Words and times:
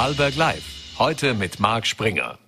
Vorarlberg 0.00 0.34
Live. 0.36 0.64
Heute 0.98 1.34
mit 1.34 1.60
Marc 1.60 1.86
Springer. 1.86 2.38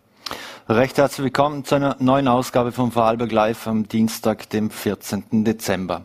Recht 0.69 0.97
herzlich 0.97 1.25
willkommen 1.25 1.65
zu 1.65 1.75
einer 1.75 1.97
neuen 1.99 2.29
Ausgabe 2.29 2.71
von 2.71 2.93
Vorarlberg 2.93 3.33
Live 3.33 3.67
am 3.67 3.89
Dienstag, 3.89 4.49
dem 4.51 4.71
14. 4.71 5.43
Dezember. 5.43 6.03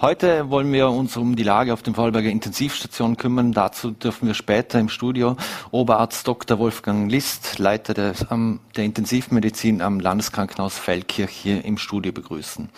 Heute 0.00 0.48
wollen 0.48 0.72
wir 0.72 0.88
uns 0.88 1.18
um 1.18 1.36
die 1.36 1.42
Lage 1.42 1.74
auf 1.74 1.82
den 1.82 1.94
Vorarlberger 1.94 2.30
Intensivstationen 2.30 3.18
kümmern. 3.18 3.52
Dazu 3.52 3.90
dürfen 3.90 4.26
wir 4.26 4.32
später 4.32 4.80
im 4.80 4.88
Studio 4.88 5.36
Oberarzt 5.70 6.26
Dr. 6.26 6.58
Wolfgang 6.58 7.10
List, 7.10 7.58
Leiter 7.58 7.92
der, 7.92 8.14
um, 8.30 8.60
der 8.74 8.84
Intensivmedizin 8.84 9.82
am 9.82 10.00
Landeskrankenhaus 10.00 10.78
Feldkirch 10.78 11.30
hier 11.30 11.62
im 11.62 11.76
Studio 11.76 12.10
begrüßen. 12.10 12.70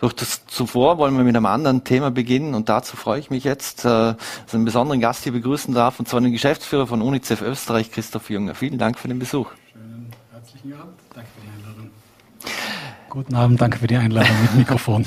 Doch 0.00 0.12
das, 0.12 0.46
zuvor 0.46 0.96
wollen 0.98 1.16
wir 1.16 1.24
mit 1.24 1.34
einem 1.34 1.46
anderen 1.46 1.82
Thema 1.82 2.12
beginnen 2.12 2.54
und 2.54 2.68
dazu 2.68 2.96
freue 2.96 3.18
ich 3.18 3.30
mich 3.30 3.42
jetzt, 3.42 3.84
äh, 3.84 4.14
einen 4.52 4.64
besonderen 4.64 5.00
Gast 5.00 5.24
hier 5.24 5.32
begrüßen 5.32 5.74
darf, 5.74 5.98
und 5.98 6.06
zwar 6.08 6.20
den 6.20 6.30
Geschäftsführer 6.30 6.86
von 6.86 7.02
UNICEF 7.02 7.42
Österreich, 7.42 7.90
Christoph 7.90 8.30
Junger. 8.30 8.54
Vielen 8.54 8.78
Dank 8.78 8.96
für 8.96 9.08
den 9.08 9.18
Besuch. 9.18 9.50
Abend. 10.74 10.98
Danke 11.14 11.28
für 11.34 11.40
die 11.40 11.48
Einladung. 11.56 11.90
Guten 13.08 13.34
Abend, 13.34 13.60
danke 13.60 13.78
für 13.78 13.86
die 13.86 13.96
Einladung 13.96 14.42
mit 14.42 14.54
Mikrofon. 14.54 15.04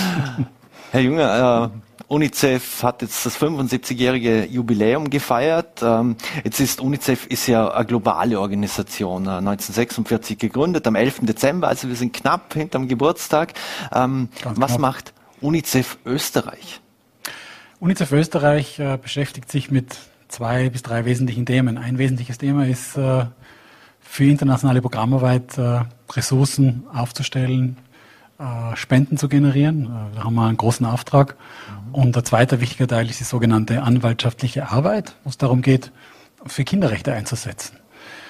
Herr 0.90 1.00
Junger, 1.00 1.72
äh, 1.72 1.86
UNICEF 2.08 2.82
hat 2.82 3.02
jetzt 3.02 3.26
das 3.26 3.36
75-jährige 3.40 4.44
Jubiläum 4.44 5.10
gefeiert. 5.10 5.82
Ähm, 5.82 6.16
jetzt 6.44 6.60
ist 6.60 6.80
UNICEF 6.80 7.26
ist 7.26 7.46
ja 7.48 7.68
eine 7.72 7.84
globale 7.84 8.38
Organisation, 8.38 9.26
äh, 9.26 9.38
1946 9.38 10.38
gegründet, 10.38 10.86
am 10.86 10.94
11. 10.94 11.20
Dezember, 11.22 11.68
also 11.68 11.88
wir 11.88 11.96
sind 11.96 12.12
knapp 12.12 12.54
hinterm 12.54 12.86
Geburtstag. 12.86 13.54
Ähm, 13.92 14.28
was 14.44 14.54
knapp. 14.54 14.80
macht 14.80 15.14
UNICEF 15.40 15.98
Österreich? 16.04 16.80
UNICEF 17.80 18.12
Österreich 18.12 18.78
äh, 18.78 18.98
beschäftigt 19.00 19.50
sich 19.50 19.70
mit 19.70 19.96
zwei 20.28 20.70
bis 20.70 20.82
drei 20.82 21.04
wesentlichen 21.04 21.46
Themen. 21.46 21.78
Ein 21.78 21.98
wesentliches 21.98 22.38
Thema 22.38 22.66
ist 22.66 22.96
äh, 22.96 23.26
für 24.16 24.24
internationale 24.24 24.80
Programmarbeit 24.80 25.58
äh, 25.58 25.80
Ressourcen 26.10 26.84
aufzustellen, 26.90 27.76
äh, 28.38 28.74
Spenden 28.74 29.18
zu 29.18 29.28
generieren. 29.28 29.84
Äh, 29.84 30.16
da 30.16 30.24
haben 30.24 30.34
wir 30.36 30.46
einen 30.46 30.56
großen 30.56 30.86
Auftrag. 30.86 31.36
Mhm. 31.88 31.94
Und 31.94 32.16
der 32.16 32.24
zweite 32.24 32.62
wichtige 32.62 32.86
Teil 32.86 33.10
ist 33.10 33.20
die 33.20 33.24
sogenannte 33.24 33.82
anwaltschaftliche 33.82 34.70
Arbeit, 34.70 35.16
wo 35.22 35.28
es 35.28 35.36
darum 35.36 35.60
geht, 35.60 35.92
für 36.46 36.64
Kinderrechte 36.64 37.12
einzusetzen. 37.12 37.76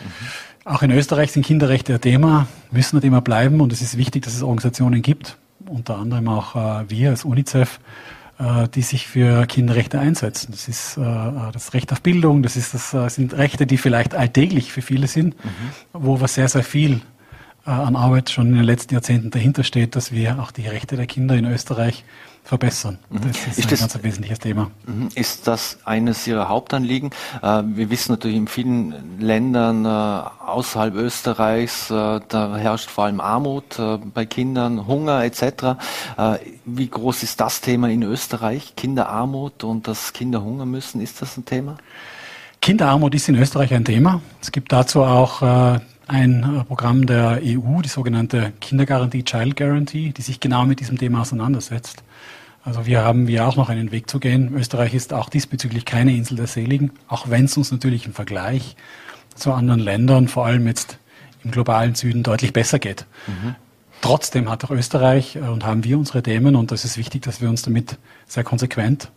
Mhm. 0.00 0.72
Auch 0.72 0.82
in 0.82 0.90
Österreich 0.90 1.30
sind 1.30 1.46
Kinderrechte 1.46 1.94
ein 1.94 2.00
Thema, 2.00 2.48
müssen 2.72 2.96
ein 2.96 3.02
Thema 3.02 3.20
bleiben 3.20 3.60
und 3.60 3.72
es 3.72 3.80
ist 3.80 3.96
wichtig, 3.96 4.24
dass 4.24 4.34
es 4.34 4.42
Organisationen 4.42 5.02
gibt, 5.02 5.36
unter 5.68 5.98
anderem 5.98 6.26
auch 6.26 6.56
äh, 6.56 6.90
wir 6.90 7.10
als 7.10 7.24
UNICEF, 7.24 7.78
die 8.74 8.82
sich 8.82 9.06
für 9.06 9.46
Kinderrechte 9.46 9.98
einsetzen. 9.98 10.48
Das 10.50 10.68
ist 10.68 10.98
äh, 10.98 11.02
das 11.52 11.72
Recht 11.72 11.92
auf 11.92 12.02
Bildung, 12.02 12.42
das, 12.42 12.56
ist 12.56 12.74
das 12.74 12.92
äh, 12.92 13.08
sind 13.08 13.34
Rechte, 13.34 13.66
die 13.66 13.78
vielleicht 13.78 14.14
alltäglich 14.14 14.72
für 14.72 14.82
viele 14.82 15.06
sind, 15.06 15.42
mhm. 15.42 15.50
wo 15.92 16.14
aber 16.14 16.28
sehr, 16.28 16.48
sehr 16.48 16.64
viel 16.64 17.00
an 17.64 17.96
Arbeit 17.96 18.30
schon 18.30 18.48
in 18.48 18.54
den 18.54 18.64
letzten 18.64 18.94
Jahrzehnten 18.94 19.30
dahinter 19.30 19.64
steht, 19.64 19.96
dass 19.96 20.12
wir 20.12 20.38
auch 20.38 20.52
die 20.52 20.68
Rechte 20.68 20.96
der 20.96 21.06
Kinder 21.06 21.34
in 21.34 21.46
Österreich 21.46 22.04
verbessern. 22.46 22.98
Mhm. 23.10 23.20
Das 23.26 23.36
ist, 23.38 23.58
ist 23.58 23.64
ein 23.64 23.70
das, 23.70 23.80
ganz 23.80 24.02
wesentliches 24.02 24.38
Thema. 24.38 24.70
Mhm. 24.86 25.08
Ist 25.14 25.48
das 25.48 25.78
eines 25.84 26.26
Ihrer 26.26 26.48
Hauptanliegen? 26.48 27.10
Äh, 27.42 27.62
wir 27.66 27.90
wissen 27.90 28.12
natürlich 28.12 28.36
in 28.36 28.46
vielen 28.46 29.20
Ländern 29.20 29.84
äh, 29.84 29.88
außerhalb 29.88 30.94
Österreichs, 30.94 31.90
äh, 31.90 32.20
da 32.28 32.56
herrscht 32.56 32.88
vor 32.88 33.04
allem 33.04 33.20
Armut 33.20 33.80
bei 34.14 34.24
Kindern, 34.26 34.86
Hunger 34.86 35.24
etc. 35.24 35.76
Wie 36.64 36.88
groß 36.88 37.22
ist 37.22 37.40
das 37.40 37.60
Thema 37.60 37.90
in 37.90 38.02
Österreich? 38.02 38.74
Kinderarmut 38.76 39.64
und 39.64 39.88
dass 39.88 40.12
Kinder 40.12 40.42
hungern 40.42 40.70
müssen, 40.70 41.00
ist 41.00 41.20
das 41.20 41.36
ein 41.36 41.44
Thema? 41.44 41.76
Kinderarmut 42.60 43.14
ist 43.14 43.28
in 43.28 43.34
Österreich 43.34 43.74
ein 43.74 43.84
Thema. 43.84 44.20
Es 44.40 44.52
gibt 44.52 44.72
dazu 44.72 45.02
auch 45.02 45.42
ein 46.06 46.64
Programm 46.68 47.06
der 47.06 47.40
EU, 47.42 47.82
die 47.82 47.88
sogenannte 47.88 48.52
Kindergarantie, 48.60 49.24
Child 49.24 49.56
Guarantee, 49.56 50.12
die 50.16 50.22
sich 50.22 50.40
genau 50.40 50.64
mit 50.64 50.80
diesem 50.80 50.98
Thema 50.98 51.22
auseinandersetzt. 51.22 52.02
Also 52.66 52.84
wir 52.84 53.04
haben 53.04 53.28
wir 53.28 53.46
auch 53.46 53.54
noch 53.54 53.68
einen 53.68 53.92
Weg 53.92 54.10
zu 54.10 54.18
gehen. 54.18 54.52
Österreich 54.52 54.92
ist 54.92 55.12
auch 55.12 55.28
diesbezüglich 55.28 55.84
keine 55.84 56.16
Insel 56.16 56.36
der 56.36 56.48
Seligen, 56.48 56.90
auch 57.06 57.30
wenn 57.30 57.44
es 57.44 57.56
uns 57.56 57.70
natürlich 57.70 58.06
im 58.06 58.12
Vergleich 58.12 58.74
zu 59.36 59.52
anderen 59.52 59.78
Ländern, 59.78 60.26
vor 60.26 60.46
allem 60.46 60.66
jetzt 60.66 60.98
im 61.44 61.52
globalen 61.52 61.94
Süden, 61.94 62.24
deutlich 62.24 62.52
besser 62.52 62.80
geht. 62.80 63.06
Mhm. 63.28 63.54
Trotzdem 64.00 64.50
hat 64.50 64.64
auch 64.64 64.70
Österreich 64.70 65.36
äh, 65.36 65.40
und 65.40 65.64
haben 65.64 65.84
wir 65.84 65.96
unsere 65.96 66.24
Themen 66.24 66.56
und 66.56 66.72
das 66.72 66.84
ist 66.84 66.98
wichtig, 66.98 67.22
dass 67.22 67.40
wir 67.40 67.48
uns 67.48 67.62
damit 67.62 67.98
sehr 68.26 68.42
konsequent 68.42 69.12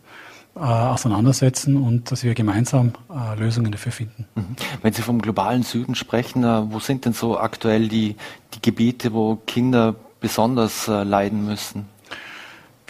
äh, 0.54 0.60
auseinandersetzen 0.60 1.76
und 1.76 2.12
dass 2.12 2.22
wir 2.22 2.34
gemeinsam 2.34 2.92
äh, 3.12 3.36
Lösungen 3.36 3.72
dafür 3.72 3.90
finden. 3.90 4.26
Mhm. 4.36 4.56
Wenn 4.80 4.92
Sie 4.92 5.02
vom 5.02 5.20
globalen 5.20 5.64
Süden 5.64 5.96
sprechen, 5.96 6.44
äh, 6.44 6.72
wo 6.72 6.78
sind 6.78 7.04
denn 7.04 7.14
so 7.14 7.36
aktuell 7.36 7.88
die, 7.88 8.14
die 8.54 8.62
Gebiete, 8.62 9.12
wo 9.12 9.34
Kinder 9.44 9.96
besonders 10.20 10.86
äh, 10.86 11.02
leiden 11.02 11.44
müssen? 11.44 11.86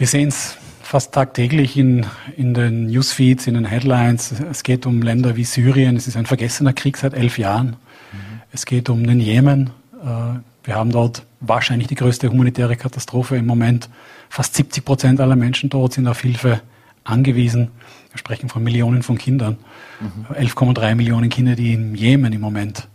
Wir 0.00 0.06
sehen 0.06 0.28
es 0.28 0.56
fast 0.82 1.12
tagtäglich 1.12 1.76
in, 1.76 2.06
in 2.34 2.54
den 2.54 2.86
Newsfeeds, 2.86 3.46
in 3.46 3.52
den 3.52 3.66
Headlines. 3.66 4.32
Es 4.50 4.62
geht 4.62 4.86
um 4.86 5.02
Länder 5.02 5.36
wie 5.36 5.44
Syrien. 5.44 5.94
Es 5.94 6.08
ist 6.08 6.16
ein 6.16 6.24
vergessener 6.24 6.72
Krieg 6.72 6.96
seit 6.96 7.12
elf 7.12 7.36
Jahren. 7.36 7.76
Mhm. 8.10 8.40
Es 8.50 8.64
geht 8.64 8.88
um 8.88 9.06
den 9.06 9.20
Jemen. 9.20 9.68
Äh, 10.02 10.38
wir 10.64 10.74
haben 10.74 10.90
dort 10.90 11.26
wahrscheinlich 11.40 11.86
die 11.86 11.96
größte 11.96 12.30
humanitäre 12.30 12.76
Katastrophe 12.76 13.36
im 13.36 13.44
Moment. 13.44 13.90
Fast 14.30 14.54
70 14.54 14.86
Prozent 14.86 15.20
aller 15.20 15.36
Menschen 15.36 15.68
dort 15.68 15.92
sind 15.92 16.06
auf 16.06 16.22
Hilfe 16.22 16.62
angewiesen. 17.04 17.70
Wir 18.10 18.18
sprechen 18.18 18.48
von 18.48 18.62
Millionen 18.62 19.02
von 19.02 19.18
Kindern. 19.18 19.58
Mhm. 20.00 20.34
11,3 20.34 20.94
Millionen 20.94 21.28
Kinder, 21.28 21.56
die 21.56 21.74
im 21.74 21.94
Jemen 21.94 22.32
im 22.32 22.40
Moment 22.40 22.88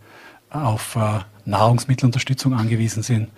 auf 0.50 0.96
äh, 0.96 1.20
Nahrungsmittelunterstützung 1.44 2.52
angewiesen 2.52 3.04
sind. 3.04 3.28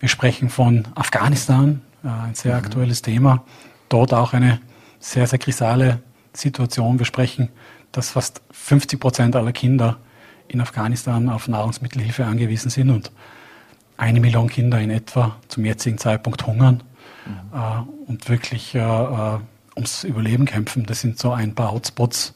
Wir 0.00 0.08
sprechen 0.08 0.48
von 0.48 0.88
Afghanistan, 0.94 1.82
ein 2.10 2.34
sehr 2.34 2.52
mhm. 2.52 2.64
aktuelles 2.64 3.02
Thema. 3.02 3.44
Dort 3.88 4.12
auch 4.12 4.32
eine 4.32 4.60
sehr, 5.00 5.26
sehr 5.26 5.38
krisale 5.38 6.00
Situation. 6.32 6.98
Wir 6.98 7.06
sprechen, 7.06 7.48
dass 7.92 8.10
fast 8.10 8.42
50 8.52 9.00
Prozent 9.00 9.36
aller 9.36 9.52
Kinder 9.52 9.98
in 10.48 10.60
Afghanistan 10.60 11.28
auf 11.28 11.48
Nahrungsmittelhilfe 11.48 12.24
angewiesen 12.24 12.70
sind 12.70 12.90
und 12.90 13.12
eine 13.96 14.20
Million 14.20 14.48
Kinder 14.48 14.80
in 14.80 14.90
etwa 14.90 15.36
zum 15.48 15.64
jetzigen 15.64 15.98
Zeitpunkt 15.98 16.46
hungern 16.46 16.82
mhm. 17.26 17.58
äh, 17.58 18.10
und 18.10 18.28
wirklich 18.28 18.74
äh, 18.74 18.78
äh 18.78 19.38
ums 19.76 20.02
Überleben 20.02 20.44
kämpfen. 20.44 20.86
Das 20.86 21.00
sind 21.00 21.20
so 21.20 21.30
ein 21.30 21.54
paar 21.54 21.70
Hotspots 21.70 22.34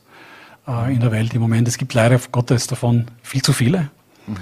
äh, 0.67 0.95
in 0.95 1.01
der 1.01 1.11
Welt 1.11 1.35
im 1.35 1.41
Moment. 1.41 1.67
Es 1.67 1.77
gibt 1.77 1.93
leider 1.93 2.19
Gottes 2.31 2.69
davon 2.69 3.07
viel 3.23 3.43
zu 3.43 3.53
viele. 3.53 3.91
Mhm. 4.27 4.37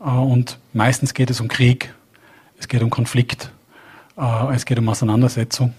Äh, 0.00 0.04
und 0.04 0.58
meistens 0.72 1.14
geht 1.14 1.30
es 1.30 1.40
um 1.40 1.48
Krieg, 1.48 1.94
es 2.58 2.68
geht 2.68 2.82
um 2.82 2.90
Konflikt, 2.90 3.52
äh, 4.16 4.54
es 4.54 4.64
geht 4.64 4.78
um 4.78 4.88
Auseinandersetzung. 4.88 5.74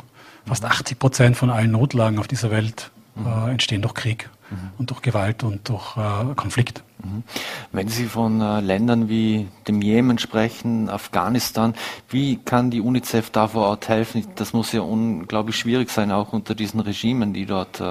Fast 0.46 0.64
80 0.64 1.00
Prozent 1.00 1.38
von 1.38 1.50
allen 1.50 1.72
Notlagen 1.72 2.20
auf 2.20 2.28
dieser 2.28 2.52
Welt 2.52 2.92
äh, 3.26 3.52
entstehen 3.52 3.82
durch 3.82 3.96
Krieg 3.96 4.30
mhm. 4.50 4.70
und 4.78 4.90
durch 4.92 5.02
Gewalt 5.02 5.44
und 5.44 5.68
durch 5.68 5.98
äh, 5.98 6.34
Konflikt. 6.36 6.84
Mhm. 7.04 7.24
Wenn 7.72 7.88
Sie 7.90 8.06
von 8.06 8.40
äh, 8.40 8.62
Ländern 8.62 9.10
wie 9.10 9.48
dem 9.68 9.82
Jemen 9.82 10.20
sprechen, 10.20 10.90
Afghanistan, 10.90 11.74
wie 12.10 12.38
kann 12.38 12.72
die 12.72 12.80
UNICEF 12.80 13.30
da 13.30 13.50
vor 13.50 13.68
Ort 13.68 13.90
helfen? 13.90 14.26
Das 14.36 14.54
muss 14.54 14.72
ja 14.72 14.82
unglaublich 14.82 15.58
schwierig 15.58 15.90
sein, 15.90 16.12
auch 16.12 16.32
unter 16.32 16.56
diesen 16.56 16.80
Regimen, 16.80 17.34
die 17.34 17.46
dort, 17.46 17.82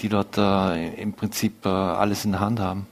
die 0.00 0.08
dort 0.08 0.38
im 0.38 1.12
Prinzip 1.14 1.66
alles 1.66 2.24
in 2.24 2.32
der 2.32 2.40
Hand 2.40 2.60
haben. 2.60 2.86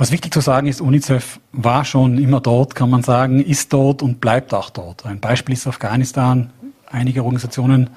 Was 0.00 0.12
wichtig 0.12 0.32
zu 0.32 0.40
sagen 0.40 0.68
ist, 0.68 0.80
UNICEF 0.80 1.40
war 1.50 1.84
schon 1.84 2.18
immer 2.18 2.40
dort, 2.40 2.76
kann 2.76 2.88
man 2.88 3.02
sagen, 3.02 3.42
ist 3.42 3.72
dort 3.72 4.00
und 4.00 4.20
bleibt 4.20 4.54
auch 4.54 4.70
dort. 4.70 5.04
Ein 5.04 5.18
Beispiel 5.18 5.54
ist 5.54 5.66
Afghanistan. 5.66 6.50
Einige 6.86 7.24
Organisationen 7.24 7.90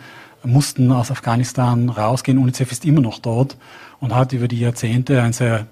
mussten 0.44 0.92
aus 0.92 1.12
Afghanistan 1.12 1.90
rausgehen. 1.90 2.40
UNICEF 2.40 2.72
ist 2.72 2.86
immer 2.86 3.02
noch 3.02 3.20
dort 3.20 3.56
und 4.00 4.16
hat 4.16 4.34
über 4.34 4.48
die 4.48 4.60
Jahrzehnte 4.60 5.22
ein 5.22 5.32
sehr 5.32 5.68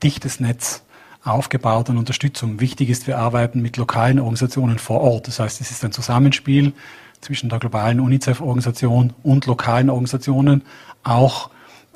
dichtes 0.00 0.38
Netz 0.38 0.84
aufgebaut 1.24 1.90
an 1.90 1.98
Unterstützung. 1.98 2.60
Wichtig 2.60 2.88
ist, 2.88 3.08
wir 3.08 3.18
arbeiten 3.18 3.60
mit 3.60 3.76
lokalen 3.76 4.20
Organisationen 4.20 4.78
vor 4.78 5.00
Ort. 5.00 5.26
Das 5.26 5.40
heißt, 5.40 5.60
es 5.60 5.72
ist 5.72 5.84
ein 5.84 5.90
Zusammenspiel 5.90 6.72
zwischen 7.20 7.48
der 7.48 7.58
globalen 7.58 7.98
UNICEF-Organisation 7.98 9.12
und 9.24 9.46
lokalen 9.46 9.90
Organisationen, 9.90 10.62
auch 11.02 11.50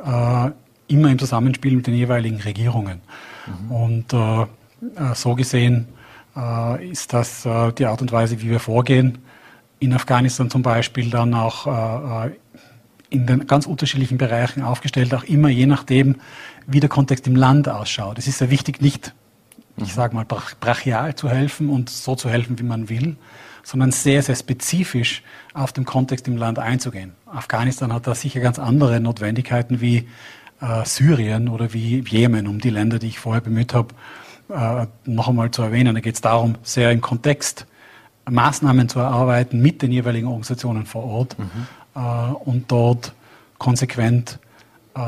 äh, 0.05 0.51
immer 0.89 1.11
im 1.13 1.19
Zusammenspiel 1.21 1.77
mit 1.77 1.87
den 1.87 1.95
jeweiligen 1.95 2.41
Regierungen. 2.41 3.03
Mhm. 3.49 3.73
Und 3.73 4.13
äh, 4.13 4.43
äh, 4.43 5.15
so 5.15 5.35
gesehen 5.35 5.89
äh, 6.37 6.91
ist 6.91 7.13
das 7.13 7.45
äh, 7.45 7.73
die 7.73 7.87
Art 7.87 8.01
und 8.03 8.13
Weise, 8.13 8.41
wie 8.41 8.51
wir 8.51 8.61
vorgehen. 8.61 9.19
In 9.81 9.93
Afghanistan 9.93 10.51
zum 10.51 10.63
Beispiel 10.63 11.11
dann 11.11 11.35
auch 11.35 11.67
äh, 11.67 12.27
äh, 12.29 12.31
in 13.11 13.27
den 13.27 13.47
ganz 13.47 13.67
unterschiedlichen 13.67 14.19
Bereichen 14.19 14.63
aufgestellt, 14.63 15.15
auch 15.15 15.25
immer 15.25 15.49
je 15.49 15.67
nachdem, 15.67 16.17
wie 16.67 16.81
der 16.81 16.89
Kontext 16.89 17.27
im 17.27 17.37
Land 17.37 17.69
ausschaut. 17.69 18.19
Es 18.19 18.27
ist 18.27 18.39
sehr 18.39 18.51
wichtig, 18.51 18.83
nicht, 18.83 19.15
ich 19.77 19.95
sage 19.95 20.15
mal, 20.15 20.27
brachial 20.27 21.15
zu 21.15 21.31
helfen 21.31 21.71
und 21.71 21.89
so 21.89 22.17
zu 22.17 22.29
helfen, 22.29 22.59
wie 22.59 22.65
man 22.65 22.89
will, 22.89 23.17
sondern 23.63 23.93
sehr, 23.93 24.23
sehr 24.23 24.35
spezifisch 24.35 25.23
auf 25.55 25.73
den 25.73 25.85
Kontext 25.85 26.29
im 26.29 26.37
Land 26.37 26.59
einzugehen. 26.59 27.13
Afghanistan 27.27 27.93
hat 27.93 28.07
da 28.07 28.15
sicher 28.15 28.41
ganz 28.41 28.59
andere 28.59 29.01
Notwendigkeiten 29.01 29.81
wie 29.81 30.09
äh, 30.61 30.85
Syrien 30.85 31.49
oder 31.49 31.73
wie 31.73 32.05
Jemen, 32.09 32.47
um 32.47 32.61
die 32.61 32.71
Länder, 32.71 32.99
die 32.99 33.09
ich 33.09 33.19
vorher 33.19 33.41
bemüht 33.41 33.75
habe, 33.75 33.95
äh, 34.49 34.87
noch 35.05 35.29
einmal 35.29 35.51
zu 35.51 35.63
erwähnen. 35.63 35.95
Da 35.95 36.01
geht 36.01 36.15
es 36.15 36.21
darum, 36.21 36.57
sehr 36.63 36.91
im 36.91 37.01
Kontext 37.01 37.67
Maßnahmen 38.31 38.89
zu 38.89 38.99
erarbeiten 38.99 39.61
mit 39.61 39.83
den 39.83 39.93
jeweiligen 39.93 40.27
Organisationen 40.27 40.87
vor 40.87 41.05
Ort 41.05 41.37
mhm. 41.39 41.67
äh, 41.95 42.01
und 42.45 42.71
dort 42.71 43.13
konsequent 43.59 44.39
äh, 44.95 45.01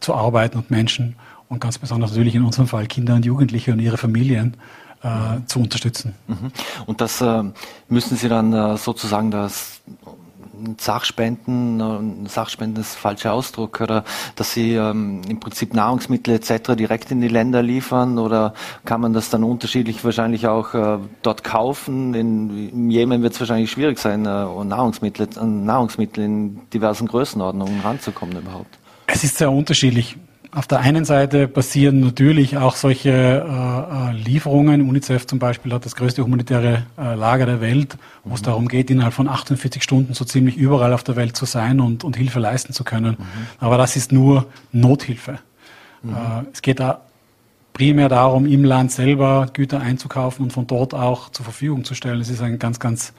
zu 0.00 0.14
arbeiten 0.14 0.58
und 0.58 0.70
Menschen 0.70 1.16
und 1.48 1.60
ganz 1.60 1.78
besonders 1.78 2.10
natürlich 2.10 2.34
in 2.34 2.44
unserem 2.44 2.66
Fall 2.66 2.86
Kinder 2.86 3.14
und 3.14 3.24
Jugendliche 3.24 3.72
und 3.72 3.80
ihre 3.80 3.96
Familien 3.96 4.56
äh, 5.02 5.08
mhm. 5.08 5.46
zu 5.46 5.60
unterstützen. 5.60 6.14
Mhm. 6.26 6.50
Und 6.86 7.00
das 7.00 7.20
äh, 7.20 7.42
müssen 7.88 8.16
Sie 8.16 8.28
dann 8.28 8.52
äh, 8.52 8.76
sozusagen 8.76 9.30
das 9.30 9.80
Sachspenden, 10.78 12.26
Sachspenden 12.26 12.82
ist 12.82 12.94
der 12.94 13.00
falsche 13.00 13.32
Ausdruck, 13.32 13.80
oder 13.80 14.04
dass 14.36 14.52
sie 14.52 14.74
ähm, 14.74 15.22
im 15.28 15.40
Prinzip 15.40 15.74
Nahrungsmittel 15.74 16.34
etc. 16.34 16.74
direkt 16.76 17.10
in 17.10 17.20
die 17.20 17.28
Länder 17.28 17.62
liefern 17.62 18.18
oder 18.18 18.54
kann 18.84 19.00
man 19.00 19.12
das 19.12 19.30
dann 19.30 19.44
unterschiedlich 19.44 20.04
wahrscheinlich 20.04 20.46
auch 20.46 20.74
äh, 20.74 20.98
dort 21.22 21.44
kaufen? 21.44 22.14
In, 22.14 22.70
Im 22.70 22.90
Jemen 22.90 23.22
wird 23.22 23.34
es 23.34 23.40
wahrscheinlich 23.40 23.70
schwierig 23.70 23.98
sein, 23.98 24.26
äh, 24.26 24.64
Nahrungsmittel, 24.64 25.28
Nahrungsmittel 25.40 26.24
in 26.24 26.60
diversen 26.70 27.06
Größenordnungen 27.06 27.80
ranzukommen 27.80 28.38
überhaupt. 28.38 28.78
Es 29.06 29.24
ist 29.24 29.38
sehr 29.38 29.50
unterschiedlich. 29.50 30.16
Auf 30.54 30.68
der 30.68 30.78
einen 30.78 31.04
Seite 31.04 31.48
passieren 31.48 31.98
natürlich 31.98 32.56
auch 32.58 32.76
solche 32.76 33.10
äh, 33.10 34.10
äh, 34.10 34.12
Lieferungen. 34.12 34.88
UNICEF 34.88 35.26
zum 35.26 35.40
Beispiel 35.40 35.72
hat 35.72 35.84
das 35.84 35.96
größte 35.96 36.22
humanitäre 36.22 36.86
äh, 36.96 37.14
Lager 37.16 37.44
der 37.44 37.60
Welt, 37.60 37.96
wo 38.22 38.28
mhm. 38.28 38.34
es 38.36 38.42
darum 38.42 38.68
geht, 38.68 38.88
innerhalb 38.88 39.14
von 39.14 39.26
48 39.26 39.82
Stunden 39.82 40.14
so 40.14 40.24
ziemlich 40.24 40.56
überall 40.56 40.92
auf 40.92 41.02
der 41.02 41.16
Welt 41.16 41.36
zu 41.36 41.44
sein 41.44 41.80
und, 41.80 42.04
und 42.04 42.16
Hilfe 42.16 42.38
leisten 42.38 42.72
zu 42.72 42.84
können. 42.84 43.16
Mhm. 43.18 43.24
Aber 43.58 43.78
das 43.78 43.96
ist 43.96 44.12
nur 44.12 44.46
Nothilfe. 44.70 45.40
Mhm. 46.02 46.12
Äh, 46.12 46.16
es 46.52 46.62
geht 46.62 46.78
da 46.78 47.00
primär 47.72 48.08
darum, 48.08 48.46
im 48.46 48.62
Land 48.62 48.92
selber 48.92 49.48
Güter 49.52 49.80
einzukaufen 49.80 50.44
und 50.44 50.52
von 50.52 50.68
dort 50.68 50.94
auch 50.94 51.30
zur 51.30 51.44
Verfügung 51.44 51.84
zu 51.84 51.94
stellen. 51.94 52.20
Das 52.20 52.28
ist 52.28 52.40
ein 52.40 52.60
ganz, 52.60 52.78
ganz 52.78 53.12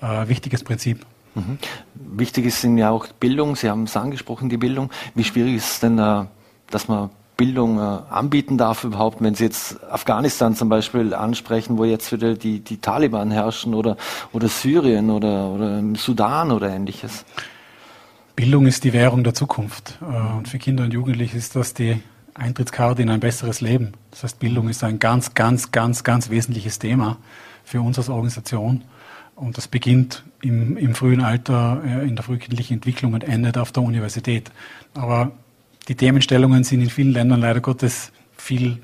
äh, 0.00 0.28
wichtiges 0.28 0.62
Prinzip. 0.62 1.04
Mhm. 1.34 1.58
Wichtig 1.94 2.46
ist 2.46 2.62
ja 2.62 2.90
auch 2.90 3.08
Bildung. 3.08 3.56
Sie 3.56 3.68
haben 3.68 3.82
es 3.82 3.96
angesprochen, 3.96 4.48
die 4.48 4.56
Bildung. 4.56 4.90
Wie 5.16 5.24
schwierig 5.24 5.56
ist 5.56 5.70
es 5.72 5.80
denn, 5.80 5.98
äh, 5.98 6.26
dass 6.70 6.88
man 6.88 7.10
Bildung 7.36 7.78
äh, 7.78 7.82
anbieten 8.10 8.56
darf 8.56 8.84
überhaupt, 8.84 9.22
wenn 9.22 9.34
Sie 9.34 9.44
jetzt 9.44 9.82
Afghanistan 9.90 10.54
zum 10.54 10.68
Beispiel 10.68 11.12
ansprechen, 11.12 11.76
wo 11.76 11.84
jetzt 11.84 12.10
wieder 12.12 12.34
die, 12.34 12.60
die 12.60 12.78
Taliban 12.78 13.30
herrschen 13.30 13.74
oder, 13.74 13.96
oder 14.32 14.48
Syrien 14.48 15.10
oder, 15.10 15.50
oder 15.50 15.82
Sudan 15.96 16.50
oder 16.50 16.70
ähnliches? 16.70 17.26
Bildung 18.34 18.66
ist 18.66 18.84
die 18.84 18.92
Währung 18.92 19.22
der 19.22 19.34
Zukunft. 19.34 19.98
Äh, 20.00 20.36
und 20.36 20.48
für 20.48 20.58
Kinder 20.58 20.84
und 20.84 20.94
Jugendliche 20.94 21.36
ist 21.36 21.56
das 21.56 21.74
die 21.74 22.00
Eintrittskarte 22.34 23.02
in 23.02 23.10
ein 23.10 23.20
besseres 23.20 23.60
Leben. 23.60 23.92
Das 24.10 24.22
heißt, 24.22 24.38
Bildung 24.38 24.68
ist 24.68 24.82
ein 24.82 24.98
ganz, 24.98 25.34
ganz, 25.34 25.72
ganz, 25.72 26.04
ganz 26.04 26.30
wesentliches 26.30 26.78
Thema 26.78 27.18
für 27.64 27.82
uns 27.82 27.98
als 27.98 28.08
Organisation. 28.08 28.82
Und 29.34 29.58
das 29.58 29.68
beginnt 29.68 30.24
im, 30.40 30.78
im 30.78 30.94
frühen 30.94 31.20
Alter, 31.20 31.82
äh, 31.84 32.08
in 32.08 32.16
der 32.16 32.24
frühkindlichen 32.24 32.76
Entwicklung 32.76 33.12
und 33.12 33.24
endet 33.24 33.58
auf 33.58 33.72
der 33.72 33.82
Universität. 33.82 34.50
Aber 34.94 35.32
die 35.88 35.94
Themenstellungen 35.94 36.64
sind 36.64 36.80
in 36.82 36.90
vielen 36.90 37.12
Ländern 37.12 37.40
leider 37.40 37.60
Gottes 37.60 38.12
viel, 38.36 38.82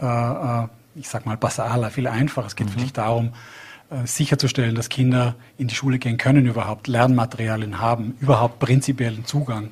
äh, 0.00 0.04
äh, 0.04 0.66
ich 0.96 1.08
sag 1.08 1.26
mal, 1.26 1.36
basaler, 1.36 1.90
viel 1.90 2.06
einfacher. 2.06 2.46
Es 2.46 2.56
geht 2.56 2.68
mhm. 2.68 2.74
wirklich 2.74 2.92
darum, 2.92 3.32
äh, 3.90 4.06
sicherzustellen, 4.06 4.74
dass 4.74 4.88
Kinder 4.88 5.36
in 5.58 5.68
die 5.68 5.74
Schule 5.74 5.98
gehen 5.98 6.16
können, 6.16 6.46
überhaupt 6.46 6.88
Lernmaterialien 6.88 7.80
haben, 7.80 8.16
überhaupt 8.20 8.58
prinzipiellen 8.58 9.24
Zugang 9.24 9.70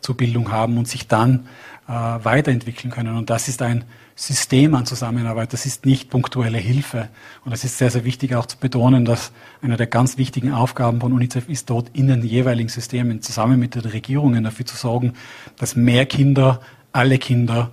zur 0.00 0.16
Bildung 0.16 0.50
haben 0.50 0.78
und 0.78 0.88
sich 0.88 1.08
dann 1.08 1.46
äh, 1.88 1.92
weiterentwickeln 1.92 2.92
können. 2.92 3.16
Und 3.16 3.30
das 3.30 3.48
ist 3.48 3.62
ein 3.62 3.84
System 4.14 4.74
an 4.74 4.84
Zusammenarbeit. 4.84 5.52
Das 5.52 5.64
ist 5.64 5.86
nicht 5.86 6.10
punktuelle 6.10 6.58
Hilfe. 6.58 7.08
Und 7.44 7.52
es 7.52 7.64
ist 7.64 7.78
sehr, 7.78 7.90
sehr 7.90 8.04
wichtig 8.04 8.34
auch 8.34 8.46
zu 8.46 8.58
betonen, 8.58 9.04
dass 9.04 9.32
eine 9.62 9.76
der 9.76 9.86
ganz 9.86 10.18
wichtigen 10.18 10.52
Aufgaben 10.52 11.00
von 11.00 11.12
UNICEF 11.12 11.48
ist, 11.48 11.70
dort 11.70 11.90
in 11.94 12.08
den 12.08 12.22
jeweiligen 12.22 12.68
Systemen 12.68 13.22
zusammen 13.22 13.58
mit 13.58 13.74
den 13.74 13.82
Regierungen 13.82 14.44
dafür 14.44 14.66
zu 14.66 14.76
sorgen, 14.76 15.14
dass 15.56 15.76
mehr 15.76 16.04
Kinder, 16.04 16.60
alle 16.92 17.18
Kinder, 17.18 17.70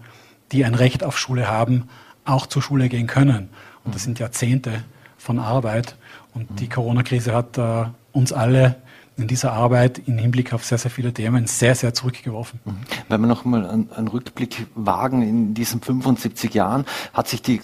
die 0.52 0.64
ein 0.64 0.76
Recht 0.76 1.04
auf 1.04 1.18
Schule 1.18 1.48
haben, 1.48 1.90
auch 2.24 2.48
zur 2.48 2.62
Schule 2.62 2.90
gehen 2.90 3.08
können. 3.08 3.50
Und 3.84 3.96
das 3.96 4.04
sind 4.04 4.20
Jahrzehnte 4.20 4.84
von 5.18 5.40
Arbeit. 5.40 5.96
Und 6.34 6.60
die 6.60 6.70
Corona-Krise 6.70 7.34
hat 7.34 7.58
äh, 7.58 7.86
uns 8.14 8.32
alle 8.32 8.78
in 9.18 9.28
dieser 9.28 9.54
Arbeit 9.54 10.02
im 10.08 10.18
Hinblick 10.18 10.54
auf 10.54 10.66
sehr, 10.66 10.78
sehr 10.78 10.92
viele 10.92 11.14
Themen 11.14 11.48
sehr, 11.48 11.74
sehr 11.76 11.94
zurückgeworfen. 11.94 12.60
Mhm. 12.66 12.78
Wenn 13.08 13.22
wir 13.22 13.28
noch 13.28 13.46
mal 13.46 13.66
einen, 13.66 13.92
einen, 13.92 14.08
Rückblick 14.10 14.68
wagen 14.76 15.22
in 15.22 15.54
diesen 15.54 15.82
75 15.82 16.54
Jahren, 16.54 16.86
hat 17.14 17.30
sich 17.30 17.42
die 17.42 17.62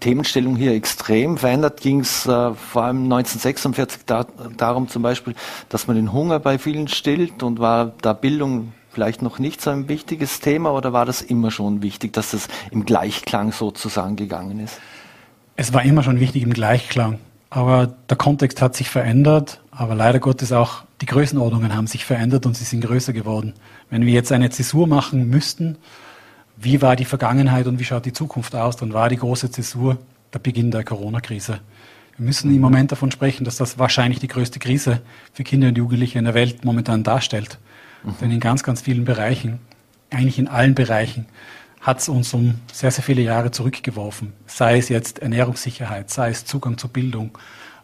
Themenstellung 0.00 0.56
hier 0.56 0.72
extrem 0.72 1.38
verändert. 1.38 1.80
Ging 1.80 2.00
es 2.00 2.26
äh, 2.26 2.52
vor 2.52 2.84
allem 2.84 3.04
1946 3.04 4.02
da, 4.04 4.26
darum 4.56 4.88
zum 4.88 5.02
Beispiel, 5.02 5.34
dass 5.70 5.86
man 5.86 5.96
den 5.96 6.12
Hunger 6.12 6.38
bei 6.38 6.58
vielen 6.58 6.88
stillt 6.88 7.42
und 7.42 7.60
war 7.60 7.92
da 8.02 8.12
Bildung 8.12 8.72
vielleicht 8.92 9.22
noch 9.22 9.38
nicht 9.38 9.62
so 9.62 9.70
ein 9.70 9.88
wichtiges 9.88 10.40
Thema 10.40 10.72
oder 10.72 10.92
war 10.92 11.06
das 11.06 11.22
immer 11.22 11.50
schon 11.50 11.80
wichtig, 11.80 12.12
dass 12.12 12.32
es 12.32 12.48
im 12.70 12.84
Gleichklang 12.84 13.52
sozusagen 13.52 14.16
gegangen 14.16 14.60
ist? 14.60 14.80
Es 15.56 15.72
war 15.72 15.82
immer 15.82 16.02
schon 16.02 16.20
wichtig 16.20 16.42
im 16.42 16.52
Gleichklang. 16.52 17.18
Aber 17.50 17.88
der 18.08 18.16
Kontext 18.16 18.62
hat 18.62 18.76
sich 18.76 18.88
verändert, 18.90 19.60
aber 19.72 19.94
leider 19.96 20.20
Gottes 20.20 20.52
auch 20.52 20.84
die 21.00 21.06
Größenordnungen 21.06 21.74
haben 21.74 21.86
sich 21.86 22.04
verändert 22.04 22.46
und 22.46 22.56
sie 22.56 22.64
sind 22.64 22.82
größer 22.82 23.12
geworden. 23.12 23.54
Wenn 23.88 24.04
wir 24.04 24.12
jetzt 24.12 24.32
eine 24.32 24.50
Zäsur 24.50 24.86
machen 24.86 25.28
müssten, 25.28 25.78
wie 26.56 26.82
war 26.82 26.94
die 26.94 27.06
Vergangenheit 27.06 27.66
und 27.66 27.78
wie 27.78 27.84
schaut 27.84 28.04
die 28.04 28.12
Zukunft 28.12 28.54
aus, 28.54 28.76
dann 28.76 28.92
war 28.92 29.08
die 29.08 29.16
große 29.16 29.50
Zäsur 29.50 29.98
der 30.34 30.40
Beginn 30.40 30.70
der 30.70 30.84
Corona-Krise. 30.84 31.60
Wir 32.16 32.26
müssen 32.26 32.54
im 32.54 32.60
Moment 32.60 32.92
davon 32.92 33.10
sprechen, 33.10 33.44
dass 33.44 33.56
das 33.56 33.78
wahrscheinlich 33.78 34.20
die 34.20 34.28
größte 34.28 34.58
Krise 34.58 35.00
für 35.32 35.42
Kinder 35.42 35.68
und 35.68 35.78
Jugendliche 35.78 36.18
in 36.18 36.26
der 36.26 36.34
Welt 36.34 36.66
momentan 36.66 37.02
darstellt. 37.02 37.58
Mhm. 38.04 38.14
Denn 38.20 38.30
in 38.32 38.40
ganz, 38.40 38.62
ganz 38.62 38.82
vielen 38.82 39.06
Bereichen, 39.06 39.58
eigentlich 40.10 40.38
in 40.38 40.48
allen 40.48 40.74
Bereichen, 40.74 41.26
hat 41.80 42.00
es 42.00 42.10
uns 42.10 42.34
um 42.34 42.56
sehr, 42.70 42.90
sehr 42.90 43.02
viele 43.02 43.22
Jahre 43.22 43.52
zurückgeworfen. 43.52 44.34
Sei 44.46 44.76
es 44.76 44.90
jetzt 44.90 45.20
Ernährungssicherheit, 45.20 46.10
sei 46.10 46.28
es 46.28 46.44
Zugang 46.44 46.76
zur 46.76 46.90
Bildung, 46.90 47.38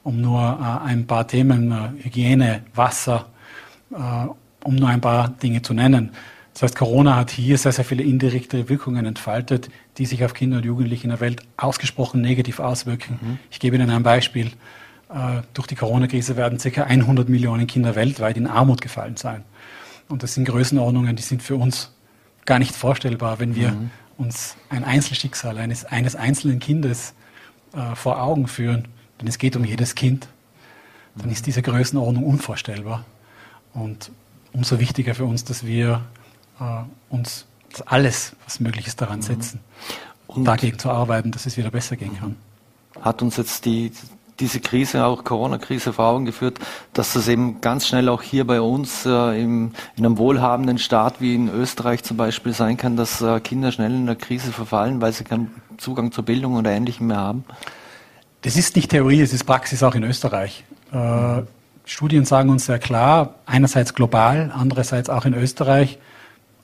um 0.06 0.20
nur 0.20 0.40
äh, 0.40 0.86
ein 0.86 1.06
paar 1.08 1.26
Themen, 1.26 1.72
äh, 1.72 2.04
Hygiene, 2.04 2.62
Wasser, 2.74 3.26
äh, 3.90 3.96
um 4.62 4.76
nur 4.76 4.88
ein 4.88 5.00
paar 5.00 5.30
Dinge 5.30 5.62
zu 5.62 5.74
nennen. 5.74 6.10
Das 6.54 6.62
heißt, 6.62 6.76
Corona 6.76 7.16
hat 7.16 7.30
hier 7.30 7.58
sehr, 7.58 7.72
sehr 7.72 7.84
viele 7.84 8.04
indirekte 8.04 8.68
Wirkungen 8.68 9.04
entfaltet, 9.04 9.68
die 9.98 10.06
sich 10.06 10.24
auf 10.24 10.32
Kinder 10.32 10.58
und 10.58 10.64
Jugendliche 10.64 11.04
in 11.04 11.10
der 11.10 11.20
Welt 11.20 11.42
ausgesprochen 11.56 12.20
negativ 12.20 12.60
auswirken. 12.60 13.18
Mhm. 13.20 13.38
Ich 13.50 13.58
gebe 13.58 13.74
Ihnen 13.74 13.90
ein 13.90 14.04
Beispiel. 14.04 14.52
Äh, 15.08 15.42
durch 15.54 15.66
die 15.66 15.74
Corona-Krise 15.74 16.36
werden 16.36 16.58
ca. 16.58 16.84
100 16.84 17.28
Millionen 17.28 17.66
Kinder 17.66 17.96
weltweit 17.96 18.36
in 18.36 18.46
Armut 18.46 18.80
gefallen 18.80 19.16
sein. 19.16 19.42
Und 20.08 20.22
das 20.22 20.34
sind 20.34 20.44
Größenordnungen, 20.44 21.16
die 21.16 21.22
sind 21.22 21.42
für 21.42 21.56
uns 21.56 21.92
gar 22.44 22.60
nicht 22.60 22.76
vorstellbar, 22.76 23.40
wenn 23.40 23.56
wir 23.56 23.72
mhm. 23.72 23.90
uns 24.18 24.56
ein 24.70 24.84
Einzelschicksal 24.84 25.58
eines, 25.58 25.84
eines 25.84 26.14
einzelnen 26.14 26.60
Kindes 26.60 27.12
äh, 27.74 27.96
vor 27.96 28.22
Augen 28.22 28.46
führen, 28.46 28.86
denn 29.20 29.28
es 29.28 29.38
geht 29.38 29.56
um 29.56 29.64
jedes 29.64 29.94
Kind, 29.94 30.28
dann 31.16 31.30
ist 31.30 31.46
diese 31.46 31.62
Größenordnung 31.62 32.24
unvorstellbar. 32.24 33.04
Und 33.72 34.10
umso 34.52 34.78
wichtiger 34.78 35.14
für 35.14 35.24
uns, 35.24 35.44
dass 35.44 35.64
wir 35.64 36.02
äh, 36.60 36.82
uns 37.10 37.46
alles, 37.84 38.34
was 38.44 38.60
möglich 38.60 38.86
ist, 38.86 39.00
daran 39.00 39.18
mhm. 39.18 39.22
setzen, 39.22 39.60
um 40.26 40.44
dagegen 40.44 40.78
zu 40.78 40.90
arbeiten, 40.90 41.30
dass 41.30 41.46
es 41.46 41.56
wieder 41.56 41.70
besser 41.70 41.96
gehen 41.96 42.18
kann. 42.18 42.36
Hat 43.00 43.20
uns 43.20 43.36
jetzt 43.36 43.66
die, 43.66 43.92
diese 44.40 44.60
Krise, 44.60 45.04
auch 45.04 45.24
Corona-Krise 45.24 45.92
vor 45.92 46.06
Augen 46.06 46.24
geführt, 46.24 46.58
dass 46.94 47.12
das 47.12 47.28
eben 47.28 47.60
ganz 47.60 47.86
schnell 47.86 48.08
auch 48.08 48.22
hier 48.22 48.46
bei 48.46 48.60
uns 48.60 49.04
äh, 49.04 49.42
im, 49.42 49.72
in 49.96 50.06
einem 50.06 50.18
wohlhabenden 50.18 50.78
Staat 50.78 51.20
wie 51.20 51.34
in 51.34 51.48
Österreich 51.48 52.02
zum 52.02 52.16
Beispiel 52.16 52.52
sein 52.52 52.76
kann, 52.76 52.96
dass 52.96 53.20
äh, 53.20 53.40
Kinder 53.40 53.72
schnell 53.72 53.92
in 53.92 54.06
der 54.06 54.16
Krise 54.16 54.52
verfallen, 54.52 55.00
weil 55.00 55.12
sie 55.12 55.24
keinen 55.24 55.54
Zugang 55.76 56.12
zur 56.12 56.24
Bildung 56.24 56.54
oder 56.54 56.70
Ähnlichem 56.70 57.08
mehr 57.08 57.18
haben? 57.18 57.44
Das 58.46 58.56
ist 58.56 58.76
nicht 58.76 58.92
Theorie, 58.92 59.22
es 59.22 59.32
ist 59.32 59.42
Praxis 59.42 59.82
auch 59.82 59.96
in 59.96 60.04
Österreich. 60.04 60.62
Äh, 60.92 61.42
Studien 61.84 62.24
sagen 62.24 62.48
uns 62.48 62.66
sehr 62.66 62.78
klar, 62.78 63.34
einerseits 63.44 63.92
global, 63.92 64.52
andererseits 64.54 65.10
auch 65.10 65.24
in 65.24 65.34
Österreich, 65.34 65.98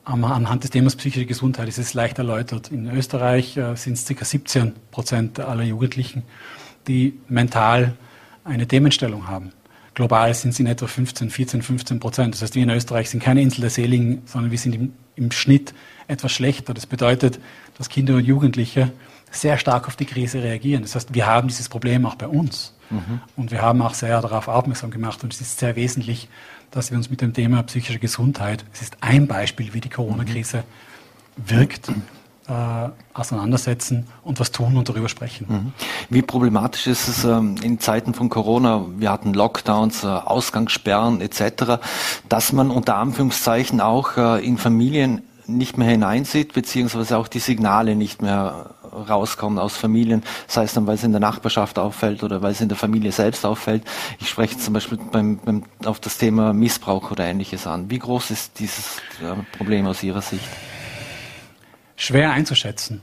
anhand 0.05 0.63
des 0.63 0.71
Themas 0.71 0.95
psychische 0.95 1.27
Gesundheit 1.27 1.67
ist 1.67 1.79
es 1.79 1.93
leicht 1.93 2.19
erläutert. 2.19 2.71
In 2.71 2.89
Österreich 2.89 3.57
äh, 3.57 3.75
sind 3.75 3.95
es 3.95 4.05
ca. 4.05 4.25
17 4.25 4.75
Prozent 4.93 5.41
aller 5.41 5.65
Jugendlichen, 5.65 6.23
die 6.87 7.19
mental 7.29 7.95
eine 8.45 8.69
Themenstellung 8.69 9.27
haben. 9.27 9.51
Global 9.95 10.33
sind 10.35 10.51
es 10.51 10.61
in 10.61 10.67
etwa 10.67 10.87
15, 10.87 11.31
14, 11.31 11.63
15 11.63 11.99
Prozent. 11.99 12.35
Das 12.35 12.43
heißt, 12.43 12.55
wir 12.55 12.63
in 12.63 12.71
Österreich 12.71 13.11
sind 13.11 13.25
keine 13.25 13.43
Insel 13.43 13.63
der 13.63 13.71
Seligen, 13.71 14.23
sondern 14.27 14.53
wir 14.53 14.59
sind 14.59 14.77
im, 14.77 14.93
im 15.17 15.33
Schnitt 15.33 15.75
etwas 16.07 16.31
schlechter. 16.31 16.75
Das 16.75 16.87
bedeutet, 16.87 17.41
dass 17.77 17.89
Kinder 17.89 18.15
und 18.15 18.25
Jugendliche 18.25 18.93
sehr 19.33 19.59
stark 19.59 19.89
auf 19.89 19.97
die 19.97 20.05
Krise 20.05 20.43
reagieren. 20.43 20.83
Das 20.83 20.95
heißt, 20.95 21.15
wir 21.15 21.27
haben 21.27 21.49
dieses 21.49 21.69
Problem 21.69 22.07
auch 22.07 22.15
bei 22.15 22.29
uns. 22.29 22.75
Mhm. 22.91 23.21
Und 23.37 23.51
wir 23.51 23.63
haben 23.63 23.83
auch 23.83 23.95
sehr 23.95 24.21
darauf 24.21 24.49
aufmerksam 24.49 24.91
gemacht. 24.91 25.25
Und 25.25 25.33
es 25.33 25.41
ist 25.41 25.59
sehr 25.59 25.75
wesentlich, 25.77 26.29
dass 26.71 26.91
wir 26.91 26.99
uns 26.99 27.11
mit 27.11 27.21
dem 27.21 27.33
Thema 27.33 27.63
psychische 27.65 27.99
Gesundheit, 27.99 28.65
es 28.73 28.83
ist 28.83 28.97
ein 29.01 29.27
Beispiel, 29.27 29.75
wie 29.75 29.81
die 29.81 29.89
Corona-Krise 29.89 30.65
wirkt, 31.37 31.91
äh, 32.49 32.89
auseinandersetzen 33.15 34.07
und 34.25 34.41
was 34.41 34.51
tun 34.53 34.77
und 34.77 34.89
darüber 34.89 35.09
sprechen. 35.09 35.47
Mhm. 35.49 35.73
Wie 36.11 36.23
problematisch 36.23 36.87
ist 36.87 37.09
es 37.09 37.25
ähm, 37.25 37.57
in 37.63 37.79
Zeiten 37.79 38.15
von 38.15 38.29
Corona, 38.29 38.85
wir 38.97 39.11
hatten 39.11 39.33
Lockdowns, 39.33 40.05
äh, 40.05 40.09
Ausgangssperren 40.09 41.21
etc., 41.21 41.79
dass 42.29 42.53
man 42.53 42.71
unter 42.71 42.97
Anführungszeichen 42.97 43.81
auch 43.81 44.17
äh, 44.17 44.45
in 44.45 44.59
Familien 44.59 45.23
nicht 45.47 45.79
mehr 45.79 45.89
hineinsieht, 45.89 46.53
beziehungsweise 46.53 47.19
auch 47.19 47.29
die 47.29 47.39
Signale 47.39 47.97
nicht 47.97 48.23
mehr 48.23 48.71
rauskommen 48.93 49.59
aus 49.59 49.77
Familien, 49.77 50.23
sei 50.47 50.65
es 50.65 50.75
dann, 50.75 50.87
weil 50.87 50.97
es 50.97 51.05
in 51.05 51.13
der 51.13 51.21
Nachbarschaft 51.21 51.79
auffällt 51.79 52.23
oder 52.23 52.43
weil 52.43 52.53
es 52.53 52.61
in 52.61 52.69
der 52.69 52.77
Familie 52.77 53.13
selbst 53.13 53.45
auffällt. 53.47 53.83
Ich 54.21 54.29
spreche 54.29 54.59
zum 54.59 54.75
Beispiel 54.75 54.99
beim, 55.11 55.39
beim, 55.39 55.65
auf 55.85 56.01
das 56.01 56.19
Thema 56.19 56.53
Missbrauch 56.53 57.11
oder 57.11 57.25
ähnliches 57.25 57.67
an. 57.67 57.91
Wie 57.91 57.99
groß 57.99 58.31
ist 58.31 58.59
dieses 58.59 58.99
Problem 59.57 59.87
aus 59.87 60.03
Ihrer 60.03 60.23
Sicht? 60.23 60.49
Schwer 61.97 62.33
einzuschätzen. 62.33 63.01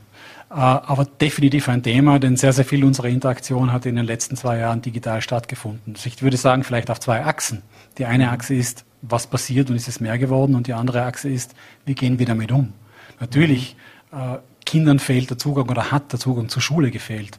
Äh, 0.50 0.54
aber 0.54 1.04
definitiv 1.04 1.68
ein 1.68 1.82
Thema, 1.82 2.18
denn 2.18 2.36
sehr, 2.36 2.52
sehr 2.52 2.64
viel 2.64 2.84
unserer 2.84 3.08
Interaktion 3.08 3.72
hat 3.72 3.86
in 3.86 3.96
den 3.96 4.04
letzten 4.04 4.36
zwei 4.36 4.58
Jahren 4.58 4.82
digital 4.82 5.22
stattgefunden. 5.22 5.94
Also 5.94 6.08
ich 6.08 6.22
würde 6.22 6.36
sagen, 6.36 6.64
vielleicht 6.64 6.90
auf 6.90 7.00
zwei 7.00 7.24
Achsen. 7.24 7.62
Die 7.98 8.04
eine 8.04 8.30
Achse 8.30 8.54
ist, 8.54 8.84
was 9.02 9.26
passiert 9.26 9.70
und 9.70 9.76
ist 9.76 9.88
es 9.88 10.00
mehr 10.00 10.18
geworden 10.18 10.54
und 10.54 10.66
die 10.66 10.74
andere 10.74 11.02
Achse 11.04 11.28
ist, 11.28 11.54
wie 11.84 11.94
gehen 11.94 12.18
wir 12.18 12.26
damit 12.26 12.52
um. 12.52 12.72
Natürlich, 13.18 13.76
äh, 14.12 14.38
Kindern 14.64 14.98
fehlt 14.98 15.30
der 15.30 15.38
Zugang 15.38 15.68
oder 15.68 15.90
hat 15.90 16.12
der 16.12 16.20
Zugang 16.20 16.48
zur 16.48 16.62
Schule 16.62 16.90
gefehlt. 16.90 17.38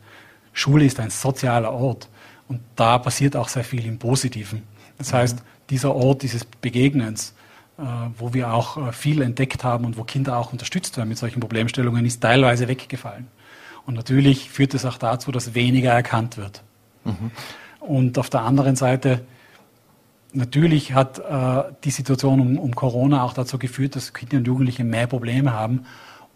Schule 0.54 0.86
ist 0.86 1.00
ein 1.00 1.10
sozialer 1.10 1.72
Ort 1.72 2.10
und 2.48 2.60
da 2.76 2.98
passiert 2.98 3.36
auch 3.36 3.48
sehr 3.48 3.64
viel 3.64 3.86
im 3.86 4.00
Positiven. 4.00 4.64
Das 4.98 5.14
heißt, 5.14 5.42
dieser 5.70 5.96
Ort 5.96 6.24
dieses 6.24 6.44
Begegnens, 6.46 7.34
äh, 7.78 7.84
wo 8.18 8.34
wir 8.34 8.54
auch 8.54 8.78
äh, 8.78 8.92
viel 8.92 9.22
entdeckt 9.22 9.64
haben 9.64 9.86
und 9.86 9.98
wo 9.98 10.04
Kinder 10.04 10.38
auch 10.38 10.52
unterstützt 10.52 10.98
werden 10.98 11.10
mit 11.10 11.18
solchen 11.18 11.40
Problemstellungen, 11.40 12.06
ist 12.06 12.22
teilweise 12.22 12.68
weggefallen. 12.68 13.28
Und 13.86 13.96
natürlich 13.96 14.50
führt 14.50 14.74
es 14.74 14.86
auch 14.86 14.98
dazu, 14.98 15.32
dass 15.32 15.56
weniger 15.56 15.92
erkannt 15.92 16.38
wird. 16.38 16.64
Mhm. 17.06 17.32
Und 17.80 18.18
auf 18.20 18.30
der 18.30 18.42
anderen 18.42 18.76
Seite 18.76 19.26
Natürlich 20.34 20.94
hat 20.94 21.20
äh, 21.20 21.64
die 21.84 21.92
Situation 21.92 22.40
um, 22.40 22.58
um, 22.58 22.76
Corona 22.76 23.24
auch 23.24 23.34
dazu 23.34 23.60
geführt, 23.60 23.96
dass 23.96 24.14
Kinder 24.14 24.38
und 24.38 24.48
Jugendliche 24.48 24.84
mehr 24.84 25.08
Probleme 25.08 25.54
haben 25.54 25.86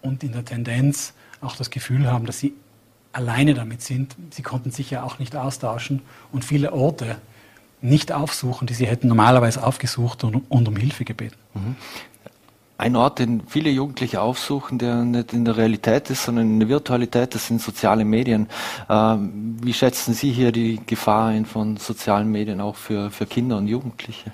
und 0.02 0.24
in 0.24 0.34
der 0.34 0.44
Tendenz 0.44 1.14
auch 1.42 1.56
das 1.56 1.70
Gefühl 1.70 2.12
haben, 2.12 2.26
dass 2.26 2.40
sie 2.40 2.54
alleine 3.14 3.54
damit 3.54 3.82
sind. 3.82 4.16
Sie 4.32 4.42
konnten 4.42 4.72
sich 4.72 4.92
ja 4.92 5.04
auch 5.04 5.20
nicht 5.20 5.36
austauschen 5.36 6.02
und 6.34 6.44
viele 6.44 6.74
Orte 6.74 7.16
nicht 7.82 8.12
aufsuchen, 8.12 8.68
die 8.68 8.74
sie 8.74 8.88
hätten 8.88 9.08
normalerweise 9.08 9.64
aufgesucht 9.64 10.24
und, 10.24 10.44
und 10.50 10.68
um 10.68 10.76
Hilfe 10.76 11.06
gebeten. 11.06 11.38
Mhm 11.54 11.76
ein 12.78 12.96
Ort, 12.96 13.20
den 13.20 13.44
viele 13.48 13.70
Jugendliche 13.70 14.22
aufsuchen, 14.22 14.78
der 14.78 15.04
nicht 15.04 15.34
in 15.34 15.46
der 15.46 15.56
Realität 15.56 16.10
ist, 16.10 16.26
sondern 16.26 16.50
in 16.50 16.60
der 16.60 16.70
Virtualität, 16.70 17.34
das 17.34 17.48
sind 17.48 17.62
soziale 17.62 18.04
Medien. 18.04 18.48
Ähm, 18.90 19.58
wie 19.62 19.74
schätzen 19.74 20.14
Sie 20.14 20.32
hier 20.32 20.52
die 20.52 20.82
Gefahr 20.86 21.34
von 21.46 21.78
sozialen 21.78 22.30
Medien 22.32 22.60
auch 22.60 22.76
für, 22.76 23.12
für 23.12 23.26
Kinder 23.26 23.58
und 23.58 23.68
Jugendliche? 23.68 24.32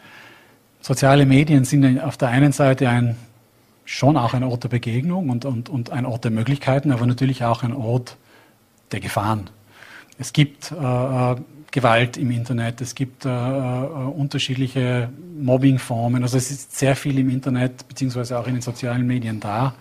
Soziale 0.82 1.26
Medien 1.28 1.66
sind 1.66 2.00
auf 2.02 2.18
der 2.18 2.30
einen 2.30 2.52
Seite 2.52 2.90
ein, 2.90 3.16
schon 3.86 4.18
auch 4.18 4.34
ein 4.34 4.44
Ort 4.44 4.64
der 4.64 4.70
Begegnung 4.70 5.30
und, 5.30 5.46
und, 5.46 5.70
und 5.70 5.92
ein 5.92 6.06
Ort 6.06 6.24
der 6.24 6.32
Möglichkeiten, 6.32 6.92
aber 6.92 7.06
natürlich 7.06 7.44
auch 7.44 7.62
ein 7.62 7.74
Ort 7.74 8.18
der 8.92 9.00
Gefahren. 9.00 9.50
Es 10.18 10.34
gibt 10.34 10.72
äh, 10.72 10.76
äh 10.76 11.36
Gewalt 11.72 12.18
im 12.18 12.32
Internet, 12.32 12.82
es 12.82 12.96
gibt 12.96 13.26
äh, 13.26 13.30
äh, 13.30 13.32
unterschiedliche 13.32 15.10
Mobbingformen. 15.40 16.22
Also 16.22 16.38
es 16.38 16.52
ist 16.52 16.78
sehr 16.78 16.98
viel 16.98 17.18
im 17.18 17.30
Internet 17.30 17.88
beziehungsweise 17.88 18.38
auch 18.38 18.48
in 18.48 18.56
den 18.56 18.62
sozialen 18.62 19.08
Medien 19.08 19.40
da, 19.40 19.74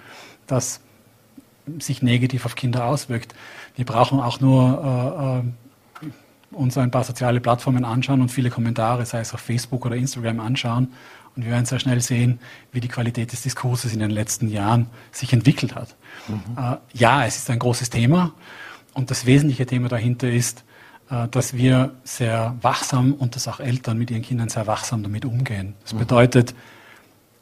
das 0.47 0.81
sich 1.79 2.01
negativ 2.03 2.47
auf 2.47 2.55
Kinder 2.55 2.85
auswirkt. 2.85 3.35
Wir 3.75 3.85
brauchen 3.85 4.21
auch 4.21 4.41
nur 4.41 5.43
äh, 6.03 6.07
äh, 6.07 6.11
uns 6.53 6.79
ein 6.79 6.93
paar 6.93 7.05
soziale 7.05 7.41
Plattformen 7.41 7.85
anschauen 7.85 8.21
und 8.21 8.29
viele 8.29 8.51
Kommentare, 8.51 9.05
sei 9.05 9.21
es 9.21 9.35
auf 9.35 9.41
Facebook 9.41 9.85
oder 9.85 9.97
Instagram, 9.97 10.41
anschauen. 10.41 10.93
Und 11.35 11.45
wir 11.45 11.53
werden 11.53 11.65
sehr 11.65 11.79
schnell 11.79 12.01
sehen, 12.01 12.41
wie 12.73 12.81
die 12.81 12.89
Qualität 12.89 13.33
des 13.33 13.43
Diskurses 13.43 13.93
in 13.93 14.01
den 14.01 14.11
letzten 14.11 14.49
Jahren 14.49 14.87
sich 15.13 15.33
entwickelt 15.33 15.75
hat. 15.75 15.97
Mhm. 16.29 16.57
Äh, 16.57 16.77
ja, 16.93 17.27
es 17.27 17.37
ist 17.37 17.51
ein 17.51 17.59
großes 17.59 17.91
Thema. 17.91 18.33
Und 18.95 19.11
das 19.11 19.27
wesentliche 19.27 19.67
Thema 19.67 19.89
dahinter 19.89 20.29
ist, 20.29 20.65
dass 21.31 21.55
wir 21.55 21.93
sehr 22.05 22.57
wachsam 22.63 23.15
und 23.15 23.35
dass 23.35 23.49
auch 23.49 23.59
Eltern 23.59 23.99
mit 23.99 24.11
ihren 24.11 24.23
Kindern 24.23 24.49
sehr 24.49 24.67
wachsam 24.67 25.03
damit 25.03 25.25
umgehen. 25.25 25.75
Das 25.83 25.93
mhm. 25.93 25.99
bedeutet, 25.99 26.55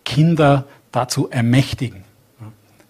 Kinder 0.04 0.64
dazu 0.90 1.28
ermächtigen, 1.28 2.04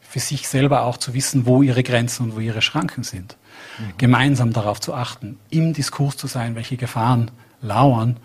für 0.01 0.21
sich 0.21 0.49
selber 0.49 0.85
auch 0.85 0.97
zu 0.97 1.15
wissen, 1.15 1.47
wo 1.47 1.63
ihre 1.63 1.83
Grenzen 1.83 2.25
und 2.25 2.37
wo 2.37 2.41
ihre 2.41 2.63
Schranken 2.63 3.03
sind. 3.03 3.37
Mhm. 3.79 3.93
Gemeinsam 3.99 4.53
darauf 4.53 4.81
zu 4.81 4.95
achten, 4.95 5.39
im 5.51 5.75
Diskurs 5.75 6.17
zu 6.17 6.27
sein, 6.29 6.55
welche 6.55 6.77
Gefahren 6.77 7.31
lauern, 7.61 8.17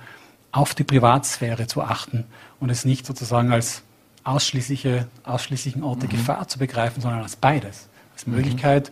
auf 0.52 0.76
die 0.76 0.84
Privatsphäre 0.84 1.68
zu 1.68 1.82
achten 1.82 2.26
und 2.60 2.70
es 2.70 2.86
nicht 2.86 3.06
sozusagen 3.06 3.52
als 3.52 3.82
ausschließliche, 4.24 5.08
ausschließlichen 5.24 5.84
Ort 5.84 6.04
der 6.04 6.10
mhm. 6.10 6.14
Gefahr 6.14 6.48
zu 6.48 6.60
begreifen, 6.60 7.02
sondern 7.02 7.22
als 7.22 7.36
beides. 7.36 7.90
Als 8.14 8.28
mhm. 8.28 8.36
Möglichkeit 8.36 8.92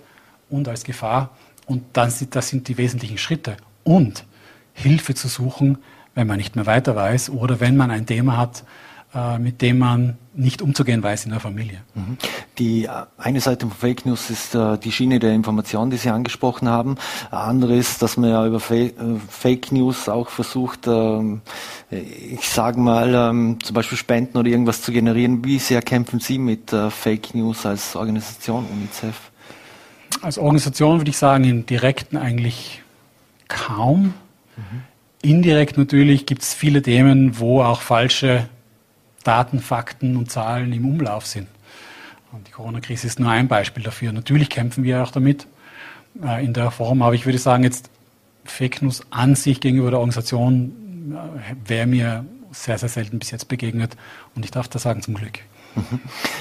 und 0.50 0.68
als 0.68 0.84
Gefahr 0.84 1.30
und 1.72 1.86
das, 1.94 2.25
das 2.30 2.50
sind 2.50 2.68
die 2.68 2.78
wesentlichen 2.78 3.18
Schritte. 3.18 3.56
Und 3.86 4.25
Hilfe 4.74 5.16
zu 5.16 5.30
suchen, 5.30 5.78
wenn 6.16 6.28
man 6.28 6.36
nicht 6.36 6.58
mehr 6.58 6.66
weiter 6.66 6.98
weiß 6.98 7.30
oder 7.30 7.62
wenn 7.62 7.78
man 7.78 7.92
ein 7.92 8.06
Thema 8.06 8.36
hat, 8.36 8.66
äh, 9.16 9.40
mit 9.40 9.62
dem 9.62 9.80
man 9.80 10.18
nicht 10.34 10.62
umzugehen 10.62 11.01
weiß 11.01 11.24
in 11.24 11.32
der 11.32 11.40
Familie. 11.40 11.80
Mhm. 11.96 12.18
Die 12.58 12.86
äh, 12.86 12.90
eine 13.18 13.40
Seite 13.40 13.68
von 13.68 13.75
Fake 13.75 14.06
News 14.06 14.30
ist 14.30 14.54
äh, 14.54 14.78
die 14.80 14.92
Schiene 14.92 15.20
der 15.20 15.32
Information, 15.32 15.90
die 15.90 15.96
Sie 15.96 16.10
angesprochen 16.10 16.68
haben. 16.68 16.96
Andere 17.30 17.78
ist, 17.78 18.01
dass 18.01 18.18
man 18.18 18.30
ja 18.32 18.46
über 18.46 18.60
Fake 18.60 19.72
News 19.72 20.10
auch 20.10 20.28
versucht, 20.28 20.88
ähm, 20.88 21.40
ich 21.90 22.50
sage 22.50 22.82
mal, 22.82 23.13
ähm, 23.16 23.60
zum 23.63 23.74
Beispiel 23.74 23.98
Spenden 23.98 24.38
oder 24.38 24.50
irgendwas 24.50 24.82
zu 24.82 24.92
generieren. 24.92 25.46
Wie 25.46 25.60
sehr 25.60 25.82
kämpfen 25.82 26.20
Sie 26.20 26.38
mit 26.38 26.75
Fake 26.90 27.34
News 27.34 27.66
als 27.66 27.96
Organisation 27.96 28.66
UNICEF? 28.66 29.31
Als 30.22 30.38
Organisation 30.38 31.00
würde 31.00 31.10
ich 31.10 31.18
sagen, 31.18 31.44
im 31.44 31.66
Direkten 31.66 32.18
eigentlich 32.18 32.82
kaum. 33.48 34.13
Mhm. 34.56 34.84
Indirekt 35.22 35.78
natürlich 35.78 36.25
gibt 36.25 36.42
es 36.42 36.54
viele 36.54 36.82
Themen, 36.82 37.40
wo 37.40 37.62
auch 37.62 37.82
falsche 37.82 38.48
Daten, 39.24 39.60
Fakten 39.60 40.18
und 40.18 40.32
Zahlen 40.32 40.74
im 40.74 40.86
Umlauf 40.86 41.25
sind. 41.25 41.48
Und 42.32 42.48
die 42.48 42.51
Corona-Krise 42.51 43.08
ist 43.08 43.20
nur 43.20 43.30
ein 43.30 43.48
Beispiel 43.48 43.84
dafür. 43.84 44.13
Natürlich 44.13 44.50
kämpfen 44.50 44.84
wir 44.84 45.04
auch 45.04 45.12
damit 45.12 45.48
äh, 46.24 46.44
in 46.44 46.54
der 46.54 46.72
Form, 46.72 47.01
aber 47.01 47.13
ich 47.13 47.25
würde 47.25 47.38
sagen, 47.38 47.63
jetzt 47.63 47.90
Fake 48.46 48.82
News 48.82 49.04
an 49.12 49.36
sich 49.36 49.62
gegenüber 49.62 49.92
der 49.92 50.00
Organisation 50.00 51.13
äh, 51.13 51.70
wäre 51.70 51.86
mir 51.86 52.25
sehr, 52.51 52.78
sehr 52.78 52.90
selten 52.90 53.20
bis 53.20 53.32
jetzt 53.32 53.48
begegnet. 53.48 53.96
Und 54.36 54.46
ich 54.46 54.51
darf 54.51 54.68
das 54.68 54.84
sagen, 54.84 55.01
zum 55.01 55.13
Glück. 55.13 55.40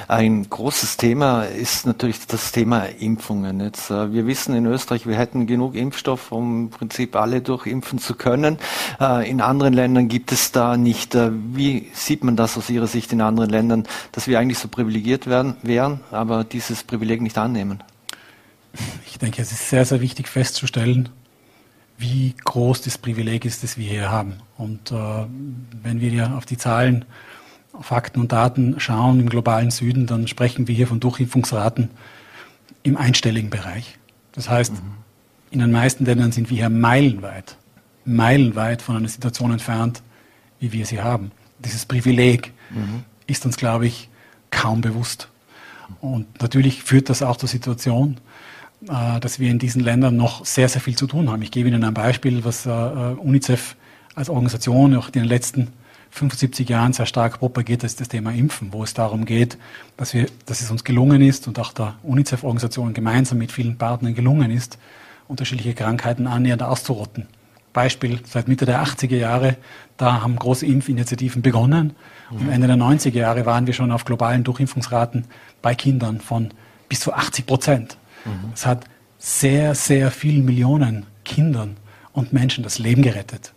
Ein 0.08 0.48
großes 0.48 0.96
Thema 0.96 1.44
ist 1.44 1.86
natürlich 1.86 2.26
das 2.26 2.52
Thema 2.52 2.84
Impfungen. 2.86 3.60
Jetzt, 3.60 3.90
wir 3.90 4.26
wissen 4.26 4.54
in 4.54 4.66
Österreich, 4.66 5.06
wir 5.06 5.16
hätten 5.16 5.46
genug 5.46 5.74
Impfstoff, 5.74 6.32
um 6.32 6.64
im 6.64 6.70
Prinzip 6.70 7.16
alle 7.16 7.40
durchimpfen 7.40 7.98
zu 7.98 8.14
können. 8.14 8.58
Äh, 9.00 9.30
in 9.30 9.40
anderen 9.40 9.74
Ländern 9.74 10.08
gibt 10.08 10.32
es 10.32 10.52
da 10.52 10.76
nicht. 10.76 11.14
Äh, 11.14 11.30
wie 11.32 11.88
sieht 11.92 12.24
man 12.24 12.36
das 12.36 12.56
aus 12.56 12.70
Ihrer 12.70 12.86
Sicht 12.86 13.12
in 13.12 13.20
anderen 13.20 13.50
Ländern, 13.50 13.86
dass 14.12 14.26
wir 14.26 14.38
eigentlich 14.38 14.58
so 14.58 14.68
privilegiert 14.68 15.26
werden, 15.26 15.56
wären, 15.62 16.00
aber 16.10 16.44
dieses 16.44 16.82
Privileg 16.82 17.22
nicht 17.22 17.38
annehmen? 17.38 17.82
Ich 19.06 19.18
denke, 19.18 19.42
es 19.42 19.52
ist 19.52 19.68
sehr, 19.68 19.84
sehr 19.84 20.00
wichtig 20.00 20.28
festzustellen, 20.28 21.08
wie 21.98 22.34
groß 22.44 22.82
das 22.82 22.98
Privileg 22.98 23.44
ist, 23.44 23.62
das 23.62 23.76
wir 23.76 23.88
hier 23.88 24.10
haben. 24.10 24.34
Und 24.56 24.90
äh, 24.90 24.94
wenn 25.82 26.00
wir 26.00 26.10
ja 26.10 26.36
auf 26.36 26.46
die 26.46 26.56
Zahlen 26.56 27.04
Fakten 27.80 28.20
und 28.20 28.32
Daten 28.32 28.78
schauen 28.78 29.20
im 29.20 29.28
globalen 29.28 29.70
Süden, 29.70 30.06
dann 30.06 30.26
sprechen 30.28 30.68
wir 30.68 30.74
hier 30.74 30.86
von 30.86 31.00
Durchimpfungsraten 31.00 31.90
im 32.82 32.96
einstelligen 32.96 33.50
Bereich. 33.50 33.98
Das 34.32 34.48
heißt, 34.48 34.72
mhm. 34.72 34.78
in 35.50 35.60
den 35.60 35.70
meisten 35.70 36.04
Ländern 36.04 36.32
sind 36.32 36.50
wir 36.50 36.56
hier 36.56 36.70
meilenweit, 36.70 37.56
meilenweit 38.04 38.82
von 38.82 38.96
einer 38.96 39.08
Situation 39.08 39.52
entfernt, 39.52 40.02
wie 40.58 40.72
wir 40.72 40.86
sie 40.86 41.00
haben. 41.00 41.30
Dieses 41.58 41.86
Privileg 41.86 42.52
mhm. 42.70 43.04
ist 43.26 43.44
uns, 43.46 43.56
glaube 43.56 43.86
ich, 43.86 44.08
kaum 44.50 44.80
bewusst. 44.80 45.28
Und 46.00 46.40
natürlich 46.40 46.82
führt 46.82 47.08
das 47.08 47.22
auch 47.22 47.36
zur 47.36 47.48
Situation, 47.48 48.18
äh, 48.88 49.20
dass 49.20 49.38
wir 49.38 49.50
in 49.50 49.58
diesen 49.58 49.82
Ländern 49.82 50.16
noch 50.16 50.44
sehr, 50.44 50.68
sehr 50.68 50.80
viel 50.80 50.96
zu 50.96 51.06
tun 51.06 51.30
haben. 51.30 51.42
Ich 51.42 51.50
gebe 51.50 51.68
Ihnen 51.68 51.84
ein 51.84 51.94
Beispiel, 51.94 52.44
was 52.44 52.66
äh, 52.66 52.70
UNICEF 52.70 53.76
als 54.14 54.28
Organisation 54.28 54.96
auch 54.96 55.06
in 55.06 55.12
den 55.12 55.24
letzten 55.24 55.68
75 56.10 56.68
Jahren 56.68 56.92
sehr 56.92 57.06
stark 57.06 57.38
propagiert, 57.38 57.84
ist 57.84 58.00
das 58.00 58.08
Thema 58.08 58.32
Impfen, 58.32 58.72
wo 58.72 58.82
es 58.82 58.94
darum 58.94 59.24
geht, 59.24 59.58
dass, 59.96 60.12
wir, 60.12 60.26
dass 60.46 60.60
es 60.60 60.70
uns 60.70 60.84
gelungen 60.84 61.22
ist 61.22 61.46
und 61.46 61.58
auch 61.58 61.72
der 61.72 61.94
UNICEF-Organisation 62.02 62.94
gemeinsam 62.94 63.38
mit 63.38 63.52
vielen 63.52 63.78
Partnern 63.78 64.14
gelungen 64.14 64.50
ist, 64.50 64.78
unterschiedliche 65.28 65.74
Krankheiten 65.74 66.26
annähernd 66.26 66.62
auszurotten. 66.62 67.28
Beispiel 67.72 68.20
seit 68.26 68.48
Mitte 68.48 68.66
der 68.66 68.82
80er 68.82 69.16
Jahre, 69.16 69.56
da 69.96 70.22
haben 70.22 70.36
große 70.36 70.66
Impfinitiativen 70.66 71.42
begonnen. 71.42 71.94
Und 72.30 72.48
Ende 72.48 72.66
der 72.66 72.76
90er 72.76 73.14
Jahre 73.14 73.46
waren 73.46 73.66
wir 73.66 73.74
schon 73.74 73.92
auf 73.92 74.04
globalen 74.04 74.42
Durchimpfungsraten 74.44 75.24
bei 75.62 75.74
Kindern 75.74 76.20
von 76.20 76.50
bis 76.88 77.00
zu 77.00 77.12
80 77.12 77.46
Prozent. 77.46 77.96
Mhm. 78.24 78.50
Es 78.54 78.66
hat 78.66 78.84
sehr, 79.18 79.74
sehr 79.74 80.10
vielen 80.10 80.44
Millionen 80.44 81.06
Kindern 81.24 81.76
und 82.12 82.32
Menschen 82.32 82.64
das 82.64 82.78
Leben 82.78 83.02
gerettet. 83.02 83.52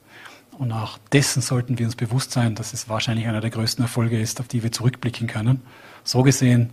Und 0.58 0.72
auch 0.72 0.98
dessen 1.12 1.42
sollten 1.42 1.80
wir 1.80 1.86
uns 1.86 1.96
bewusst 1.96 2.32
sein, 2.32 2.56
dass 2.56 2.74
es 2.74 2.90
wahrscheinlich 2.90 3.28
einer 3.28 3.42
der 3.42 3.50
größten 3.50 3.84
Erfolge 3.84 4.20
ist, 4.20 4.40
auf 4.40 4.48
die 4.48 4.64
wir 4.64 4.72
zurückblicken 4.72 5.28
können. 5.28 5.62
So 6.04 6.22
gesehen, 6.24 6.70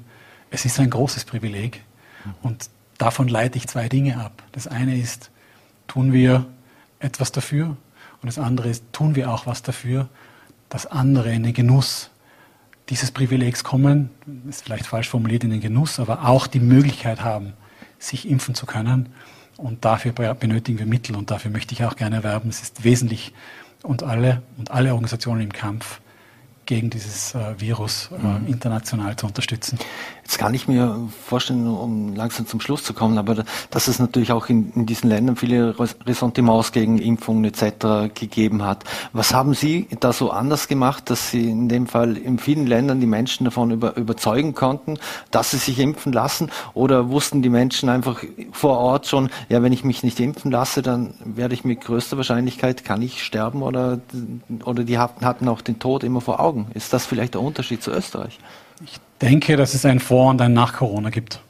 es 0.51 0.65
ist 0.65 0.79
ein 0.81 0.91
großes 0.91 1.25
Privileg. 1.25 1.83
Und 2.43 2.69
davon 2.99 3.29
leite 3.29 3.57
ich 3.57 3.67
zwei 3.69 3.89
Dinge 3.89 4.19
ab. 4.19 4.43
Das 4.53 4.67
eine 4.67 4.99
ist, 4.99 5.31
tun 5.87 6.13
wir 6.13 6.47
etwas 6.99 7.33
dafür? 7.33 7.77
Und 8.23 8.27
das 8.27 8.39
andere 8.39 8.69
ist, 8.69 8.85
tun 8.93 9.15
wir 9.15 9.31
auch 9.31 9.47
was 9.47 9.63
dafür, 9.63 10.09
dass 10.69 10.87
andere 10.87 11.33
in 11.33 11.43
den 11.43 11.55
Genuss 11.55 12.11
dieses 12.91 13.11
Privilegs 13.11 13.65
kommen, 13.65 14.11
ist 14.49 14.65
vielleicht 14.65 14.87
falsch 14.87 15.09
formuliert 15.09 15.45
in 15.45 15.51
den 15.51 15.61
Genuss, 15.61 15.99
aber 16.01 16.27
auch 16.29 16.47
die 16.47 16.61
Möglichkeit 16.61 17.23
haben, 17.23 17.55
sich 17.99 18.29
impfen 18.29 18.55
zu 18.55 18.67
können. 18.67 19.11
Und 19.57 19.85
dafür 19.85 20.13
benötigen 20.13 20.79
wir 20.79 20.87
Mittel 20.87 21.17
und 21.17 21.31
dafür 21.31 21.51
möchte 21.51 21.75
ich 21.75 21.85
auch 21.85 21.97
gerne 21.97 22.23
werben. 22.23 22.49
Es 22.49 22.63
ist 22.63 22.83
wesentlich 22.83 23.33
und 23.83 24.03
alle 24.03 24.43
und 24.59 24.71
alle 24.71 24.91
Organisationen 24.91 25.43
im 25.43 25.53
Kampf 25.53 26.01
gegen 26.71 26.89
dieses 26.89 27.35
äh, 27.35 27.59
Virus 27.59 28.11
äh, 28.13 28.25
mhm. 28.25 28.47
international 28.47 29.17
zu 29.17 29.27
unterstützen. 29.27 29.77
Jetzt 30.23 30.39
kann 30.39 30.55
ich 30.55 30.69
mir 30.69 31.09
vorstellen, 31.27 31.67
um 31.67 32.15
langsam 32.15 32.47
zum 32.47 32.61
Schluss 32.61 32.85
zu 32.85 32.95
kommen, 32.95 33.19
aber 33.19 33.45
dass 33.73 33.89
es 33.89 33.99
natürlich 33.99 34.31
auch 34.31 34.49
in, 34.49 34.73
in 34.77 34.87
diesen 34.87 35.11
Ländern 35.11 35.35
viele 35.35 35.75
Ressentiments 36.07 36.71
gegen 36.71 36.99
Impfungen 36.99 37.45
etc. 37.45 38.15
gegeben 38.15 38.63
hat. 38.63 38.85
Was 39.13 39.35
haben 39.35 39.55
Sie 39.55 39.89
da 39.99 40.13
so 40.13 40.31
anders 40.31 40.69
gemacht, 40.69 41.11
dass 41.11 41.33
Sie 41.33 41.51
in 41.51 41.69
dem 41.69 41.89
Fall 41.89 42.17
in 42.17 42.39
vielen 42.39 42.69
Ländern 42.69 43.01
die 43.01 43.09
Menschen 43.09 43.43
davon 43.43 43.73
über, 43.73 43.97
überzeugen 43.97 44.55
konnten, 44.55 44.99
dass 45.33 45.51
sie 45.51 45.59
sich 45.59 45.81
impfen 45.81 46.13
lassen? 46.13 46.53
Oder 46.75 47.09
wussten 47.09 47.43
die 47.43 47.49
Menschen 47.49 47.89
einfach 47.89 48.23
vor 48.53 48.79
Ort 48.79 49.09
schon, 49.09 49.31
ja, 49.49 49.65
wenn 49.65 49.73
ich 49.73 49.83
mich 49.83 50.05
nicht 50.05 50.21
impfen 50.21 50.53
lasse, 50.53 50.83
dann 50.83 51.15
werde 51.25 51.55
ich 51.55 51.65
mit 51.65 51.81
größter 51.81 52.17
Wahrscheinlichkeit, 52.17 52.85
kann 52.85 53.03
ich 53.03 53.25
sterben 53.25 53.63
oder, 53.63 53.99
oder 54.65 54.85
die 54.85 54.97
hatten 54.97 55.49
auch 55.49 55.61
den 55.61 55.81
Tod 55.81 56.05
immer 56.05 56.21
vor 56.21 56.39
Augen? 56.39 56.60
Augen. 56.61 56.71
Ist 56.75 56.93
das 56.93 57.07
vielleicht 57.07 57.35
der 57.35 57.41
Unterschied 57.41 57.83
zu 57.83 57.91
Österreich? 57.91 58.39
Ich 58.85 58.99
denke, 59.21 59.57
dass 59.57 59.75
es 59.75 59.85
ein 59.85 60.01
Vor- 60.01 60.31
und 60.31 60.41
ein 60.41 60.53
Nach-Corona 60.53 61.11
gibt. 61.11 61.41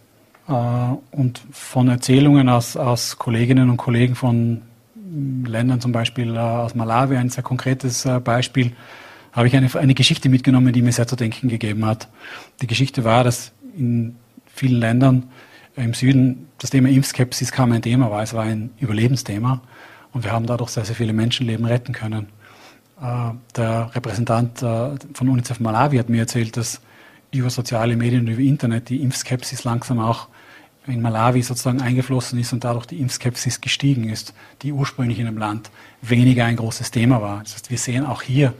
Äh, 0.48 0.52
und 0.52 1.40
von 1.52 1.88
Erzählungen 1.88 2.48
aus, 2.48 2.76
aus 2.76 3.18
Kolleginnen 3.18 3.70
und 3.70 3.76
Kollegen 3.76 4.14
von 4.14 4.62
Ländern, 5.44 5.80
zum 5.80 5.92
Beispiel 5.92 6.34
äh, 6.34 6.38
aus 6.38 6.74
Malawi, 6.74 7.16
ein 7.16 7.30
sehr 7.30 7.42
konkretes 7.42 8.04
äh, 8.04 8.20
Beispiel, 8.20 8.72
habe 9.32 9.46
ich 9.46 9.56
eine, 9.56 9.72
eine 9.74 9.94
Geschichte 9.94 10.28
mitgenommen, 10.28 10.72
die 10.72 10.82
mir 10.82 10.92
sehr 10.92 11.06
zu 11.06 11.16
denken 11.16 11.48
gegeben 11.48 11.84
hat. 11.84 12.08
Die 12.62 12.66
Geschichte 12.66 13.04
war, 13.04 13.22
dass 13.22 13.52
in 13.76 14.16
vielen 14.46 14.80
Ländern 14.80 15.30
im 15.76 15.94
Süden 15.94 16.48
das 16.58 16.70
Thema 16.70 16.88
Impfskepsis 16.88 17.52
kaum 17.52 17.72
ein 17.72 17.82
Thema 17.82 18.10
war. 18.10 18.22
Es 18.22 18.34
war 18.34 18.42
ein 18.42 18.70
Überlebensthema. 18.80 19.62
Und 20.12 20.24
wir 20.24 20.32
haben 20.32 20.46
dadurch 20.46 20.70
sehr, 20.70 20.84
sehr 20.84 20.96
viele 20.96 21.12
Menschenleben 21.12 21.64
retten 21.64 21.92
können. 21.92 22.26
Äh, 23.00 23.30
der 23.56 23.94
Repräsentant 23.94 24.62
äh, 24.62 24.90
von 25.14 25.28
UNICEF 25.28 25.60
Malawi 25.60 25.98
hat 25.98 26.08
mir 26.08 26.20
erzählt, 26.20 26.56
dass 26.56 26.80
über 27.32 27.50
soziale 27.50 27.96
Medien 27.96 28.22
und 28.22 28.28
über 28.28 28.42
Internet 28.42 28.88
die 28.88 29.02
Impfskepsis 29.02 29.64
langsam 29.64 30.00
auch 30.00 30.28
in 30.86 31.00
Malawi 31.00 31.42
sozusagen 31.42 31.80
eingeflossen 31.80 32.38
ist 32.38 32.52
und 32.52 32.64
dadurch 32.64 32.86
die 32.86 33.00
Impfskepsis 33.00 33.60
gestiegen 33.60 34.08
ist, 34.08 34.34
die 34.62 34.72
ursprünglich 34.72 35.18
in 35.18 35.26
dem 35.26 35.38
Land 35.38 35.70
weniger 36.02 36.44
ein 36.44 36.56
großes 36.56 36.90
Thema 36.90 37.22
war. 37.22 37.42
Das 37.42 37.54
heißt, 37.54 37.70
wir 37.70 37.78
sehen 37.78 38.04
auch 38.04 38.22
hier 38.22 38.54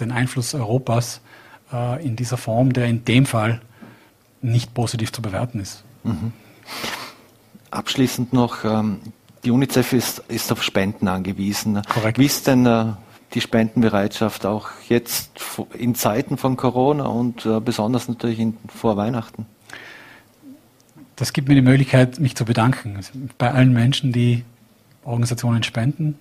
den 0.00 0.10
Einfluss 0.10 0.54
Europas 0.54 1.20
äh, 1.72 2.04
in 2.04 2.16
dieser 2.16 2.36
Form, 2.36 2.72
der 2.72 2.86
in 2.86 3.04
dem 3.04 3.26
Fall 3.26 3.60
nicht 4.42 4.74
positiv 4.74 5.12
zu 5.12 5.22
bewerten 5.22 5.60
ist. 5.60 5.84
Mhm. 6.02 6.32
Abschließend 7.70 8.32
noch, 8.32 8.64
ähm, 8.64 9.00
die 9.44 9.50
UNICEF 9.50 9.92
ist, 9.92 10.18
ist 10.28 10.50
auf 10.50 10.62
Spenden 10.62 11.08
angewiesen. 11.08 11.80
Korrekt. 11.88 12.18
Wie 12.18 12.26
ist 12.26 12.46
denn 12.46 12.66
äh, 12.66 12.92
die 13.34 13.40
Spendenbereitschaft 13.40 14.44
auch 14.46 14.68
jetzt 14.88 15.40
in 15.78 15.94
Zeiten 15.94 16.36
von 16.36 16.56
Corona 16.56 17.04
und 17.04 17.46
äh, 17.46 17.60
besonders 17.60 18.08
natürlich 18.08 18.44
vor 18.68 18.96
Weihnachten? 18.96 19.46
Das 21.16 21.32
gibt 21.32 21.48
mir 21.48 21.54
die 21.54 21.62
Möglichkeit, 21.62 22.18
mich 22.18 22.34
zu 22.34 22.44
bedanken 22.44 22.96
also 22.96 23.12
bei 23.36 23.50
allen 23.50 23.72
Menschen, 23.72 24.12
die 24.12 24.44
Organisationen 25.04 25.62
spenden 25.62 26.18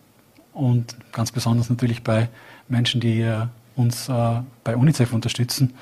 und 0.54 0.96
ganz 1.12 1.32
besonders 1.32 1.70
natürlich 1.70 2.04
bei 2.04 2.30
Menschen, 2.68 3.02
die 3.02 3.22
äh, 3.22 3.46
uns 3.76 4.10
äh, 4.10 4.42
bei 4.64 4.76
UNICEF 4.76 5.14
unterstützen. 5.14 5.74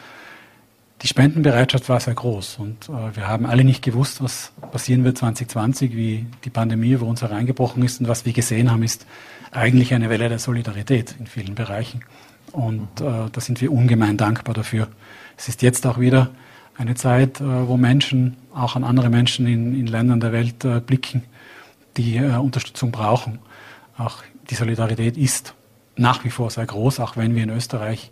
Die 1.01 1.07
Spendenbereitschaft 1.07 1.89
war 1.89 1.99
sehr 1.99 2.15
groß 2.15 2.57
und 2.57 2.89
äh, 2.89 3.15
wir 3.15 3.27
haben 3.27 3.45
alle 3.45 3.63
nicht 3.63 3.83
gewusst, 3.83 4.23
was 4.23 4.51
passieren 4.71 5.03
wird 5.03 5.17
2020, 5.17 5.95
wie 5.95 6.25
die 6.43 6.49
Pandemie 6.49 6.91
über 6.91 7.05
uns 7.05 7.21
hereingebrochen 7.21 7.83
ist 7.83 8.01
und 8.01 8.07
was 8.07 8.25
wir 8.25 8.33
gesehen 8.33 8.71
haben, 8.71 8.81
ist 8.81 9.05
eigentlich 9.51 9.93
eine 9.93 10.09
Welle 10.09 10.27
der 10.27 10.39
Solidarität 10.39 11.15
in 11.19 11.27
vielen 11.27 11.53
Bereichen. 11.53 12.01
Und 12.51 12.99
äh, 12.99 13.29
da 13.31 13.41
sind 13.41 13.61
wir 13.61 13.71
ungemein 13.71 14.17
dankbar 14.17 14.55
dafür. 14.55 14.87
Es 15.37 15.47
ist 15.47 15.61
jetzt 15.61 15.85
auch 15.85 15.99
wieder 15.99 16.31
eine 16.75 16.95
Zeit, 16.95 17.41
äh, 17.41 17.67
wo 17.67 17.77
Menschen 17.77 18.37
auch 18.53 18.75
an 18.75 18.83
andere 18.83 19.09
Menschen 19.09 19.45
in, 19.45 19.79
in 19.79 19.85
Ländern 19.85 20.19
der 20.19 20.31
Welt 20.31 20.65
äh, 20.65 20.79
blicken, 20.79 21.23
die 21.95 22.17
äh, 22.17 22.37
Unterstützung 22.37 22.91
brauchen. 22.91 23.37
Auch 23.97 24.23
die 24.49 24.55
Solidarität 24.55 25.17
ist 25.17 25.53
nach 25.95 26.23
wie 26.23 26.29
vor 26.29 26.49
sehr 26.49 26.65
groß, 26.65 26.99
auch 26.99 27.17
wenn 27.17 27.35
wir 27.35 27.43
in 27.43 27.49
Österreich 27.49 28.11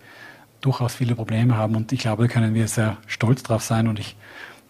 durchaus 0.65 0.95
viele 0.95 1.15
Probleme 1.15 1.55
haben. 1.55 1.75
Und 1.75 1.91
ich 1.91 1.99
glaube, 1.99 2.27
da 2.27 2.33
können 2.33 2.53
wir 2.53 2.67
sehr 2.67 2.97
stolz 3.07 3.43
drauf 3.43 3.63
sein. 3.63 3.87
Und 3.87 3.99
ich 3.99 4.15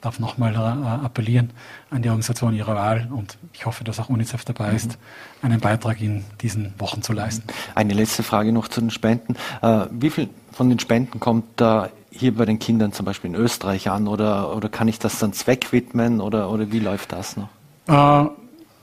darf 0.02 0.20
nochmal 0.20 0.54
äh, 0.54 0.58
appellieren 1.06 1.52
an 1.90 2.02
die 2.02 2.10
Organisation 2.10 2.54
ihrer 2.54 2.76
Wahl. 2.76 3.08
Und 3.12 3.38
ich 3.54 3.66
hoffe, 3.66 3.84
dass 3.84 4.00
auch 4.00 4.10
UNICEF 4.10 4.46
dabei 4.46 4.74
ist, 4.74 4.90
mhm. 5.42 5.46
einen 5.50 5.60
Beitrag 5.60 6.02
in 6.02 6.26
diesen 6.42 6.74
Wochen 6.78 7.02
zu 7.02 7.14
leisten. 7.14 7.44
Eine 7.74 7.94
letzte 7.94 8.22
Frage 8.24 8.52
noch 8.52 8.68
zu 8.68 8.82
den 8.82 8.92
Spenden. 8.92 9.36
Äh, 9.62 9.86
wie 9.92 10.10
viel 10.10 10.30
von 10.52 10.70
den 10.70 10.80
Spenden 10.80 11.20
kommt 11.20 11.46
da 11.56 11.90
hier 12.12 12.36
bei 12.36 12.46
den 12.46 12.60
Kindern 12.60 12.94
zum 12.94 13.06
Beispiel 13.06 13.32
in 13.32 13.36
Österreich 13.36 13.90
an? 13.90 14.08
Oder, 14.08 14.56
oder 14.56 14.70
kann 14.70 14.88
ich 14.88 15.00
das 15.00 15.18
dann 15.20 15.34
zweckwidmen? 15.34 16.22
Oder, 16.22 16.52
oder 16.52 16.72
wie 16.72 16.80
läuft 16.80 17.12
das 17.12 17.38
noch? 17.38 17.50
Äh, 17.88 18.30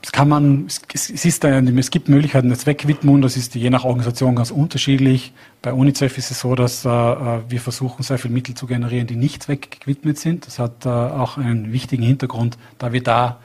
das 0.03 0.11
kann 0.11 0.27
man, 0.27 0.67
es, 0.67 1.09
ist 1.09 1.45
ein, 1.45 1.77
es 1.77 1.89
gibt 1.89 2.09
Möglichkeiten 2.09 2.49
der 2.49 2.57
Zweckwidmung, 2.57 3.21
das 3.21 3.37
ist 3.37 3.55
je 3.55 3.69
nach 3.69 3.85
Organisation 3.85 4.35
ganz 4.35 4.51
unterschiedlich. 4.51 5.31
Bei 5.61 5.71
UNICEF 5.71 6.17
ist 6.17 6.29
es 6.29 6.41
so, 6.41 6.55
dass 6.55 6.83
äh, 6.83 6.89
äh, 6.89 7.39
wir 7.47 7.61
versuchen, 7.61 8.03
sehr 8.03 8.17
viele 8.17 8.33
Mittel 8.33 8.53
zu 8.53 8.67
generieren, 8.67 9.07
die 9.07 9.15
nicht 9.15 9.43
zweckgewidmet 9.43 10.19
sind. 10.19 10.45
Das 10.45 10.59
hat 10.59 10.85
äh, 10.85 10.89
auch 10.89 11.37
einen 11.37 11.71
wichtigen 11.71 12.03
Hintergrund, 12.03 12.57
da 12.79 12.91
wir 12.91 13.01
da 13.01 13.39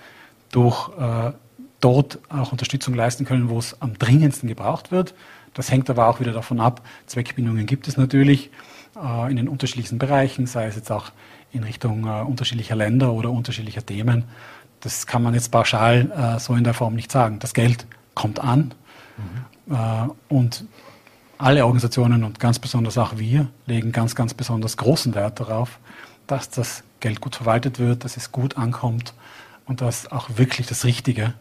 durch 0.51 0.89
äh, 0.99 1.31
dort 1.79 2.19
auch 2.29 2.51
Unterstützung 2.51 2.93
leisten 2.95 3.25
können, 3.25 3.51
wo 3.51 3.61
es 3.61 3.81
am 3.81 3.97
dringendsten 3.97 4.49
gebraucht 4.49 4.91
wird. 4.91 5.15
Das 5.55 5.71
hängt 5.71 5.89
aber 5.89 6.09
auch 6.09 6.19
wieder 6.19 6.33
davon 6.33 6.59
ab, 6.59 6.83
Zweckbindungen 7.07 7.67
gibt 7.67 7.87
es 7.87 7.97
natürlich 7.97 8.51
äh, 9.01 9.31
in 9.31 9.37
den 9.37 9.47
unterschiedlichsten 9.47 9.99
Bereichen, 9.99 10.47
sei 10.47 10.67
es 10.67 10.75
jetzt 10.75 10.91
auch 10.91 11.13
in 11.53 11.63
Richtung 11.63 12.05
äh, 12.05 12.23
unterschiedlicher 12.23 12.75
Länder 12.75 13.13
oder 13.13 13.31
unterschiedlicher 13.31 13.87
Themen. 13.87 14.25
Das 14.81 15.07
kann 15.07 15.23
man 15.23 15.35
jetzt 15.35 15.51
pauschal 15.51 16.11
äh, 16.37 16.41
so 16.41 16.55
in 16.55 16.65
der 16.65 16.75
Form 16.75 16.95
nicht 16.95 17.11
sagen. 17.11 17.39
Das 17.39 17.55
Geld 17.55 17.87
kommt 18.15 18.41
an 18.41 18.75
mhm. 19.17 19.75
äh, 19.75 20.09
und 20.29 20.65
alle 21.39 21.65
Organisationen 21.65 22.25
und 22.25 22.41
ganz 22.41 22.59
besonders 22.59 22.99
auch 22.99 23.17
wir 23.17 23.47
legen 23.67 23.93
ganz, 23.93 24.15
ganz 24.15 24.35
besonders 24.35 24.77
großen 24.77 25.15
Wert 25.15 25.41
darauf, 25.41 25.79
dass 26.27 26.51
das 26.51 26.83
Geld 27.01 27.21
gut 27.21 27.37
verwaltet 27.37 27.79
wird, 27.79 28.05
dass 28.05 28.17
es 28.17 28.33
gut 28.33 28.57
ankommt 28.57 29.15
und 29.67 29.81
dass 29.81 30.11
auch 30.11 30.31
wirklich 30.37 30.67
das 30.67 30.85
Richtige 30.85 31.35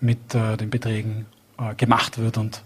mit 0.00 0.34
äh, 0.34 0.56
den 0.56 0.70
Beträgen 0.70 1.26
äh, 1.58 1.74
gemacht 1.74 2.18
wird 2.18 2.36
und 2.36 2.62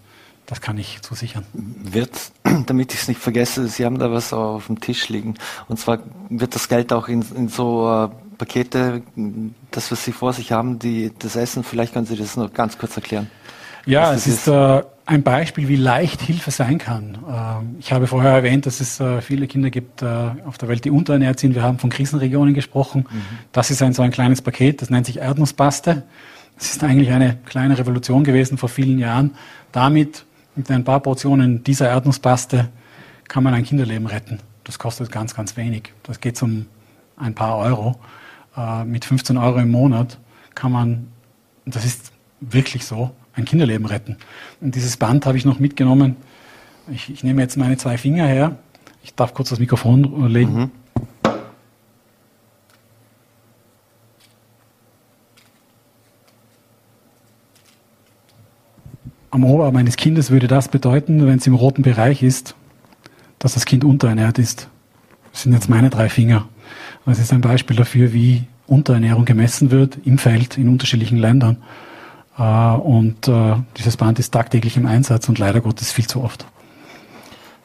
das 0.47 0.61
kann 0.61 0.77
ich 0.77 1.01
zusichern. 1.01 1.47
Wird, 1.53 2.11
damit 2.67 2.93
ich 2.93 3.01
es 3.01 3.09
nicht 3.09 3.21
vergesse, 3.21 3.67
Sie 3.69 3.85
haben 3.85 3.99
da 3.99 4.11
was 4.11 4.33
auf 4.33 4.67
dem 4.67 4.81
Tisch 4.81 5.09
liegen. 5.09 5.35
Und 5.69 5.79
zwar 5.79 6.01
wird 6.29 6.55
das 6.55 6.69
Geld 6.69 6.93
auch 6.93 7.09
in, 7.09 7.25
in 7.35 7.49
so 7.49 7.89
äh, 7.89 8.09
Pakete, 8.37 9.03
das, 9.71 9.91
was 9.91 10.05
Sie 10.05 10.13
vor 10.13 10.33
sich 10.33 10.53
haben, 10.53 10.79
die, 10.79 11.13
das 11.19 11.37
Essen, 11.37 11.65
vielleicht 11.65 11.93
können 11.93 12.07
Sie 12.07 12.17
das 12.17 12.37
noch 12.37 12.53
ganz 12.53 12.79
kurz 12.79 12.97
erklären. 12.97 13.31
Ja, 13.87 14.13
es 14.13 14.27
ist, 14.27 14.47
ist. 14.47 14.49
Äh, 14.49 14.83
ein 15.07 15.23
Beispiel, 15.23 15.69
wie 15.69 15.77
leicht 15.77 16.23
Hilfe 16.23 16.51
sein 16.51 16.79
kann. 16.79 17.19
Äh, 17.29 17.81
ich 17.81 17.93
habe 17.93 18.07
vorher 18.07 18.33
erwähnt, 18.33 18.67
dass 18.67 18.81
es 18.81 19.01
äh, 19.01 19.21
viele 19.21 19.47
Kinder 19.47 19.71
gibt 19.71 20.03
äh, 20.03 20.07
auf 20.47 20.57
der 20.59 20.69
Welt, 20.69 20.85
die 20.85 20.91
unterernährt 20.91 21.39
sind. 21.39 21.55
Wir 21.55 21.63
haben 21.63 21.79
von 21.79 21.91
Krisenregionen 21.91 22.55
gesprochen. 22.55 23.07
Mhm. 23.11 23.23
Das 23.53 23.71
ist 23.71 23.83
ein 23.83 23.93
so 23.93 24.03
ein 24.03 24.11
kleines 24.11 24.41
Paket, 24.41 24.81
das 24.81 24.91
nennt 24.91 25.07
sich 25.07 25.19
Erdnusspaste. 25.19 26.05
Es 26.57 26.71
ist 26.71 26.85
eigentlich 26.85 27.11
eine 27.11 27.37
kleine 27.45 27.77
Revolution 27.77 28.25
gewesen 28.25 28.57
vor 28.57 28.69
vielen 28.69 28.99
Jahren. 28.99 29.35
Damit, 29.73 30.25
mit 30.55 30.71
ein 30.71 30.85
paar 30.85 31.01
Portionen 31.01 31.65
dieser 31.65 31.89
Erdnusspaste, 31.89 32.69
kann 33.29 33.43
man 33.43 33.55
ein 33.55 33.65
Kinderleben 33.65 34.07
retten. 34.07 34.39
Das 34.63 34.79
kostet 34.79 35.11
ganz, 35.11 35.35
ganz 35.35 35.57
wenig. 35.57 35.93
Das 36.05 36.21
geht 36.21 36.41
um 36.43 36.67
ein 37.17 37.35
paar 37.35 37.59
Euro 37.59 37.97
äh, 38.57 38.85
mit 38.85 39.05
15 39.05 39.37
Euro 39.37 39.59
im 39.59 39.71
Monat 39.71 40.19
kann 40.55 40.73
man, 40.73 41.09
das 41.67 41.85
ist 41.85 42.13
wirklich 42.41 42.85
so, 42.85 43.11
ein 43.35 43.45
Kinderleben 43.45 43.87
retten. 43.87 44.17
Und 44.61 44.75
dieses 44.75 44.97
Band 44.97 45.27
habe 45.27 45.37
ich 45.37 45.45
noch 45.45 45.59
mitgenommen. 45.59 46.17
Ich, 46.91 47.11
ich 47.11 47.25
nehme 47.25 47.43
jetzt 47.43 47.57
meine 47.57 47.77
zwei 47.77 47.99
Finger 47.99 48.27
her. 48.27 48.59
Ich 49.03 49.15
darf 49.15 49.35
kurz 49.35 49.51
das 49.51 49.59
Mikrofon 49.59 50.29
legen. 50.29 50.55
Mhm. 50.55 50.71
Am 59.31 59.45
Oberarm 59.45 59.75
eines 59.75 59.97
Kindes 59.97 60.31
würde 60.31 60.47
das 60.47 60.69
bedeuten, 60.69 61.27
wenn 61.27 61.39
es 61.39 61.47
im 61.49 61.55
roten 61.55 61.83
Bereich 61.83 62.23
ist, 62.23 62.55
dass 63.41 63.55
das 63.55 63.65
Kind 63.65 63.83
unterernährt 63.83 64.39
ist. 64.39 64.69
Das 65.33 65.43
sind 65.43 65.53
jetzt 65.53 65.69
meine 65.69 65.91
drei 65.91 66.09
Finger. 66.09 66.49
Das 67.07 67.19
ist 67.19 67.33
ein 67.33 67.41
Beispiel 67.41 67.77
dafür, 67.77 68.13
wie 68.13 68.45
Unterernährung 68.67 69.25
gemessen 69.25 69.71
wird 69.71 69.99
im 70.05 70.19
Feld 70.19 70.57
in 70.57 70.69
unterschiedlichen 70.69 71.19
Ländern. 71.19 71.59
Äh, 72.39 72.43
und 72.43 73.29
äh, 73.29 73.57
dieses 73.77 73.97
Band 73.97 74.19
ist 74.19 74.33
tagtäglich 74.33 74.77
im 74.77 74.87
Einsatz 74.87 75.29
und 75.29 75.39
leider 75.39 75.61
Gottes 75.61 75.93
viel 75.93 76.07
zu 76.07 76.23
oft 76.23 76.47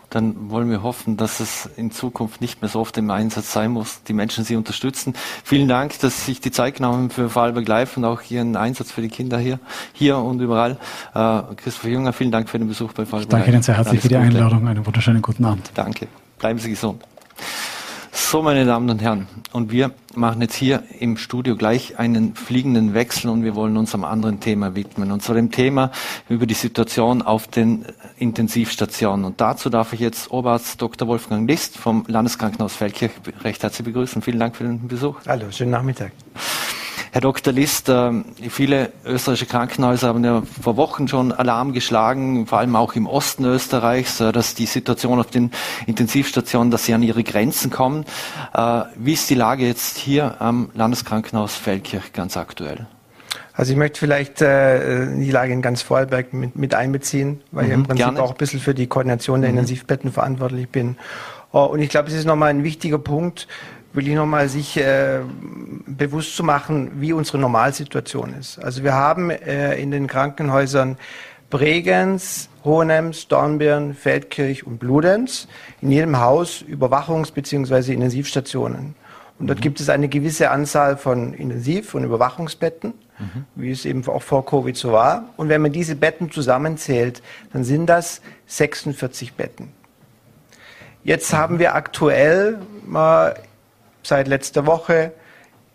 dann 0.09 0.49
wollen 0.49 0.69
wir 0.69 0.83
hoffen, 0.83 1.17
dass 1.17 1.39
es 1.39 1.69
in 1.77 1.91
Zukunft 1.91 2.41
nicht 2.41 2.61
mehr 2.61 2.69
so 2.69 2.79
oft 2.79 2.97
im 2.97 3.09
Einsatz 3.11 3.53
sein 3.53 3.71
muss, 3.71 4.03
die 4.03 4.13
Menschen 4.13 4.43
sie 4.43 4.55
unterstützen. 4.55 5.13
Vielen 5.43 5.67
Dank, 5.67 5.99
dass 5.99 6.25
Sie 6.25 6.31
sich 6.31 6.41
die 6.41 6.51
Zeit 6.51 6.75
genommen 6.75 6.95
haben 6.95 7.09
für 7.09 7.29
Vorarlberg 7.29 7.67
Live 7.67 7.97
und 7.97 8.05
auch 8.05 8.21
Ihren 8.29 8.55
Einsatz 8.55 8.91
für 8.91 9.01
die 9.01 9.09
Kinder 9.09 9.37
hier, 9.37 9.59
hier 9.93 10.17
und 10.17 10.39
überall. 10.39 10.77
Äh, 11.13 11.41
Christopher 11.57 11.89
Jünger, 11.89 12.13
vielen 12.13 12.31
Dank 12.31 12.49
für 12.49 12.59
den 12.59 12.67
Besuch 12.67 12.93
bei 12.93 13.05
Vorarlberg 13.05 13.31
Live. 13.31 13.39
Danke 13.39 13.51
Ihnen 13.51 13.63
sehr 13.63 13.77
herzlich 13.77 14.01
für 14.01 14.09
die 14.09 14.17
Einladung. 14.17 14.67
Einen 14.67 14.85
wunderschönen 14.85 15.21
guten 15.21 15.45
Abend. 15.45 15.71
Danke. 15.75 16.07
Bleiben 16.39 16.59
Sie 16.59 16.69
gesund. 16.69 17.03
So, 18.11 18.41
meine 18.41 18.65
Damen 18.65 18.89
und 18.89 19.01
Herren, 19.01 19.27
und 19.53 19.71
wir 19.71 19.91
machen 20.15 20.41
jetzt 20.41 20.55
hier 20.55 20.83
im 20.99 21.17
Studio 21.17 21.55
gleich 21.55 21.99
einen 21.99 22.35
fliegenden 22.35 22.93
Wechsel 22.93 23.29
und 23.29 23.43
wir 23.43 23.55
wollen 23.55 23.77
uns 23.77 23.93
einem 23.93 24.03
anderen 24.03 24.39
Thema 24.39 24.75
widmen, 24.75 25.11
und 25.11 25.21
zwar 25.21 25.35
dem 25.35 25.51
Thema 25.51 25.91
über 26.27 26.45
die 26.45 26.55
Situation 26.55 27.21
auf 27.21 27.47
den 27.47 27.85
Intensivstationen. 28.17 29.25
Und 29.25 29.41
dazu 29.41 29.69
darf 29.69 29.93
ich 29.93 29.99
jetzt 29.99 30.31
Oberarzt 30.31 30.81
Dr. 30.81 31.07
Wolfgang 31.07 31.47
List 31.47 31.77
vom 31.77 32.03
Landeskrankenhaus 32.07 32.75
Feldkirch 32.75 33.11
recht 33.43 33.61
herzlich 33.61 33.85
begrüßen. 33.85 34.21
Vielen 34.21 34.39
Dank 34.39 34.55
für 34.55 34.63
den 34.63 34.87
Besuch. 34.87 35.17
Hallo, 35.27 35.51
schönen 35.51 35.71
Nachmittag. 35.71 36.11
Herr 37.11 37.21
Dr. 37.21 37.51
List, 37.51 37.89
äh, 37.89 38.11
viele 38.49 38.91
österreichische 39.03 39.47
Krankenhäuser 39.47 40.09
haben 40.09 40.23
ja 40.23 40.43
vor 40.61 40.77
Wochen 40.77 41.07
schon 41.07 41.31
Alarm 41.31 41.73
geschlagen, 41.73 42.45
vor 42.45 42.59
allem 42.59 42.75
auch 42.75 42.93
im 42.93 43.07
Osten 43.07 43.45
Österreichs, 43.45 44.19
äh, 44.19 44.31
dass 44.31 44.53
die 44.53 44.67
Situation 44.67 45.19
auf 45.19 45.31
den 45.31 45.51
Intensivstationen, 45.87 46.69
dass 46.69 46.85
sie 46.85 46.93
an 46.93 47.01
ihre 47.01 47.23
Grenzen 47.23 47.71
kommen. 47.71 48.05
Äh, 48.53 48.83
wie 48.95 49.13
ist 49.13 49.29
die 49.29 49.35
Lage 49.35 49.65
jetzt 49.65 49.97
hier 49.97 50.39
am 50.39 50.69
Landeskrankenhaus 50.75 51.55
Feldkirch 51.55 52.13
ganz 52.13 52.37
aktuell? 52.37 52.85
Also 53.53 53.71
ich 53.73 53.77
möchte 53.77 53.99
vielleicht 53.99 54.41
äh, 54.41 55.07
die 55.17 55.31
Lage 55.31 55.51
in 55.51 55.61
ganz 55.61 55.81
Vorarlberg 55.81 56.31
mit, 56.31 56.55
mit 56.55 56.73
einbeziehen, 56.75 57.41
weil 57.51 57.65
mhm, 57.65 57.69
ich 57.69 57.75
im 57.75 57.83
Prinzip 57.83 58.05
gerne. 58.05 58.21
auch 58.21 58.31
ein 58.31 58.37
bisschen 58.37 58.59
für 58.59 58.75
die 58.75 58.87
Koordination 58.87 59.41
der 59.41 59.49
mhm. 59.49 59.57
Intensivbetten 59.57 60.11
verantwortlich 60.11 60.69
bin. 60.69 60.95
Oh, 61.51 61.63
und 61.63 61.79
ich 61.79 61.89
glaube, 61.89 62.09
es 62.09 62.13
ist 62.13 62.25
nochmal 62.25 62.51
ein 62.51 62.63
wichtiger 62.63 62.99
Punkt, 62.99 63.47
will 63.93 64.07
ich 64.07 64.13
nochmal 64.13 64.49
sich 64.49 64.77
äh, 64.77 65.19
bewusst 65.85 66.35
zu 66.35 66.43
machen, 66.43 66.91
wie 66.95 67.13
unsere 67.13 67.37
Normalsituation 67.37 68.33
ist. 68.33 68.59
Also 68.59 68.83
wir 68.83 68.93
haben 68.93 69.29
äh, 69.29 69.75
in 69.75 69.91
den 69.91 70.07
Krankenhäusern 70.07 70.97
Bregenz, 71.49 72.49
Hohenems, 72.63 73.27
Dornbirn, 73.27 73.95
Feldkirch 73.95 74.67
und 74.67 74.77
Bludenz. 74.77 75.47
In 75.81 75.91
jedem 75.91 76.19
Haus 76.19 76.63
Überwachungs- 76.63 77.33
bzw. 77.33 77.93
Intensivstationen. 77.93 78.95
Und 79.39 79.47
dort 79.47 79.59
mhm. 79.59 79.63
gibt 79.63 79.79
es 79.79 79.89
eine 79.89 80.09
gewisse 80.09 80.51
Anzahl 80.51 80.97
von 80.97 81.33
Intensiv- 81.33 81.95
und 81.95 82.03
Überwachungsbetten, 82.03 82.93
mhm. 83.17 83.45
wie 83.55 83.71
es 83.71 83.85
eben 83.85 84.05
auch 84.07 84.21
vor 84.21 84.45
Covid 84.45 84.75
so 84.75 84.91
war. 84.91 85.29
Und 85.37 85.49
wenn 85.49 85.61
man 85.61 85.71
diese 85.71 85.95
Betten 85.95 86.29
zusammenzählt, 86.29 87.23
dann 87.53 87.63
sind 87.63 87.87
das 87.87 88.21
46 88.47 89.33
Betten. 89.33 89.69
Jetzt 91.03 91.31
mhm. 91.33 91.37
haben 91.37 91.59
wir 91.59 91.73
aktuell 91.73 92.59
mal 92.85 93.35
seit 94.03 94.27
letzter 94.27 94.65
Woche 94.65 95.13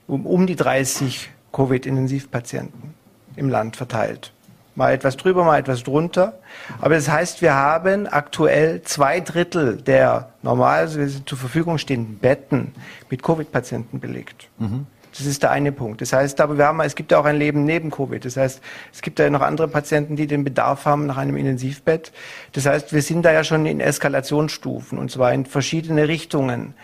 um, 0.07 0.27
um 0.27 0.47
die 0.47 0.57
30 0.57 1.31
Covid-Intensivpatienten 1.53 2.95
im 3.37 3.49
Land 3.49 3.77
verteilt. 3.77 4.33
Mal 4.77 4.93
etwas 4.93 5.17
drüber, 5.17 5.45
mal 5.45 5.59
etwas 5.59 5.85
drunter. 5.85 6.35
Aber 6.81 6.97
das 6.97 7.09
heißt, 7.09 7.43
wir 7.43 7.55
haben 7.55 8.09
aktuell 8.09 8.83
zwei 8.83 9.21
Drittel 9.21 9.77
der 9.77 10.31
normalerweise 10.43 11.25
zur 11.25 11.39
Verfügung 11.39 11.79
stehenden 11.79 12.19
Betten 12.19 12.73
mit 13.09 13.23
Covid-Patienten 13.23 14.01
belegt. 14.01 14.49
Mhm. 14.59 14.87
Das 15.17 15.27
ist 15.27 15.45
der 15.45 15.53
eine 15.53 15.71
Punkt. 15.71 16.01
Das 16.01 16.13
heißt 16.13 16.41
aber, 16.41 16.59
wir 16.59 16.67
haben, 16.67 16.81
es 16.81 16.97
gibt 16.97 17.13
ja 17.13 17.21
auch 17.21 17.25
ein 17.25 17.37
Leben 17.37 17.65
neben 17.65 17.93
Covid. 17.93 18.25
Das 18.25 18.37
heißt, 18.37 18.61
es 18.93 19.01
gibt 19.01 19.21
ja 19.21 19.31
noch 19.31 19.43
andere 19.43 19.69
Patienten, 19.69 20.17
die 20.17 20.27
den 20.27 20.43
Bedarf 20.43 20.87
haben 20.87 21.07
nach 21.07 21.19
einem 21.19 21.37
Intensivbett. 21.37 22.11
Das 22.51 22.67
heißt, 22.67 22.93
wir 22.93 23.01
sind 23.01 23.23
da 23.23 23.33
ja 23.33 23.45
schon 23.45 23.65
in 23.65 23.79
Eskalationsstufen 23.79 24.99
und 24.99 25.13
zwar 25.13 25.33
in 25.33 25.47
verschiedene 25.47 26.09
Richtungen. 26.09 26.75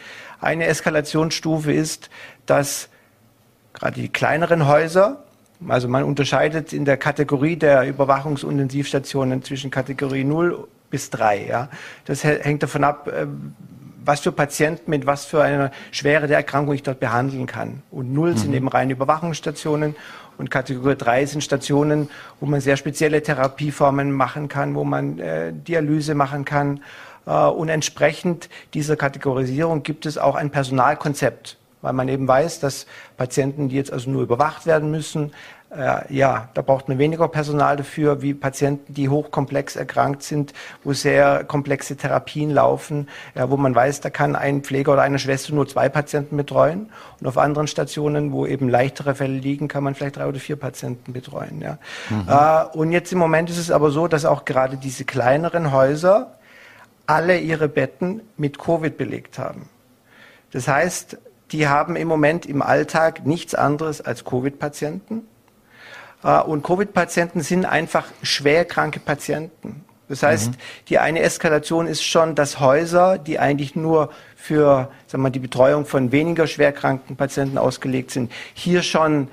Eine 0.40 0.66
Eskalationsstufe 0.66 1.72
ist, 1.72 2.10
dass 2.46 2.88
gerade 3.74 4.00
die 4.00 4.08
kleineren 4.08 4.66
Häuser, 4.66 5.24
also 5.68 5.88
man 5.88 6.04
unterscheidet 6.04 6.72
in 6.72 6.84
der 6.84 6.96
Kategorie 6.96 7.56
der 7.56 7.86
Überwachungsintensivstationen 7.86 9.42
zwischen 9.42 9.70
Kategorie 9.70 10.24
0 10.24 10.66
bis 10.90 11.10
3. 11.10 11.46
Ja. 11.46 11.68
Das 12.06 12.24
hängt 12.24 12.62
davon 12.62 12.84
ab, 12.84 13.08
äh, 13.08 13.26
was 14.02 14.20
für 14.20 14.32
Patienten 14.32 14.90
mit 14.90 15.06
was 15.06 15.26
für 15.26 15.42
einer 15.42 15.70
Schwere 15.90 16.26
der 16.26 16.38
Erkrankung 16.38 16.74
ich 16.74 16.82
dort 16.82 17.00
behandeln 17.00 17.46
kann. 17.46 17.82
Und 17.90 18.12
0 18.12 18.32
mhm. 18.32 18.36
sind 18.36 18.54
eben 18.54 18.68
reine 18.68 18.92
Überwachungsstationen 18.92 19.94
und 20.38 20.50
Kategorie 20.50 20.96
3 20.96 21.26
sind 21.26 21.44
Stationen, 21.44 22.08
wo 22.40 22.46
man 22.46 22.62
sehr 22.62 22.78
spezielle 22.78 23.22
Therapieformen 23.22 24.10
machen 24.10 24.48
kann, 24.48 24.74
wo 24.74 24.84
man 24.84 25.18
äh, 25.18 25.52
Dialyse 25.52 26.14
machen 26.14 26.46
kann 26.46 26.80
und 27.26 27.68
entsprechend 27.68 28.48
dieser 28.74 28.96
Kategorisierung 28.96 29.82
gibt 29.82 30.06
es 30.06 30.18
auch 30.18 30.34
ein 30.34 30.50
Personalkonzept, 30.50 31.58
weil 31.82 31.92
man 31.92 32.08
eben 32.08 32.26
weiß, 32.26 32.60
dass 32.60 32.86
Patienten, 33.16 33.68
die 33.68 33.76
jetzt 33.76 33.92
also 33.92 34.10
nur 34.10 34.22
überwacht 34.22 34.66
werden 34.66 34.90
müssen, 34.90 35.32
äh, 35.76 36.12
ja, 36.12 36.48
da 36.54 36.62
braucht 36.62 36.88
man 36.88 36.98
weniger 36.98 37.28
Personal 37.28 37.76
dafür, 37.76 38.22
wie 38.22 38.34
Patienten, 38.34 38.92
die 38.92 39.08
hochkomplex 39.08 39.76
erkrankt 39.76 40.22
sind, 40.22 40.52
wo 40.82 40.92
sehr 40.92 41.44
komplexe 41.44 41.96
Therapien 41.96 42.50
laufen, 42.50 43.08
ja, 43.36 43.50
wo 43.50 43.56
man 43.56 43.74
weiß, 43.74 44.00
da 44.00 44.10
kann 44.10 44.34
ein 44.34 44.62
Pfleger 44.62 44.94
oder 44.94 45.02
eine 45.02 45.18
Schwester 45.18 45.54
nur 45.54 45.68
zwei 45.68 45.88
Patienten 45.88 46.36
betreuen. 46.36 46.90
Und 47.20 47.26
auf 47.26 47.38
anderen 47.38 47.68
Stationen, 47.68 48.32
wo 48.32 48.46
eben 48.46 48.68
leichtere 48.68 49.14
Fälle 49.14 49.38
liegen, 49.38 49.68
kann 49.68 49.84
man 49.84 49.94
vielleicht 49.94 50.16
drei 50.16 50.26
oder 50.26 50.40
vier 50.40 50.56
Patienten 50.56 51.12
betreuen. 51.12 51.60
Ja. 51.60 51.78
Mhm. 52.08 52.26
Äh, 52.28 52.76
und 52.76 52.90
jetzt 52.90 53.12
im 53.12 53.18
Moment 53.18 53.48
ist 53.48 53.58
es 53.58 53.70
aber 53.70 53.90
so, 53.90 54.08
dass 54.08 54.24
auch 54.24 54.44
gerade 54.44 54.76
diese 54.76 55.04
kleineren 55.04 55.72
Häuser 55.72 56.32
alle 57.10 57.38
ihre 57.38 57.68
Betten 57.68 58.22
mit 58.36 58.60
Covid 58.60 58.96
belegt 58.96 59.36
haben. 59.36 59.68
Das 60.52 60.68
heißt, 60.68 61.18
die 61.50 61.66
haben 61.66 61.96
im 61.96 62.06
Moment 62.06 62.46
im 62.46 62.62
Alltag 62.62 63.26
nichts 63.26 63.56
anderes 63.56 64.00
als 64.00 64.24
Covid-Patienten. 64.24 65.22
Äh, 66.22 66.40
und 66.42 66.62
Covid-Patienten 66.62 67.40
sind 67.40 67.64
einfach 67.64 68.06
schwerkranke 68.22 69.00
Patienten. 69.00 69.84
Das 70.08 70.22
heißt, 70.22 70.52
mhm. 70.52 70.56
die 70.88 70.98
eine 70.98 71.20
Eskalation 71.20 71.88
ist 71.88 72.04
schon, 72.04 72.36
dass 72.36 72.60
Häuser, 72.60 73.18
die 73.18 73.40
eigentlich 73.40 73.74
nur 73.74 74.10
für 74.36 74.90
sagen 75.08 75.24
wir, 75.24 75.30
die 75.30 75.40
Betreuung 75.40 75.86
von 75.86 76.12
weniger 76.12 76.46
schwerkranken 76.46 77.16
Patienten 77.16 77.58
ausgelegt 77.58 78.12
sind, 78.12 78.30
hier 78.54 78.82
schon 78.82 79.26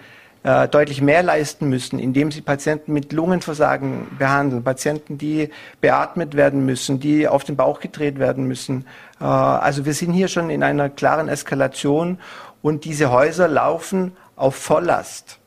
äh, 0.47 0.69
deutlich 0.69 1.01
mehr 1.01 1.23
leisten 1.23 1.67
müssen, 1.67 1.99
indem 1.99 2.31
sie 2.31 2.39
Patienten 2.39 2.93
mit 2.93 3.11
Lungenversagen 3.11 4.07
behandeln, 4.17 4.63
Patienten, 4.63 5.17
die 5.17 5.49
beatmet 5.81 6.35
werden 6.35 6.65
müssen, 6.65 7.01
die 7.01 7.27
auf 7.27 7.43
den 7.43 7.57
Bauch 7.57 7.81
gedreht 7.81 8.17
werden 8.17 8.47
müssen. 8.47 8.85
Äh, 9.19 9.25
also 9.25 9.85
wir 9.85 9.93
sind 9.93 10.13
hier 10.13 10.29
schon 10.29 10.49
in 10.49 10.63
einer 10.63 10.89
klaren 10.89 11.27
Eskalation 11.27 12.17
und 12.61 12.85
diese 12.85 13.11
Häuser 13.11 13.49
laufen 13.49 14.13
auf 14.37 14.55
Volllast. 14.55 15.37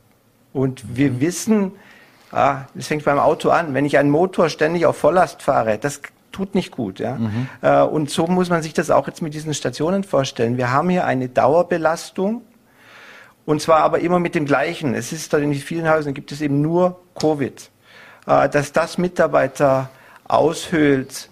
Und 0.52 0.82
wir 0.94 1.12
mhm. 1.12 1.20
wissen, 1.20 1.72
ah, 2.30 2.66
das 2.74 2.88
fängt 2.88 3.06
beim 3.06 3.18
Auto 3.18 3.48
an, 3.48 3.72
wenn 3.72 3.86
ich 3.86 3.96
einen 3.96 4.10
Motor 4.10 4.50
ständig 4.50 4.84
auf 4.84 4.98
Volllast 4.98 5.40
fahre, 5.40 5.78
das 5.78 6.02
tut 6.30 6.54
nicht 6.54 6.72
gut. 6.72 7.00
Ja? 7.00 7.14
Mhm. 7.14 7.48
Äh, 7.62 7.80
und 7.80 8.10
so 8.10 8.26
muss 8.26 8.50
man 8.50 8.62
sich 8.62 8.74
das 8.74 8.90
auch 8.90 9.06
jetzt 9.06 9.22
mit 9.22 9.32
diesen 9.32 9.54
Stationen 9.54 10.04
vorstellen. 10.04 10.58
Wir 10.58 10.70
haben 10.70 10.90
hier 10.90 11.06
eine 11.06 11.30
Dauerbelastung 11.30 12.42
und 13.46 13.60
zwar 13.60 13.78
aber 13.78 14.00
immer 14.00 14.18
mit 14.20 14.34
dem 14.34 14.44
gleichen. 14.44 14.94
Es 14.94 15.12
ist 15.12 15.32
in 15.34 15.54
vielen 15.54 15.88
Häusern 15.88 16.14
gibt 16.14 16.32
es 16.32 16.40
eben 16.40 16.60
nur 16.60 17.00
Covid. 17.18 17.70
Äh, 18.26 18.48
dass 18.48 18.72
das 18.72 18.98
Mitarbeiter 18.98 19.90
aushöhlt, 20.24 21.28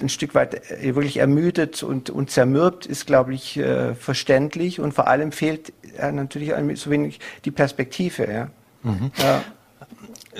ein 0.00 0.08
Stück 0.08 0.34
weit 0.34 0.70
äh, 0.70 0.94
wirklich 0.94 1.18
ermüdet 1.18 1.82
und, 1.82 2.10
und 2.10 2.30
zermürbt, 2.30 2.86
ist, 2.86 3.06
glaube 3.06 3.34
ich, 3.34 3.56
äh, 3.56 3.94
verständlich. 3.94 4.80
Und 4.80 4.92
vor 4.92 5.06
allem 5.06 5.32
fehlt 5.32 5.72
natürlich 6.12 6.52
so 6.74 6.90
wenig 6.90 7.20
die 7.44 7.50
Perspektive. 7.50 8.30
Ja. 8.30 8.48
Mhm. 8.82 9.10
Ja. 9.16 9.42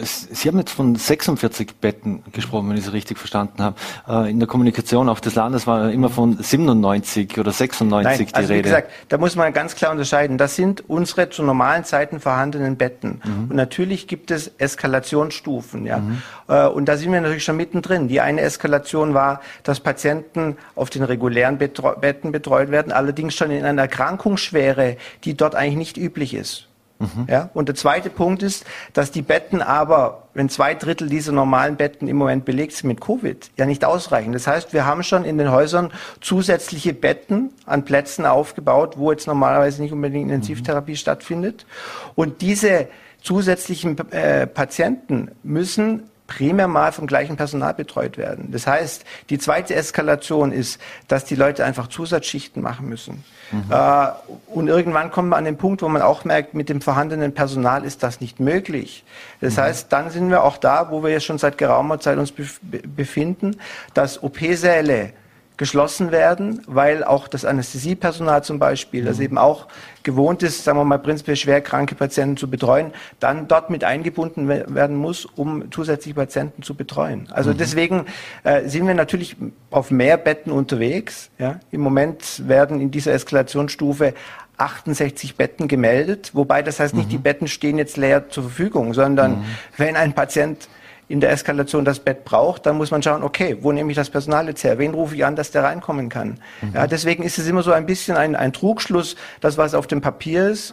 Sie 0.02 0.48
haben 0.48 0.58
jetzt 0.58 0.72
von 0.72 0.94
46 0.94 1.76
Betten 1.80 2.22
gesprochen, 2.32 2.70
wenn 2.70 2.76
ich 2.76 2.86
es 2.86 2.92
richtig 2.92 3.18
verstanden 3.18 3.62
habe. 3.62 3.76
Äh, 4.08 4.30
in 4.30 4.38
der 4.38 4.48
Kommunikation 4.48 5.08
auch 5.08 5.20
des 5.20 5.34
Landes 5.34 5.66
war 5.66 5.90
immer 5.90 6.08
von 6.08 6.38
97 6.40 7.38
oder 7.38 7.52
96 7.52 8.04
Nein, 8.04 8.26
die 8.26 8.34
also 8.34 8.52
Rede. 8.52 8.58
Wie 8.58 8.62
gesagt, 8.62 8.90
da 9.08 9.18
muss 9.18 9.36
man 9.36 9.52
ganz 9.52 9.74
klar 9.74 9.92
unterscheiden. 9.92 10.38
Das 10.38 10.56
sind 10.56 10.88
unsere 10.88 11.30
zu 11.30 11.42
normalen 11.42 11.84
Zeiten 11.84 12.20
vorhandenen 12.20 12.76
Betten. 12.76 13.20
Mhm. 13.24 13.50
Und 13.50 13.56
natürlich 13.56 14.06
gibt 14.06 14.30
es 14.30 14.50
Eskalationsstufen. 14.58 15.86
Ja? 15.86 15.98
Mhm. 15.98 16.22
Äh, 16.48 16.66
und 16.66 16.86
da 16.86 16.96
sind 16.96 17.12
wir 17.12 17.20
natürlich 17.20 17.44
schon 17.44 17.56
mittendrin. 17.56 18.08
Die 18.08 18.20
eine 18.20 18.40
Eskalation 18.40 19.14
war, 19.14 19.40
dass 19.62 19.80
Patienten 19.80 20.56
auf 20.74 20.90
den 20.90 21.02
regulären 21.02 21.58
Betten 21.58 22.32
betreut 22.32 22.70
werden, 22.70 22.92
allerdings 22.92 23.34
schon 23.34 23.50
in 23.50 23.64
einer 23.64 23.82
Erkrankungsschwere, 23.82 24.96
die 25.24 25.36
dort 25.36 25.54
eigentlich 25.54 25.76
nicht 25.76 25.96
üblich 25.96 26.34
ist. 26.34 26.69
Mhm. 27.00 27.26
Ja? 27.28 27.50
Und 27.54 27.68
der 27.68 27.74
zweite 27.74 28.10
Punkt 28.10 28.42
ist, 28.42 28.64
dass 28.92 29.10
die 29.10 29.22
Betten 29.22 29.62
aber, 29.62 30.28
wenn 30.34 30.48
zwei 30.48 30.74
Drittel 30.74 31.08
dieser 31.08 31.32
normalen 31.32 31.76
Betten 31.76 32.06
im 32.06 32.16
Moment 32.16 32.44
belegt 32.44 32.74
sind 32.74 32.88
mit 32.88 33.00
Covid, 33.00 33.50
ja 33.56 33.66
nicht 33.66 33.84
ausreichen. 33.84 34.32
Das 34.32 34.46
heißt, 34.46 34.72
wir 34.72 34.86
haben 34.86 35.02
schon 35.02 35.24
in 35.24 35.38
den 35.38 35.50
Häusern 35.50 35.90
zusätzliche 36.20 36.92
Betten 36.92 37.50
an 37.66 37.84
Plätzen 37.84 38.26
aufgebaut, 38.26 38.98
wo 38.98 39.10
jetzt 39.10 39.26
normalerweise 39.26 39.82
nicht 39.82 39.92
unbedingt 39.92 40.30
Intensivtherapie 40.30 40.92
mhm. 40.92 40.96
stattfindet. 40.96 41.66
Und 42.14 42.42
diese 42.42 42.88
zusätzlichen 43.22 43.98
äh, 44.10 44.46
Patienten 44.46 45.30
müssen 45.42 46.04
primär 46.30 46.68
mal 46.68 46.92
vom 46.92 47.08
gleichen 47.08 47.36
Personal 47.36 47.74
betreut 47.74 48.16
werden. 48.16 48.52
Das 48.52 48.64
heißt, 48.64 49.04
die 49.30 49.38
zweite 49.38 49.74
Eskalation 49.74 50.52
ist, 50.52 50.80
dass 51.08 51.24
die 51.24 51.34
Leute 51.34 51.64
einfach 51.64 51.88
Zusatzschichten 51.88 52.62
machen 52.62 52.88
müssen. 52.88 53.24
Mhm. 53.50 53.64
Äh, 53.68 54.06
und 54.46 54.68
irgendwann 54.68 55.10
kommt 55.10 55.30
man 55.30 55.40
an 55.40 55.44
den 55.44 55.56
Punkt, 55.56 55.82
wo 55.82 55.88
man 55.88 56.02
auch 56.02 56.24
merkt, 56.24 56.54
mit 56.54 56.68
dem 56.68 56.80
vorhandenen 56.80 57.34
Personal 57.34 57.84
ist 57.84 58.04
das 58.04 58.20
nicht 58.20 58.38
möglich. 58.38 59.04
Das 59.40 59.56
mhm. 59.56 59.62
heißt, 59.62 59.92
dann 59.92 60.10
sind 60.10 60.30
wir 60.30 60.44
auch 60.44 60.56
da, 60.56 60.92
wo 60.92 61.02
wir 61.02 61.10
jetzt 61.10 61.24
schon 61.24 61.38
seit 61.38 61.58
geraumer 61.58 61.98
Zeit 61.98 62.16
uns 62.16 62.32
befinden, 62.32 63.56
dass 63.92 64.22
OP-Säle 64.22 65.12
geschlossen 65.60 66.10
werden, 66.10 66.62
weil 66.66 67.04
auch 67.04 67.28
das 67.28 67.44
Anästhesiepersonal 67.44 68.42
zum 68.42 68.58
Beispiel, 68.58 69.04
das 69.04 69.18
mhm. 69.18 69.24
eben 69.24 69.38
auch 69.38 69.66
gewohnt 70.02 70.42
ist, 70.42 70.64
sagen 70.64 70.78
wir 70.78 70.86
mal, 70.86 70.98
prinzipiell 70.98 71.36
schwerkranke 71.36 71.94
Patienten 71.94 72.38
zu 72.38 72.48
betreuen, 72.48 72.94
dann 73.18 73.46
dort 73.46 73.68
mit 73.68 73.84
eingebunden 73.84 74.48
werden 74.48 74.96
muss, 74.96 75.26
um 75.26 75.70
zusätzliche 75.70 76.14
Patienten 76.14 76.62
zu 76.62 76.74
betreuen. 76.74 77.28
Also 77.30 77.50
mhm. 77.50 77.58
deswegen 77.58 78.06
äh, 78.42 78.66
sind 78.70 78.86
wir 78.86 78.94
natürlich 78.94 79.36
auf 79.70 79.90
mehr 79.90 80.16
Betten 80.16 80.50
unterwegs. 80.50 81.28
Ja. 81.38 81.60
Im 81.70 81.82
Moment 81.82 82.48
werden 82.48 82.80
in 82.80 82.90
dieser 82.90 83.12
Eskalationsstufe 83.12 84.14
68 84.56 85.36
Betten 85.36 85.68
gemeldet, 85.68 86.30
wobei 86.32 86.62
das 86.62 86.80
heißt 86.80 86.94
nicht, 86.94 87.08
mhm. 87.08 87.10
die 87.10 87.18
Betten 87.18 87.48
stehen 87.48 87.76
jetzt 87.76 87.98
leer 87.98 88.30
zur 88.30 88.44
Verfügung, 88.44 88.94
sondern 88.94 89.40
mhm. 89.40 89.44
wenn 89.76 89.96
ein 89.96 90.14
Patient 90.14 90.70
in 91.10 91.20
der 91.20 91.32
Eskalation 91.32 91.84
das 91.84 91.98
Bett 91.98 92.24
braucht, 92.24 92.66
dann 92.66 92.76
muss 92.76 92.92
man 92.92 93.02
schauen, 93.02 93.24
okay, 93.24 93.58
wo 93.60 93.72
nehme 93.72 93.90
ich 93.90 93.96
das 93.96 94.10
Personal 94.10 94.46
jetzt 94.46 94.62
her? 94.62 94.78
Wen 94.78 94.94
rufe 94.94 95.16
ich 95.16 95.24
an, 95.24 95.34
dass 95.34 95.50
der 95.50 95.64
reinkommen 95.64 96.08
kann? 96.08 96.38
Mhm. 96.62 96.74
Ja, 96.74 96.86
deswegen 96.86 97.24
ist 97.24 97.36
es 97.38 97.48
immer 97.48 97.64
so 97.64 97.72
ein 97.72 97.84
bisschen 97.84 98.16
ein, 98.16 98.36
ein 98.36 98.52
Trugschluss, 98.52 99.16
das 99.40 99.58
was 99.58 99.74
auf 99.74 99.88
dem 99.88 100.00
Papier 100.00 100.48
ist, 100.48 100.72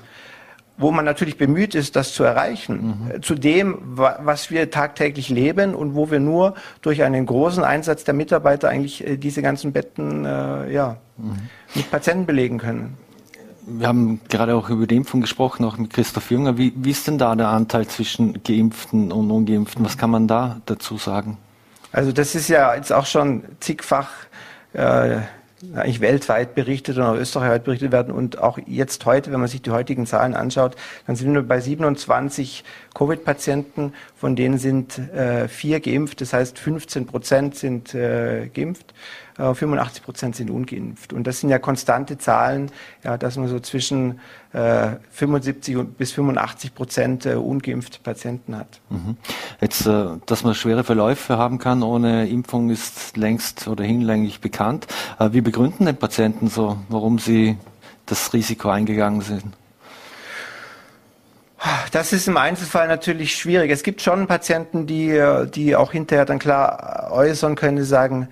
wo 0.78 0.92
man 0.92 1.06
natürlich 1.06 1.38
bemüht 1.38 1.74
ist, 1.74 1.96
das 1.96 2.14
zu 2.14 2.24
erreichen, 2.24 3.10
mhm. 3.16 3.24
zu 3.24 3.34
dem, 3.34 3.80
was 3.96 4.52
wir 4.52 4.70
tagtäglich 4.70 5.30
leben 5.30 5.74
und 5.74 5.96
wo 5.96 6.12
wir 6.12 6.20
nur 6.20 6.54
durch 6.84 7.02
einen 7.02 7.26
großen 7.26 7.64
Einsatz 7.64 8.04
der 8.04 8.14
Mitarbeiter 8.14 8.70
eigentlich 8.70 9.06
äh, 9.06 9.18
diese 9.18 9.42
ganzen 9.42 9.72
Betten 9.72 10.24
äh, 10.24 10.72
ja, 10.72 10.98
mhm. 11.18 11.38
mit 11.74 11.90
Patienten 11.90 12.28
belegen 12.28 12.60
können 12.60 12.96
wir 13.68 13.88
haben 13.88 14.22
gerade 14.30 14.56
auch 14.56 14.70
über 14.70 14.88
die 14.88 14.96
Impfung 14.96 15.22
gesprochen, 15.22 15.66
auch 15.66 15.78
mit 15.78 15.92
Christoph 15.92 16.32
Jünger. 16.32 16.58
Wie, 16.58 16.74
wie 16.76 16.92
ist 16.92 17.06
denn 17.08 17.18
da 17.18 17.36
der 17.36 17.50
Anteil 17.50 17.86
zwischen 17.88 18.42
Geimpften 18.44 19.12
und 19.12 19.30
Ungeimpften? 19.30 19.84
Was 19.84 19.98
kann 19.98 20.10
man 20.10 20.28
da 20.28 20.62
dazu 20.66 20.98
sagen? 20.98 21.38
Also 21.92 22.12
das 22.12 22.34
ist 22.34 22.48
ja 22.48 22.74
jetzt 22.76 22.94
auch 22.94 23.06
schon 23.06 23.44
zigfach 23.60 24.10
äh, 24.74 25.18
eigentlich 25.74 26.02
weltweit 26.02 26.56
berichtet 26.56 26.98
und 26.98 27.04
auch 27.04 27.16
österreichweit 27.16 27.64
berichtet 27.64 27.92
werden. 27.92 28.14
Und 28.14 28.38
auch 28.38 28.60
jetzt 28.68 29.06
heute, 29.06 29.32
wenn 29.32 29.40
man 29.40 29.50
sich 29.50 29.62
die 29.62 29.72
heutigen 29.72 30.06
Zahlen 30.06 30.36
anschaut, 30.36 30.76
dann 31.06 31.16
sind 31.16 31.34
wir 31.34 31.42
bei 31.42 31.60
27 31.60 32.64
Covid-Patienten, 32.94 33.94
von 34.16 34.36
denen 34.36 34.60
sind 34.60 34.98
äh, 34.98 35.48
vier 35.48 35.80
geimpft. 35.80 36.22
Das 36.22 36.34
heißt, 36.34 36.60
15 36.60 37.08
Prozent 37.08 37.56
sind 37.56 37.94
äh, 37.96 38.48
geimpft. 38.54 38.94
85 39.38 40.02
äh, 40.02 40.06
Prozent 40.06 40.36
sind 40.36 40.50
ungeimpft. 40.50 41.14
Und 41.14 41.28
das 41.28 41.40
sind 41.40 41.50
ja 41.50 41.60
konstante 41.60 42.18
Zahlen, 42.18 42.72
ja, 43.04 43.18
dass 43.18 43.38
man 43.38 43.48
so 43.48 43.60
zwischen 43.60 44.20
äh, 44.54 44.96
75 45.12 45.78
bis 45.98 46.12
85 46.14 46.74
Prozent 46.74 47.26
äh, 47.26 47.36
ungeimpfte 47.36 48.00
Patienten 48.02 48.58
hat. 48.58 48.82
Mhm. 48.90 49.18
Jetzt, 49.62 49.86
äh, 49.86 50.06
dass 50.26 50.44
man 50.44 50.56
schwere 50.56 50.84
Verläufe 50.84 51.38
haben 51.38 51.60
kann 51.60 51.84
ohne 51.84 52.28
Impfung, 52.28 52.70
ist 52.72 53.16
längst 53.16 53.68
oder 53.68 53.84
hinlänglich 53.84 54.42
bekannt. 54.42 54.88
Äh, 55.20 55.30
wie 55.34 55.42
begründen 55.42 55.86
denn 55.86 55.98
Patienten 55.98 56.48
so, 56.48 56.78
warum 56.90 57.20
sie 57.20 57.58
das 58.08 58.34
Risiko 58.34 58.70
eingegangen 58.70 59.22
sind? 59.22 59.44
Das 61.92 62.14
ist 62.14 62.28
im 62.28 62.38
Einzelfall 62.38 62.88
natürlich 62.88 63.36
schwierig. 63.36 63.72
Es 63.72 63.82
gibt 63.82 64.02
schon 64.02 64.28
Patienten, 64.28 64.86
die, 64.86 65.20
die 65.56 65.76
auch 65.76 65.92
hinterher 65.92 66.26
dann 66.26 66.38
klar 66.38 67.10
äußern 67.12 67.56
können, 67.56 67.78
die 67.78 67.84
sagen, 67.84 68.28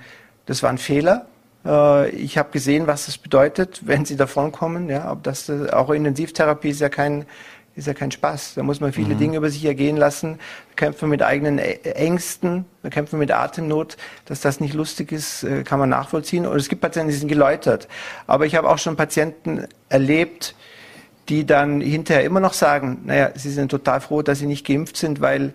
das 0.45 0.63
war 0.63 0.69
ein 0.69 0.77
Fehler. 0.77 1.25
Äh, 1.65 2.10
ich 2.10 2.38
habe 2.38 2.51
gesehen, 2.51 2.88
was 2.88 3.08
das 3.08 3.17
bedeutet, 3.17 3.81
wenn 3.86 4.05
sie 4.05 4.15
davonkommen. 4.15 4.89
Ja, 4.89 5.12
ob 5.12 5.23
das 5.23 5.49
äh, 5.49 5.69
auch 5.71 5.89
Intensivtherapie 5.89 6.69
ist 6.69 6.81
ja 6.81 6.89
kein 6.89 7.25
ist 7.75 7.88
ja 7.88 7.93
kein 7.93 8.12
Spaß. 8.12 8.53
Da 8.55 8.63
muss 8.63 8.79
man 8.79 8.93
viele 8.93 9.15
mhm. 9.15 9.19
Dinge 9.19 9.38
über 9.38 9.49
sich 9.49 9.65
ergehen 9.65 9.97
lassen. 9.97 10.39
Da 10.69 10.75
kämpft 10.75 11.01
man 11.01 11.12
mit 11.12 11.21
eigenen 11.21 11.60
Ängsten, 11.60 12.65
da 12.84 12.89
kämpft 12.89 13.12
man 13.12 13.19
mit 13.19 13.31
Atemnot. 13.31 13.97
Dass 14.25 14.39
das 14.39 14.60
nicht 14.60 14.73
lustig 14.73 15.12
ist, 15.12 15.43
äh, 15.43 15.63
kann 15.63 15.79
man 15.79 15.89
nachvollziehen. 15.89 16.45
Und 16.45 16.58
es 16.58 16.69
gibt 16.69 16.81
Patienten, 16.81 17.10
die 17.10 17.17
sind 17.17 17.27
geläutert. 17.27 17.88
Aber 18.27 18.45
ich 18.45 18.55
habe 18.55 18.69
auch 18.69 18.77
schon 18.77 18.95
Patienten 18.95 19.67
erlebt, 19.89 20.55
die 21.27 21.45
dann 21.45 21.81
hinterher 21.81 22.23
immer 22.23 22.39
noch 22.39 22.53
sagen, 22.53 23.01
naja, 23.05 23.31
sie 23.36 23.49
sind 23.49 23.69
total 23.69 23.99
froh, 23.99 24.21
dass 24.21 24.39
sie 24.39 24.47
nicht 24.47 24.65
geimpft 24.65 24.95
sind, 24.95 25.21
weil 25.21 25.53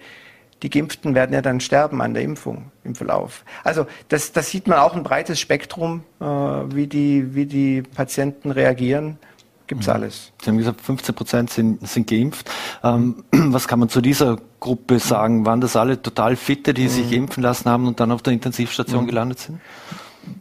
die 0.62 0.70
Geimpften 0.70 1.14
werden 1.14 1.32
ja 1.32 1.42
dann 1.42 1.60
sterben 1.60 2.02
an 2.02 2.14
der 2.14 2.22
Impfung 2.22 2.70
im 2.84 2.94
Verlauf. 2.94 3.44
Also 3.64 3.86
das, 4.08 4.32
das 4.32 4.50
sieht 4.50 4.66
man 4.66 4.78
auch 4.78 4.94
ein 4.94 5.02
breites 5.02 5.40
Spektrum, 5.40 6.04
äh, 6.20 6.24
wie, 6.24 6.86
die, 6.86 7.34
wie 7.34 7.46
die 7.46 7.82
Patienten 7.82 8.50
reagieren. 8.50 9.18
Gibt's 9.66 9.86
mhm. 9.86 9.92
alles. 9.92 10.32
Sie 10.42 10.50
haben 10.50 10.58
gesagt, 10.58 10.80
15 10.80 11.14
Prozent 11.14 11.50
sind, 11.50 11.86
sind 11.86 12.08
geimpft. 12.08 12.50
Ähm, 12.82 13.24
was 13.30 13.68
kann 13.68 13.78
man 13.78 13.88
zu 13.88 14.00
dieser 14.00 14.38
Gruppe 14.58 14.98
sagen? 14.98 15.46
Waren 15.46 15.60
das 15.60 15.76
alle 15.76 16.02
total 16.02 16.36
fitte, 16.36 16.74
die 16.74 16.84
mhm. 16.84 16.88
sich 16.88 17.12
impfen 17.12 17.42
lassen 17.42 17.70
haben 17.70 17.86
und 17.86 18.00
dann 18.00 18.10
auf 18.12 18.22
der 18.22 18.32
Intensivstation 18.32 19.04
mhm. 19.04 19.08
gelandet 19.08 19.38
sind? 19.38 19.60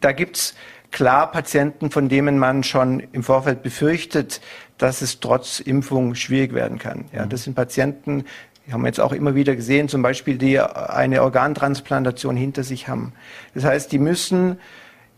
Da 0.01 0.12
gibt's 0.12 0.55
klar 0.91 1.32
Patienten, 1.32 1.91
von 1.91 2.10
denen 2.10 2.39
man 2.39 2.63
schon 2.63 3.01
im 3.12 3.23
Vorfeld 3.23 3.62
befürchtet, 3.62 4.41
dass 4.77 5.01
es 5.01 5.19
trotz 5.19 5.60
Impfung 5.60 6.15
schwierig 6.15 6.53
werden 6.53 6.79
kann. 6.79 7.05
Ja, 7.13 7.25
mhm. 7.25 7.29
das 7.29 7.43
sind 7.43 7.53
Patienten, 7.53 8.25
die 8.69 8.73
haben 8.73 8.82
wir 8.84 8.88
jetzt 8.89 8.99
auch 8.99 9.13
immer 9.13 9.34
wieder 9.34 9.55
gesehen, 9.55 9.89
zum 9.89 10.03
Beispiel, 10.03 10.38
die 10.38 10.60
eine 10.60 11.23
Organtransplantation 11.23 12.38
hinter 12.38 12.62
sich 12.62 12.88
haben. 12.88 13.13
Das 13.55 13.63
heißt, 13.63 13.91
die 13.91 13.97
müssen 13.97 14.60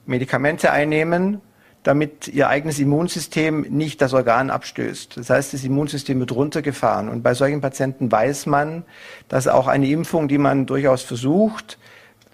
Medikamente 0.06 0.72
einnehmen, 0.72 1.42
damit 1.84 2.30
ihr 2.30 2.48
eigenes 2.48 2.80
Immunsystem 2.80 3.64
nicht 3.64 4.02
das 4.02 4.14
Organ 4.14 4.52
abstößt. 4.52 5.18
Das 5.18 5.30
heißt, 5.30 5.54
das 5.54 5.66
Immunsystem 5.66 6.18
wird 6.22 6.32
runtergefahren. 6.32 7.10
Und 7.10 7.24
bei 7.24 7.34
solchen 7.34 7.60
Patienten 7.60 8.10
weiß 8.10 8.46
man, 8.46 8.84
dass 9.28 9.50
auch 9.50 9.68
eine 9.68 9.88
Impfung, 9.90 10.30
die 10.30 10.38
man 10.38 10.66
durchaus 10.66 11.02
versucht, 11.02 11.78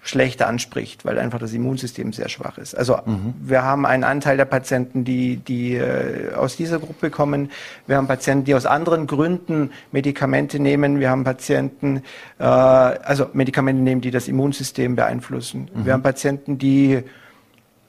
schlechter 0.02 0.46
anspricht, 0.46 1.04
weil 1.04 1.18
einfach 1.18 1.38
das 1.38 1.52
Immunsystem 1.52 2.12
sehr 2.12 2.28
schwach 2.28 2.56
ist. 2.58 2.74
Also 2.74 2.98
mhm. 3.04 3.34
wir 3.40 3.62
haben 3.62 3.84
einen 3.84 4.04
Anteil 4.04 4.36
der 4.36 4.44
Patienten, 4.44 5.04
die, 5.04 5.36
die 5.36 5.74
äh, 5.74 6.32
aus 6.34 6.56
dieser 6.56 6.78
Gruppe 6.78 7.10
kommen. 7.10 7.50
Wir 7.86 7.96
haben 7.96 8.06
Patienten, 8.06 8.44
die 8.44 8.54
aus 8.54 8.64
anderen 8.64 9.06
Gründen 9.06 9.70
Medikamente 9.92 10.60
nehmen. 10.60 11.00
Wir 11.00 11.10
haben 11.10 11.24
Patienten, 11.24 12.02
äh, 12.38 12.44
also 12.44 13.26
Medikamente 13.32 13.82
nehmen, 13.82 14.00
die 14.00 14.10
das 14.10 14.28
Immunsystem 14.28 14.96
beeinflussen. 14.96 15.68
Mhm. 15.74 15.84
Wir 15.84 15.92
haben 15.92 16.02
Patienten, 16.02 16.58
die 16.58 17.02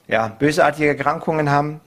ja, 0.08 0.28
bösartige 0.28 0.88
Erkrankungen 0.88 1.50
haben. 1.50 1.80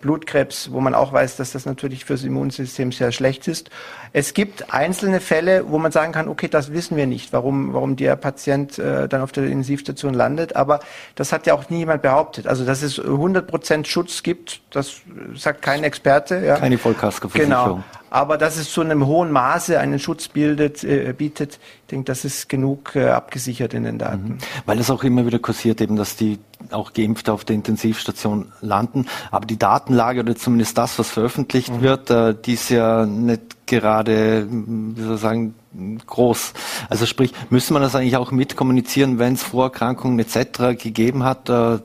Blutkrebs, 0.00 0.70
wo 0.72 0.80
man 0.80 0.94
auch 0.94 1.12
weiß, 1.12 1.36
dass 1.36 1.52
das 1.52 1.66
natürlich 1.66 2.04
fürs 2.04 2.22
Immunsystem 2.22 2.92
sehr 2.92 3.10
schlecht 3.12 3.48
ist. 3.48 3.70
Es 4.12 4.34
gibt 4.34 4.72
einzelne 4.72 5.20
Fälle, 5.20 5.64
wo 5.68 5.78
man 5.78 5.92
sagen 5.92 6.12
kann, 6.12 6.28
okay, 6.28 6.48
das 6.48 6.72
wissen 6.72 6.96
wir 6.96 7.06
nicht, 7.06 7.32
warum, 7.32 7.74
warum 7.74 7.96
der 7.96 8.16
Patient 8.16 8.78
äh, 8.78 9.08
dann 9.08 9.20
auf 9.20 9.32
der 9.32 9.44
Intensivstation 9.44 10.14
landet. 10.14 10.56
Aber 10.56 10.80
das 11.14 11.32
hat 11.32 11.46
ja 11.46 11.54
auch 11.54 11.70
niemand 11.70 12.02
behauptet. 12.02 12.46
Also, 12.46 12.64
dass 12.64 12.82
es 12.82 12.98
100 12.98 13.46
Prozent 13.46 13.88
Schutz 13.88 14.22
gibt, 14.22 14.60
das 14.70 15.00
sagt 15.34 15.62
kein 15.62 15.84
Experte. 15.84 16.38
Ja. 16.44 16.56
Keine 16.56 16.78
Vollkaskoversicherung. 16.78 17.76
Genau. 17.76 17.84
Aber 18.10 18.38
dass 18.38 18.56
es 18.56 18.72
zu 18.72 18.80
einem 18.80 19.06
hohen 19.06 19.30
Maße 19.30 19.78
einen 19.78 19.98
Schutz 19.98 20.28
bildet, 20.28 20.82
äh, 20.82 21.12
bietet, 21.16 21.58
ich 21.82 21.90
denke, 21.90 22.04
das 22.04 22.24
ist 22.24 22.48
genug 22.48 22.96
äh, 22.96 23.08
abgesichert 23.08 23.74
in 23.74 23.84
den 23.84 23.98
Daten. 23.98 24.28
Mhm. 24.28 24.38
Weil 24.64 24.78
es 24.78 24.90
auch 24.90 25.04
immer 25.04 25.26
wieder 25.26 25.38
kursiert, 25.38 25.80
eben, 25.80 25.96
dass 25.96 26.16
die 26.16 26.38
auch 26.70 26.92
Geimpfte 26.92 27.32
auf 27.32 27.44
der 27.44 27.56
Intensivstation 27.56 28.52
landen. 28.60 29.06
Aber 29.30 29.46
die 29.46 29.58
Datenlage 29.58 30.20
oder 30.20 30.36
zumindest 30.36 30.78
das, 30.78 30.98
was 30.98 31.10
veröffentlicht 31.10 31.72
mhm. 31.72 31.82
wird, 31.82 32.10
äh, 32.10 32.34
die 32.34 32.54
ist 32.54 32.70
ja 32.70 33.04
nicht 33.04 33.57
gerade, 33.68 34.46
wie 34.50 35.02
soll 35.02 35.14
ich 35.14 35.20
sagen, 35.20 35.54
groß. 36.06 36.54
Also 36.88 37.06
sprich, 37.06 37.32
müsste 37.50 37.72
man 37.72 37.82
das 37.82 37.94
eigentlich 37.94 38.16
auch 38.16 38.30
mitkommunizieren, 38.30 39.18
wenn 39.18 39.34
es 39.34 39.42
Vorerkrankungen 39.42 40.18
etc. 40.18 40.76
gegeben 40.82 41.24
hat, 41.24 41.48
äh, 41.48 41.78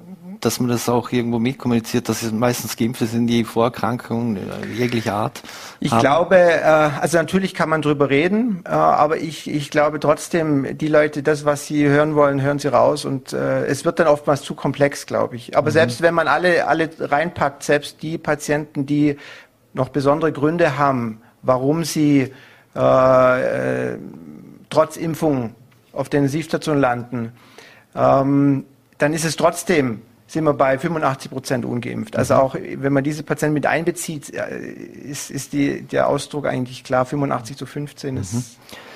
dass 0.44 0.60
man 0.60 0.70
das 0.70 0.90
auch 0.90 1.12
irgendwo 1.12 1.40
mitkommuniziert, 1.40 2.10
dass 2.10 2.22
es 2.22 2.32
meistens 2.32 2.76
Geimpfte 2.76 3.06
sind, 3.06 3.28
die 3.28 3.44
Vorerkrankungen 3.44 4.40
jeglicher 4.76 5.14
Art. 5.14 5.42
Ich 5.80 5.92
haben. 5.92 6.02
glaube, 6.02 6.36
äh, 6.36 6.64
also 6.64 7.18
natürlich 7.18 7.54
kann 7.54 7.70
man 7.70 7.82
drüber 7.82 8.10
reden, 8.10 8.64
äh, 8.66 8.70
aber 8.70 9.18
ich, 9.18 9.50
ich 9.50 9.70
glaube 9.70 10.00
trotzdem, 10.00 10.78
die 10.78 10.88
Leute, 10.88 11.24
das, 11.24 11.46
was 11.46 11.68
sie 11.68 11.88
hören 11.88 12.16
wollen, 12.16 12.42
hören 12.42 12.60
sie 12.60 12.68
raus 12.68 13.06
und 13.06 13.34
äh, 13.34 13.66
es 13.66 13.86
wird 13.86 14.00
dann 14.00 14.08
oftmals 14.08 14.42
zu 14.42 14.56
komplex, 14.56 15.06
glaube 15.06 15.36
ich. 15.36 15.58
Aber 15.58 15.70
mhm. 15.70 15.74
selbst 15.74 16.02
wenn 16.02 16.14
man 16.14 16.28
alle, 16.28 16.68
alle 16.68 16.90
reinpackt, 17.00 17.64
selbst 17.64 18.02
die 18.02 18.18
Patienten, 18.18 18.86
die 18.86 19.18
noch 19.74 19.90
besondere 19.90 20.32
Gründe 20.32 20.78
haben, 20.78 21.22
warum 21.44 21.84
sie 21.84 22.32
äh, 22.74 23.98
trotz 24.70 24.98
Impfung 24.98 25.56
auf 25.92 26.10
der 26.10 26.22
Intensivstation 26.22 26.80
landen, 26.80 27.32
ähm, 27.96 28.66
dann 28.98 29.14
ist 29.14 29.26
es 29.26 29.36
trotzdem 29.36 30.02
sind 30.34 30.46
wir 30.46 30.54
bei 30.54 30.80
85 30.80 31.32
Prozent 31.32 31.66
ungeimpft. 31.66 32.16
Also 32.16 32.34
mhm. 32.34 32.40
auch 32.40 32.56
wenn 32.56 32.92
man 32.92 33.04
diese 33.04 33.22
Patienten 33.22 33.54
mit 33.54 33.68
einbezieht, 33.68 34.34
äh, 34.34 34.58
ist, 34.58 35.30
ist 35.30 35.54
die, 35.54 35.84
der 35.84 36.08
Ausdruck 36.08 36.48
eigentlich 36.48 36.84
klar. 36.84 37.06
85 37.06 37.56
zu 37.56 37.66
15 37.68 38.18
ist 38.18 38.34
mhm. 38.34 38.44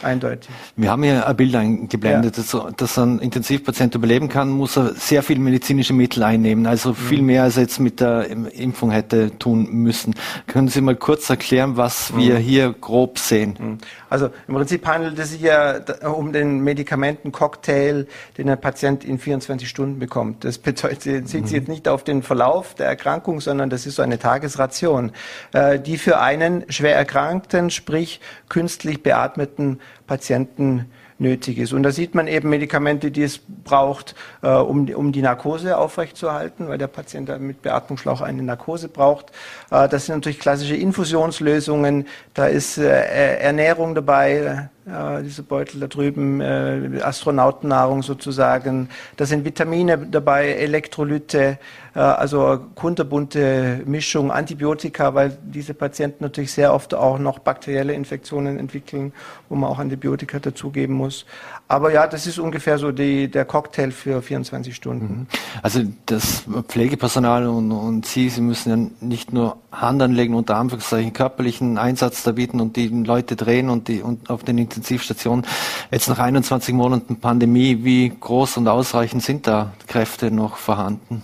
Eindeutig. 0.02 0.50
Wir 0.76 0.92
haben 0.92 1.04
hier 1.04 1.28
ein 1.28 1.36
Bild 1.36 1.56
eingeblendet, 1.56 2.38
ja. 2.38 2.44
dass, 2.44 2.76
dass 2.76 2.98
ein 2.98 3.20
Intensivpatient 3.20 3.96
überleben 3.96 4.30
kann, 4.30 4.50
muss 4.50 4.78
er 4.78 4.94
sehr 4.94 5.24
viel 5.24 5.40
medizinische 5.40 5.94
Mittel 5.94 6.24
einnehmen. 6.24 6.68
Also 6.68 6.90
mhm. 6.90 6.96
viel 6.96 7.22
mehr 7.22 7.44
als 7.44 7.58
er 7.58 7.64
jetzt 7.64 7.80
mit 7.80 8.00
der 8.00 8.30
Impfung 8.30 8.92
hätte 8.92 9.38
tun 9.38 9.68
müssen. 9.72 10.16
Können 10.48 10.68
Sie 10.68 10.82
mal 10.82 10.96
kurz 10.96 11.30
erklären, 11.30 11.78
was 11.78 12.16
wir 12.16 12.36
mhm. 12.36 12.40
hier 12.40 12.76
grob 12.80 13.20
sehen? 13.20 13.56
Mhm. 13.60 13.78
Also 14.10 14.30
im 14.48 14.56
Prinzip 14.56 14.86
handelt 14.88 15.20
es 15.20 15.32
sich 15.32 15.42
ja 15.42 15.80
um 16.04 16.32
den 16.32 16.60
Medikamenten-Cocktail, 16.62 18.08
den 18.38 18.50
ein 18.50 18.60
Patient 18.60 19.04
in 19.04 19.20
24 19.20 19.68
Stunden 19.68 20.00
bekommt. 20.00 20.44
Das 20.44 20.58
bedeutet, 20.58 21.04
bezieht 21.04 21.48
sich 21.48 21.58
jetzt 21.58 21.68
nicht 21.68 21.88
auf 21.88 22.04
den 22.04 22.24
Verlauf 22.24 22.74
der 22.76 22.88
Erkrankung, 22.88 23.42
sondern 23.42 23.70
das 23.70 23.86
ist 23.86 23.96
so 23.96 24.02
eine 24.02 24.20
Tagesration, 24.20 25.12
äh, 25.54 25.80
die 25.80 25.98
für 25.98 26.20
einen 26.20 26.66
schwer 26.70 26.96
erkrankten, 26.96 27.70
sprich 27.70 28.22
künstlich 28.50 29.04
beatmeten 29.04 29.80
Patienten 30.06 30.86
nötig 31.20 31.58
ist. 31.58 31.74
Und 31.74 31.84
da 31.84 31.92
sieht 31.92 32.16
man 32.16 32.28
eben 32.28 32.50
Medikamente, 32.50 33.12
die 33.12 33.24
es 33.24 33.40
braucht, 33.64 34.16
äh, 34.42 34.50
um, 34.50 34.88
um 34.90 35.12
die 35.12 35.22
Narkose 35.22 35.78
aufrechtzuerhalten, 35.78 36.68
weil 36.68 36.78
der 36.78 36.88
Patient 36.88 37.40
mit 37.40 37.62
Beatmungsschlauch 37.62 38.22
eine 38.22 38.44
Narkose 38.44 38.88
braucht. 38.88 39.32
Äh, 39.72 39.90
das 39.90 40.06
sind 40.06 40.16
natürlich 40.16 40.40
klassische 40.40 40.76
Infusionslösungen. 40.76 42.08
Da 42.34 42.48
ist 42.48 42.78
äh, 42.78 43.38
Ernährung 43.40 43.96
dabei, 43.96 44.70
äh, 44.88 45.24
diese 45.24 45.44
Beutel 45.44 45.82
da 45.82 45.88
drüben, 45.88 46.40
äh, 46.40 47.02
Astronautennahrung 47.02 48.04
sozusagen. 48.04 48.90
Da 49.18 49.26
sind 49.26 49.44
Vitamine 49.44 49.98
dabei, 49.98 50.54
Elektrolyte, 50.54 51.60
äh, 51.94 52.00
also 52.00 52.60
kunterbunte 52.76 53.82
Mischung, 53.86 54.32
Antibiotika, 54.32 55.14
weil 55.14 55.38
diese 55.44 55.74
Patienten 55.74 56.24
natürlich 56.24 56.54
sehr 56.54 56.74
oft 56.74 56.94
auch 56.94 57.20
noch 57.20 57.40
bakterielle 57.40 57.94
Infektionen 57.94 58.58
entwickeln, 58.58 59.12
wo 59.50 59.56
man 59.56 59.70
auch 59.70 59.80
Antibiotika 59.80 60.40
dazugeben 60.40 60.96
muss. 60.96 61.26
Aber 61.68 61.92
ja, 61.92 62.08
das 62.08 62.26
ist 62.26 62.40
ungefähr 62.40 62.78
so 62.78 62.92
die, 62.92 63.30
der 63.30 63.44
Cocktail 63.44 63.92
für 63.92 64.22
24 64.22 64.74
Stunden. 64.74 65.06
Mhm. 65.06 65.28
Also 65.62 65.82
das 66.06 66.46
Pflegepersonal 66.70 67.48
und, 67.48 67.72
und 67.72 68.06
Sie, 68.06 68.30
Sie 68.30 68.42
müssen 68.42 68.70
ja 68.70 69.06
nicht 69.06 69.34
nur 69.34 69.58
Hand 69.82 70.02
anlegen, 70.02 70.34
unter 70.34 70.56
Anführungszeichen 70.56 71.14
körperlichen 71.14 71.78
Einsatz 71.78 72.24
da 72.24 72.32
bieten 72.32 72.60
und 72.60 72.76
die 72.76 72.88
Leute 72.88 73.36
drehen 73.36 73.70
und 73.70 73.88
die 73.88 74.02
und 74.02 74.30
auf 74.30 74.44
den 74.44 74.58
Intensivstationen. 74.58 75.46
Jetzt 75.92 76.08
nach 76.08 76.20
21 76.20 76.74
Monaten 76.74 77.20
Pandemie, 77.20 77.84
wie 77.84 78.12
groß 78.20 78.58
und 78.58 78.68
ausreichend 78.68 79.24
sind 79.24 79.48
da 79.48 79.74
Kräfte 79.88 80.32
noch 80.32 80.58
vorhanden? 80.58 81.24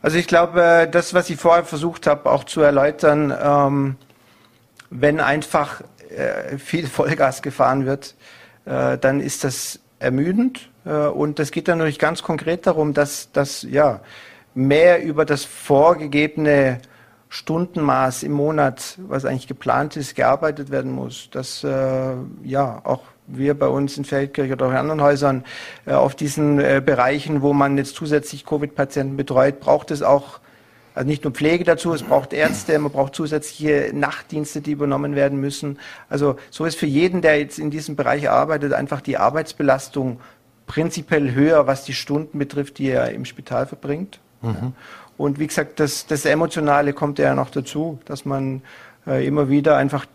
Also 0.00 0.16
ich 0.16 0.26
glaube, 0.28 0.88
das, 0.90 1.12
was 1.14 1.28
ich 1.28 1.36
vorher 1.38 1.64
versucht 1.64 2.06
habe, 2.06 2.30
auch 2.30 2.44
zu 2.44 2.60
erläutern, 2.60 3.34
ähm, 3.42 3.96
wenn 4.90 5.20
einfach 5.20 5.80
äh, 6.10 6.58
viel 6.58 6.86
Vollgas 6.88 7.42
gefahren 7.42 7.86
wird, 7.86 8.14
äh, 8.64 8.96
dann 8.98 9.20
ist 9.20 9.44
das 9.44 9.80
ermüdend. 9.98 10.70
Äh, 10.84 11.08
und 11.08 11.40
es 11.40 11.50
geht 11.50 11.68
dann 11.68 11.78
natürlich 11.78 11.98
ganz 11.98 12.22
konkret 12.22 12.66
darum, 12.66 12.94
dass, 12.94 13.32
dass 13.32 13.62
ja, 13.62 14.00
mehr 14.54 15.02
über 15.02 15.24
das 15.24 15.44
vorgegebene 15.44 16.80
Stundenmaß 17.28 18.22
im 18.22 18.32
Monat, 18.32 18.98
was 19.06 19.24
eigentlich 19.24 19.48
geplant 19.48 19.96
ist, 19.96 20.14
gearbeitet 20.14 20.70
werden 20.70 20.92
muss. 20.92 21.28
Dass 21.30 21.62
äh, 21.62 22.14
ja 22.42 22.80
auch 22.84 23.02
wir 23.26 23.58
bei 23.58 23.68
uns 23.68 23.98
in 23.98 24.04
Feldkirch 24.04 24.50
oder 24.52 24.66
auch 24.66 24.70
in 24.70 24.76
anderen 24.76 25.02
Häusern 25.02 25.44
äh, 25.86 25.92
auf 25.92 26.14
diesen 26.14 26.58
äh, 26.58 26.82
Bereichen, 26.84 27.42
wo 27.42 27.52
man 27.52 27.76
jetzt 27.76 27.94
zusätzlich 27.94 28.46
Covid-Patienten 28.46 29.16
betreut, 29.16 29.60
braucht 29.60 29.90
es 29.90 30.02
auch 30.02 30.40
also 30.94 31.06
nicht 31.06 31.22
nur 31.22 31.32
Pflege 31.32 31.62
dazu, 31.62 31.94
es 31.94 32.02
braucht 32.02 32.32
Ärzte, 32.32 32.76
man 32.80 32.90
braucht 32.90 33.14
zusätzliche 33.14 33.92
Nachtdienste, 33.94 34.60
die 34.60 34.72
übernommen 34.72 35.14
werden 35.14 35.38
müssen. 35.38 35.78
Also 36.08 36.36
so 36.50 36.64
ist 36.64 36.76
für 36.76 36.86
jeden, 36.86 37.22
der 37.22 37.38
jetzt 37.38 37.60
in 37.60 37.70
diesem 37.70 37.94
Bereich 37.94 38.28
arbeitet, 38.28 38.72
einfach 38.72 39.00
die 39.00 39.16
Arbeitsbelastung 39.16 40.18
prinzipiell 40.66 41.32
höher, 41.32 41.68
was 41.68 41.84
die 41.84 41.92
Stunden 41.92 42.40
betrifft, 42.40 42.78
die 42.78 42.88
er 42.88 43.12
im 43.12 43.24
Spital 43.26 43.66
verbringt. 43.66 44.18
Mhm. 44.42 44.72
Und 45.18 45.38
wie 45.38 45.46
gesagt, 45.46 45.80
das, 45.80 46.06
das 46.06 46.24
Emotionale 46.24 46.94
kommt 46.94 47.18
ja 47.18 47.34
noch 47.34 47.50
dazu, 47.50 47.98
dass 48.06 48.24
man 48.24 48.62
äh, 49.06 49.26
immer 49.26 49.50
wieder 49.50 49.76
einfach 49.76 50.06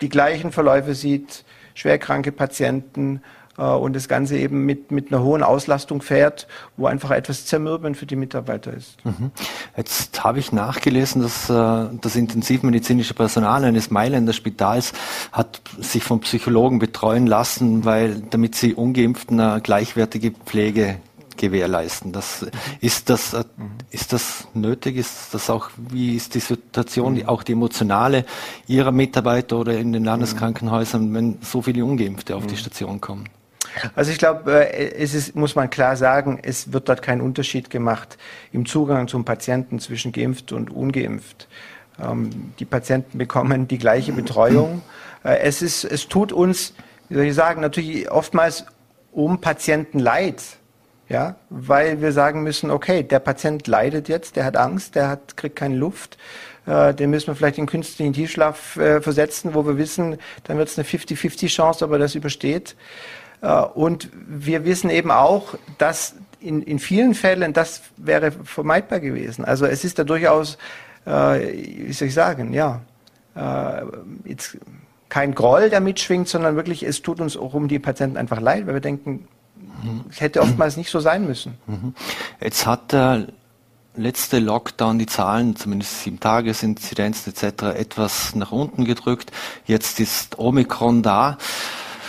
die 0.00 0.08
gleichen 0.08 0.50
Verläufe 0.50 0.94
sieht, 0.94 1.44
schwerkranke 1.74 2.32
Patienten, 2.32 3.22
äh, 3.58 3.62
und 3.62 3.94
das 3.94 4.08
Ganze 4.08 4.36
eben 4.36 4.64
mit, 4.64 4.90
mit 4.90 5.12
einer 5.12 5.22
hohen 5.22 5.42
Auslastung 5.42 6.02
fährt, 6.02 6.46
wo 6.76 6.86
einfach 6.86 7.10
etwas 7.10 7.46
zermürbend 7.46 7.96
für 7.96 8.06
die 8.06 8.16
Mitarbeiter 8.16 8.72
ist. 8.72 9.04
Mhm. 9.04 9.30
Jetzt 9.76 10.22
habe 10.24 10.38
ich 10.38 10.52
nachgelesen, 10.52 11.22
dass 11.22 11.48
äh, 11.50 11.88
das 12.00 12.16
intensivmedizinische 12.16 13.14
Personal 13.14 13.64
eines 13.64 13.90
Mailänder 13.90 14.32
Spitals 14.32 14.92
hat 15.32 15.60
sich 15.78 16.02
vom 16.02 16.20
Psychologen 16.20 16.78
betreuen 16.78 17.26
lassen, 17.26 17.84
weil 17.84 18.22
damit 18.30 18.54
sie 18.54 18.74
ungeimpften 18.74 19.40
eine 19.40 19.60
gleichwertige 19.60 20.32
Pflege 20.32 20.96
gewährleisten. 21.36 22.12
Das, 22.12 22.46
ist, 22.80 23.10
das, 23.10 23.34
äh, 23.34 23.44
ist 23.90 24.12
das 24.12 24.48
nötig? 24.54 24.96
Ist 24.96 25.32
das 25.32 25.50
auch, 25.50 25.70
wie 25.76 26.16
ist 26.16 26.34
die 26.34 26.40
Situation, 26.40 27.24
auch 27.26 27.42
die 27.42 27.52
emotionale 27.52 28.24
Ihrer 28.66 28.92
Mitarbeiter 28.92 29.58
oder 29.58 29.78
in 29.78 29.92
den 29.92 30.04
Landeskrankenhäusern, 30.04 31.12
wenn 31.14 31.38
so 31.42 31.62
viele 31.62 31.84
Ungeimpfte 31.84 32.36
auf 32.36 32.46
die 32.46 32.56
Station 32.56 33.00
kommen? 33.00 33.28
Also 33.94 34.10
ich 34.10 34.18
glaube, 34.18 34.72
äh, 34.72 34.94
es 34.96 35.14
ist, 35.14 35.34
muss 35.34 35.54
man 35.54 35.70
klar 35.70 35.96
sagen, 35.96 36.38
es 36.42 36.72
wird 36.72 36.88
dort 36.88 37.02
kein 37.02 37.20
Unterschied 37.20 37.70
gemacht 37.70 38.16
im 38.52 38.66
Zugang 38.66 39.08
zum 39.08 39.24
Patienten 39.24 39.78
zwischen 39.80 40.12
geimpft 40.12 40.52
und 40.52 40.70
ungeimpft. 40.70 41.48
Ähm, 42.00 42.52
die 42.58 42.64
Patienten 42.64 43.18
bekommen 43.18 43.68
die 43.68 43.78
gleiche 43.78 44.12
Betreuung. 44.12 44.82
Äh, 45.24 45.38
es 45.38 45.62
ist, 45.62 45.84
es 45.84 46.08
tut 46.08 46.32
uns, 46.32 46.74
wie 47.08 47.14
soll 47.14 47.24
ich 47.24 47.34
sagen, 47.34 47.60
natürlich 47.60 48.10
oftmals 48.10 48.64
um 49.12 49.40
Patienten 49.40 49.98
leid. 49.98 50.42
Ja, 51.08 51.36
weil 51.50 52.00
wir 52.00 52.10
sagen 52.10 52.42
müssen, 52.42 52.70
okay, 52.70 53.04
der 53.04 53.20
Patient 53.20 53.66
leidet 53.68 54.08
jetzt, 54.08 54.34
der 54.34 54.44
hat 54.44 54.56
Angst, 54.56 54.96
der 54.96 55.08
hat, 55.08 55.36
kriegt 55.36 55.54
keine 55.54 55.76
Luft, 55.76 56.18
äh, 56.66 56.94
den 56.94 57.10
müssen 57.10 57.28
wir 57.28 57.36
vielleicht 57.36 57.58
in 57.58 57.66
künstlichen 57.66 58.12
Tiefschlaf 58.12 58.76
äh, 58.76 59.00
versetzen, 59.00 59.54
wo 59.54 59.64
wir 59.64 59.78
wissen, 59.78 60.18
dann 60.44 60.58
wird 60.58 60.68
es 60.68 60.76
eine 60.76 60.86
50-50 60.86 61.46
Chance, 61.46 61.84
ob 61.84 61.92
er 61.92 61.98
das 61.98 62.16
übersteht. 62.16 62.74
Äh, 63.40 63.60
und 63.60 64.10
wir 64.12 64.64
wissen 64.64 64.90
eben 64.90 65.12
auch, 65.12 65.54
dass 65.78 66.16
in, 66.40 66.62
in 66.62 66.80
vielen 66.80 67.14
Fällen 67.14 67.52
das 67.52 67.82
wäre 67.96 68.32
vermeidbar 68.32 69.00
gewesen. 69.00 69.44
Also 69.44 69.66
es 69.66 69.84
ist 69.84 70.00
da 70.00 70.04
durchaus, 70.04 70.58
äh, 71.06 71.52
wie 71.86 71.92
soll 71.92 72.08
ich 72.08 72.14
sagen, 72.14 72.52
ja, 72.52 72.82
äh, 73.36 73.82
jetzt 74.24 74.58
kein 75.08 75.34
Groll, 75.34 75.70
der 75.70 75.80
mitschwingt, 75.80 76.28
sondern 76.28 76.56
wirklich, 76.56 76.82
es 76.82 77.00
tut 77.00 77.20
uns 77.20 77.36
auch 77.36 77.54
um 77.54 77.68
die 77.68 77.78
Patienten 77.78 78.16
einfach 78.16 78.40
leid, 78.40 78.66
weil 78.66 78.74
wir 78.74 78.80
denken, 78.80 79.28
es 80.10 80.20
hätte 80.20 80.42
oftmals 80.42 80.76
nicht 80.76 80.90
so 80.90 81.00
sein 81.00 81.26
müssen. 81.26 81.54
Mhm. 81.66 81.94
Jetzt 82.40 82.66
hat 82.66 82.92
der 82.92 83.26
letzte 83.96 84.38
Lockdown 84.38 84.98
die 84.98 85.06
Zahlen, 85.06 85.56
zumindest 85.56 86.02
sieben 86.02 86.20
Tagesinzidenzen 86.20 87.32
etc., 87.32 87.62
etwas 87.76 88.34
nach 88.34 88.52
unten 88.52 88.84
gedrückt. 88.84 89.32
Jetzt 89.64 90.00
ist 90.00 90.38
Omikron 90.38 91.02
da. 91.02 91.38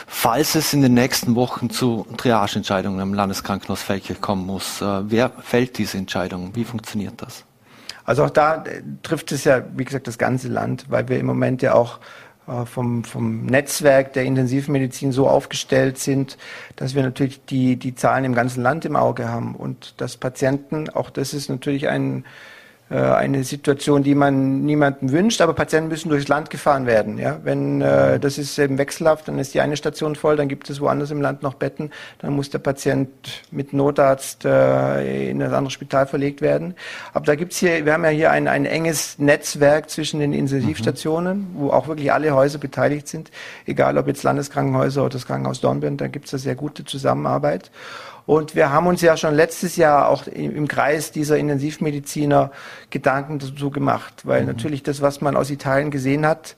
Falls 0.09 0.55
es 0.55 0.73
in 0.73 0.81
den 0.81 0.93
nächsten 0.93 1.35
Wochen 1.35 1.69
zu 1.69 2.07
Triageentscheidungen 2.15 3.01
am 3.01 3.13
Landeskrankenhaus 3.13 3.81
Feldkirch 3.81 4.21
kommen 4.21 4.45
muss, 4.45 4.81
äh, 4.81 5.09
wer 5.09 5.29
fällt 5.29 5.77
diese 5.77 5.97
Entscheidung? 5.97 6.55
Wie 6.55 6.63
funktioniert 6.63 7.21
das? 7.21 7.43
Also 8.05 8.23
auch 8.23 8.29
da 8.29 8.63
äh, 8.63 8.81
trifft 9.03 9.33
es 9.33 9.43
ja, 9.43 9.61
wie 9.75 9.83
gesagt, 9.83 10.07
das 10.07 10.17
ganze 10.17 10.47
Land, 10.47 10.85
weil 10.89 11.09
wir 11.09 11.19
im 11.19 11.25
Moment 11.25 11.61
ja 11.61 11.73
auch 11.73 11.99
vom, 12.65 13.03
vom 13.03 13.45
Netzwerk 13.45 14.13
der 14.13 14.23
Intensivmedizin 14.23 15.11
so 15.11 15.27
aufgestellt 15.27 15.97
sind, 15.97 16.37
dass 16.75 16.95
wir 16.95 17.03
natürlich 17.03 17.43
die, 17.45 17.75
die 17.75 17.95
Zahlen 17.95 18.25
im 18.25 18.33
ganzen 18.33 18.63
Land 18.63 18.85
im 18.85 18.95
Auge 18.95 19.27
haben. 19.27 19.55
Und 19.55 19.95
dass 19.97 20.17
Patienten, 20.17 20.89
auch 20.89 21.09
das 21.09 21.33
ist 21.33 21.49
natürlich 21.49 21.87
ein 21.87 22.23
äh, 22.23 22.56
eine 22.95 23.43
Situation, 23.43 24.01
die 24.01 24.15
man 24.15 24.61
niemandem 24.61 25.11
wünscht, 25.11 25.41
aber 25.41 25.53
Patienten 25.53 25.89
müssen 25.89 26.07
durchs 26.07 26.29
Land 26.29 26.49
gefahren 26.49 26.85
werden. 26.85 27.17
Ja? 27.17 27.39
Wenn 27.43 27.81
äh, 27.81 28.17
das 28.17 28.37
ist 28.37 28.57
eben 28.57 28.77
wechselhaft, 28.77 29.27
dann 29.27 29.39
ist 29.39 29.53
die 29.53 29.59
eine 29.59 29.75
Station 29.75 30.15
voll, 30.15 30.37
dann 30.37 30.47
gibt 30.47 30.69
es 30.69 30.79
woanders 30.79 31.11
im 31.11 31.19
Land 31.19 31.43
noch 31.43 31.55
Betten, 31.55 31.91
dann 32.19 32.33
muss 32.33 32.49
der 32.49 32.59
Patient 32.59 33.09
mit 33.51 33.73
Notarzt 33.73 34.45
äh, 34.45 35.29
in 35.29 35.41
ein 35.41 35.53
anderes 35.53 35.73
Spital 35.73 36.07
verlegt 36.07 36.39
werden. 36.39 36.75
Aber 37.13 37.25
da 37.25 37.35
gibt's 37.35 37.57
hier, 37.57 37.85
wir 37.85 37.91
haben 37.91 38.05
ja 38.05 38.09
hier 38.09 38.31
ein, 38.31 38.47
ein 38.47 38.65
enges 38.65 39.19
Netzwerk 39.19 39.89
zwischen 39.89 40.21
den 40.21 40.31
Intensivstationen, 40.31 41.39
mhm. 41.39 41.47
wo 41.55 41.69
auch 41.71 41.89
wirklich 41.89 42.13
alle 42.13 42.31
Häuser 42.31 42.57
beteiligt 42.57 43.09
sind, 43.09 43.31
egal 43.65 43.97
ob 43.97 44.07
jetzt 44.07 44.23
Landeskrankenhäuser 44.23 45.01
oder 45.01 45.13
das 45.13 45.25
Krankenhaus 45.25 45.59
Dornbirn, 45.59 45.97
da 45.97 46.07
gibt's 46.07 46.31
da 46.31 46.37
sehr 46.37 46.55
gute 46.55 46.85
Zusammenarbeit. 46.85 47.69
Und 48.27 48.55
wir 48.55 48.73
haben 48.73 48.87
uns 48.87 49.01
ja 49.01 49.15
schon 49.15 49.33
letztes 49.33 49.77
Jahr 49.77 50.09
auch 50.09 50.27
im 50.27 50.67
Kreis 50.67 51.13
dieser 51.13 51.37
Intensivmediziner 51.37 52.51
Gedanken 52.89 53.39
dazu 53.39 53.71
gemacht, 53.71 54.25
weil 54.25 54.41
mhm. 54.41 54.47
natürlich 54.47 54.83
das, 54.83 55.01
was 55.01 55.21
man 55.21 55.37
aus 55.37 55.49
Italien 55.49 55.91
gesehen 55.91 56.27
hat, 56.27 56.57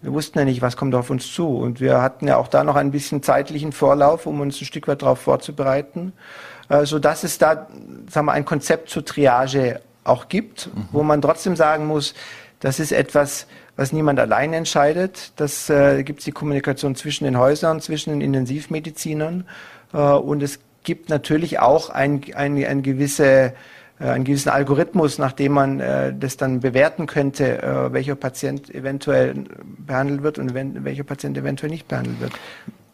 wir 0.00 0.14
wussten 0.14 0.38
ja 0.38 0.46
nicht, 0.46 0.62
was 0.62 0.78
kommt 0.78 0.94
auf 0.94 1.10
uns 1.10 1.30
zu. 1.30 1.46
Und 1.58 1.80
wir 1.80 2.00
hatten 2.00 2.26
ja 2.26 2.38
auch 2.38 2.48
da 2.48 2.64
noch 2.64 2.74
ein 2.76 2.90
bisschen 2.90 3.22
zeitlichen 3.22 3.72
Vorlauf, 3.72 4.24
um 4.24 4.40
uns 4.40 4.60
ein 4.62 4.64
Stück 4.64 4.88
weit 4.88 5.02
darauf 5.02 5.18
vorzubereiten, 5.18 6.14
äh, 6.70 6.86
so 6.86 6.98
dass 6.98 7.22
es 7.22 7.36
da, 7.36 7.68
sagen 8.08 8.26
wir, 8.26 8.32
ein 8.32 8.46
Konzept 8.46 8.88
zur 8.88 9.04
Triage 9.04 9.82
auch 10.04 10.28
gibt, 10.28 10.70
mhm. 10.74 10.88
wo 10.92 11.02
man 11.02 11.20
trotzdem 11.20 11.54
sagen 11.54 11.86
muss, 11.86 12.14
das 12.60 12.80
ist 12.80 12.92
etwas, 12.92 13.46
was 13.76 13.92
niemand 13.92 14.18
allein 14.18 14.54
entscheidet. 14.54 15.32
Das 15.36 15.68
äh, 15.68 16.02
gibt 16.02 16.20
es 16.20 16.24
die 16.24 16.32
Kommunikation 16.32 16.94
zwischen 16.94 17.24
den 17.24 17.36
Häusern, 17.36 17.82
zwischen 17.82 18.10
den 18.10 18.22
Intensivmedizinern. 18.22 19.44
Äh, 19.92 19.98
und 19.98 20.42
es 20.42 20.60
gibt 20.82 21.08
natürlich 21.08 21.58
auch 21.58 21.90
ein, 21.90 22.22
ein, 22.34 22.64
ein 22.64 22.82
gewisse, 22.82 23.52
äh, 24.00 24.04
einen 24.04 24.24
gewissen 24.24 24.50
Algorithmus, 24.50 25.18
nach 25.18 25.32
dem 25.32 25.52
man 25.52 25.80
äh, 25.80 26.14
das 26.18 26.36
dann 26.36 26.60
bewerten 26.60 27.06
könnte, 27.06 27.62
äh, 27.62 27.92
welcher 27.92 28.14
Patient 28.14 28.74
eventuell 28.74 29.44
behandelt 29.86 30.22
wird 30.22 30.38
und 30.38 30.54
wenn, 30.54 30.84
welcher 30.84 31.04
Patient 31.04 31.36
eventuell 31.36 31.70
nicht 31.70 31.88
behandelt 31.88 32.20
wird. 32.20 32.32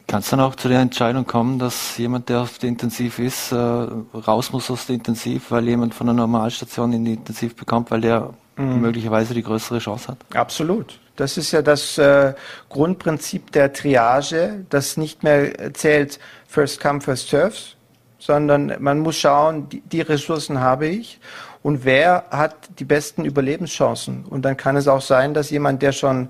Kann 0.07 0.21
es 0.21 0.29
dann 0.29 0.41
auch 0.41 0.55
zu 0.55 0.69
der 0.69 0.81
Entscheidung 0.81 1.27
kommen, 1.27 1.59
dass 1.59 1.97
jemand, 1.97 2.29
der 2.29 2.43
auf 2.43 2.59
der 2.59 2.69
Intensiv 2.69 3.19
ist, 3.19 3.53
äh, 3.53 3.57
raus 3.57 4.53
muss 4.53 4.71
aus 4.71 4.87
der 4.87 4.97
Intensiv, 4.97 5.51
weil 5.51 5.67
jemand 5.67 5.95
von 5.95 6.07
der 6.07 6.15
Normalstation 6.15 6.93
in 6.93 7.05
die 7.07 7.15
Intensiv 7.15 7.57
bekommt, 7.57 7.91
weil 7.91 8.03
der 8.03 8.31
mhm. 8.57 8.81
möglicherweise 8.81 9.33
die 9.33 9.43
größere 9.43 9.79
Chance 9.79 10.09
hat? 10.09 10.19
Absolut. 10.35 11.01
Das 11.17 11.37
ist 11.39 11.53
ja 11.53 11.63
das 11.63 11.97
äh, 11.97 12.35
Grundprinzip 12.69 13.53
der 13.53 13.73
Triage, 13.73 14.67
das 14.69 14.97
nicht 14.97 15.23
mehr 15.23 15.73
zählt 15.73 16.19
First 16.55 16.81
Come, 16.81 17.01
First 17.01 17.31
Serves, 17.31 17.75
sondern 18.21 18.77
man 18.79 19.01
muss 19.01 19.19
schauen, 19.19 19.69
die, 19.69 19.81
die 19.81 20.03
Ressourcen 20.03 20.61
habe 20.61 20.87
ich 20.87 21.19
und 21.65 21.85
wer 21.85 22.27
hat 22.31 22.55
die 22.79 22.85
besten 22.85 23.25
Überlebenschancen. 23.25 24.25
Und 24.25 24.45
dann 24.45 24.57
kann 24.57 24.77
es 24.77 24.87
auch 24.87 25.01
sein, 25.01 25.35
dass 25.35 25.51
jemand, 25.51 25.83
der 25.83 25.91
schon 25.91 26.29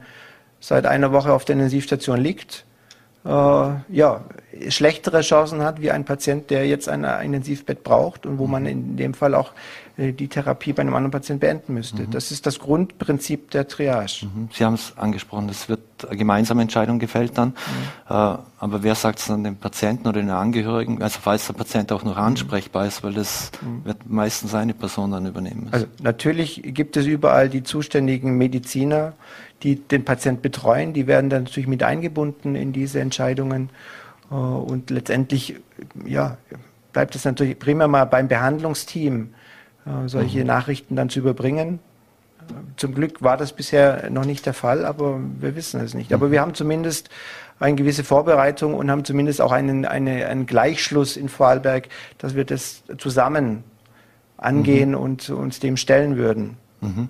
seit 0.61 0.87
einer 0.87 1.13
Woche 1.13 1.31
auf 1.31 1.45
der 1.45 1.57
Intensivstation 1.57 2.19
liegt, 2.19 2.65
ja, 3.25 4.21
schlechtere 4.69 5.23
Chancen 5.23 5.63
hat 5.63 5.81
wie 5.81 5.91
ein 5.91 6.05
Patient, 6.05 6.51
der 6.51 6.67
jetzt 6.67 6.89
ein 6.89 7.05
Intensivbett 7.05 7.83
braucht 7.83 8.27
und 8.27 8.39
wo 8.39 8.47
man 8.47 8.67
in 8.67 8.97
dem 8.97 9.15
Fall 9.15 9.35
auch 9.35 9.53
äh, 9.97 10.13
die 10.13 10.29
Therapie 10.29 10.73
bei 10.73 10.83
einem 10.83 10.95
anderen 10.95 11.13
Patienten 11.13 11.41
beenden 11.41 11.75
müsste. 11.75 12.03
Mhm. 12.03 12.11
Das 12.11 12.31
ist 12.31 12.47
das 12.47 12.59
Grundprinzip 12.59 13.51
der 13.53 13.69
Triage. 13.69 14.27
Mhm. 14.27 14.49
Sie 14.53 14.65
haben 14.65 14.75
es 14.75 14.93
angesprochen, 14.97 15.49
es 15.49 15.69
wird 15.69 15.81
eine 16.09 16.17
gemeinsame 16.17 16.63
Entscheidung 16.63 16.99
gefällt 16.99 17.39
dann. 17.39 17.51
Mhm. 17.51 17.55
Äh, 18.09 18.13
aber 18.13 18.83
wer 18.83 18.95
sagt 18.95 19.21
es 19.21 19.27
dann 19.27 19.45
dem 19.45 19.57
Patienten 19.57 20.09
oder 20.09 20.21
den 20.21 20.31
Angehörigen, 20.31 21.01
also 21.03 21.21
falls 21.23 21.47
der 21.47 21.55
Patient 21.55 21.93
auch 21.93 22.03
noch 22.03 22.17
ansprechbar 22.17 22.87
ist, 22.87 23.05
weil 23.05 23.13
das 23.13 23.53
mhm. 23.63 23.85
wird 23.85 24.11
meistens 24.11 24.55
eine 24.55 24.75
Person 24.75 25.13
dann 25.13 25.27
übernehmen 25.27 25.65
müssen. 25.65 25.75
Also 25.75 25.87
natürlich 26.03 26.63
gibt 26.65 26.97
es 26.97 27.07
überall 27.07 27.49
die 27.49 27.63
zuständigen 27.63 28.37
Mediziner, 28.37 29.13
die 29.63 29.77
den 29.77 30.05
Patient 30.05 30.43
betreuen, 30.43 30.93
die 30.93 31.07
werden 31.07 31.31
dann 31.31 31.45
natürlich 31.45 31.69
mit 31.69 31.83
eingebunden 31.83 32.55
in 32.55 32.73
diese 32.73 33.01
Entscheidungen. 33.01 33.71
Äh, 34.31 34.35
und 34.35 34.91
letztendlich 34.91 35.57
ja, 36.05 36.37
bleibt 36.93 37.15
es 37.15 37.25
natürlich 37.25 37.59
primär 37.59 37.89
mal 37.89 38.05
beim 38.05 38.29
Behandlungsteam, 38.29 39.35
äh, 39.87 40.09
solche 40.09 40.41
mhm. 40.41 40.47
Nachrichten 40.47 40.97
dann 40.97 41.09
zu 41.09 41.21
überbringen. 41.21 41.79
Zum 42.77 42.95
Glück 42.95 43.23
war 43.23 43.39
das 43.39 43.55
bisher 43.55 44.11
noch 44.11 44.27
nicht 44.27 44.45
der 44.45 44.53
Fall, 44.53 44.85
aber 44.85 45.19
wir 45.41 45.57
wissen 45.57 45.81
es 45.81 45.95
nicht. 45.95 46.13
Aber 46.13 46.31
wir 46.31 46.43
haben 46.43 46.53
zumindest 46.53 47.09
eine 47.59 47.75
gewisse 47.75 48.05
Vorbereitung 48.05 48.75
und 48.75 48.91
haben 48.91 49.05
zumindest 49.05 49.41
auch 49.41 49.53
einen, 49.53 49.87
eine, 49.87 50.27
einen 50.27 50.45
Gleichschluss 50.45 51.17
in 51.17 51.31
Vorarlberg, 51.31 51.89
dass 52.19 52.35
wir 52.35 52.45
das 52.45 52.83
zusammen 52.99 53.65
angehen 54.37 54.91
mhm. 54.91 54.97
und 54.97 55.31
uns 55.31 55.61
dem 55.61 55.77
stellen 55.77 56.17
würden. 56.17 56.57
Mhm. 56.81 57.09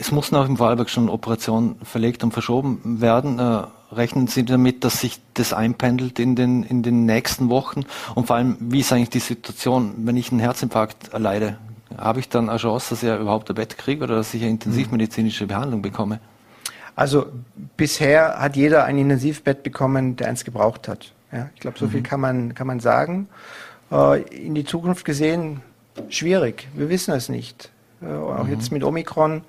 Es 0.00 0.12
mussten 0.12 0.34
auch 0.36 0.48
im 0.48 0.56
Vorarlberg 0.56 0.88
schon 0.88 1.10
Operationen 1.10 1.76
verlegt 1.82 2.24
und 2.24 2.32
verschoben 2.32 3.02
werden. 3.02 3.38
Äh, 3.38 3.64
rechnen 3.94 4.28
Sie 4.28 4.46
damit, 4.46 4.82
dass 4.82 5.02
sich 5.02 5.20
das 5.34 5.52
einpendelt 5.52 6.18
in 6.18 6.34
den, 6.36 6.62
in 6.62 6.82
den 6.82 7.04
nächsten 7.04 7.50
Wochen? 7.50 7.82
Und 8.14 8.26
vor 8.26 8.36
allem, 8.36 8.56
wie 8.60 8.80
ist 8.80 8.94
eigentlich 8.94 9.10
die 9.10 9.18
Situation, 9.18 9.92
wenn 10.06 10.16
ich 10.16 10.30
einen 10.30 10.40
Herzinfarkt 10.40 11.12
erleide? 11.12 11.58
Habe 11.98 12.20
ich 12.20 12.30
dann 12.30 12.48
eine 12.48 12.58
Chance, 12.58 12.94
dass 12.94 13.02
ich 13.02 13.10
überhaupt 13.10 13.50
ein 13.50 13.56
Bett 13.56 13.76
kriege 13.76 14.04
oder 14.04 14.16
dass 14.16 14.32
ich 14.32 14.40
eine 14.40 14.52
intensivmedizinische 14.52 15.46
Behandlung 15.46 15.82
bekomme? 15.82 16.18
Also 16.96 17.26
bisher 17.76 18.40
hat 18.40 18.56
jeder 18.56 18.84
ein 18.84 18.96
Intensivbett 18.96 19.62
bekommen, 19.62 20.16
der 20.16 20.28
eins 20.28 20.46
gebraucht 20.46 20.88
hat. 20.88 21.12
Ja, 21.30 21.50
ich 21.54 21.60
glaube, 21.60 21.78
so 21.78 21.84
mhm. 21.84 21.90
viel 21.90 22.02
kann 22.02 22.20
man, 22.20 22.54
kann 22.54 22.66
man 22.66 22.80
sagen. 22.80 23.28
Äh, 23.92 24.22
in 24.22 24.54
die 24.54 24.64
Zukunft 24.64 25.04
gesehen, 25.04 25.60
schwierig. 26.08 26.68
Wir 26.74 26.88
wissen 26.88 27.12
es 27.12 27.28
nicht. 27.28 27.70
Äh, 28.00 28.06
auch 28.06 28.44
mhm. 28.44 28.52
jetzt 28.52 28.72
mit 28.72 28.82
Omikron 28.82 29.42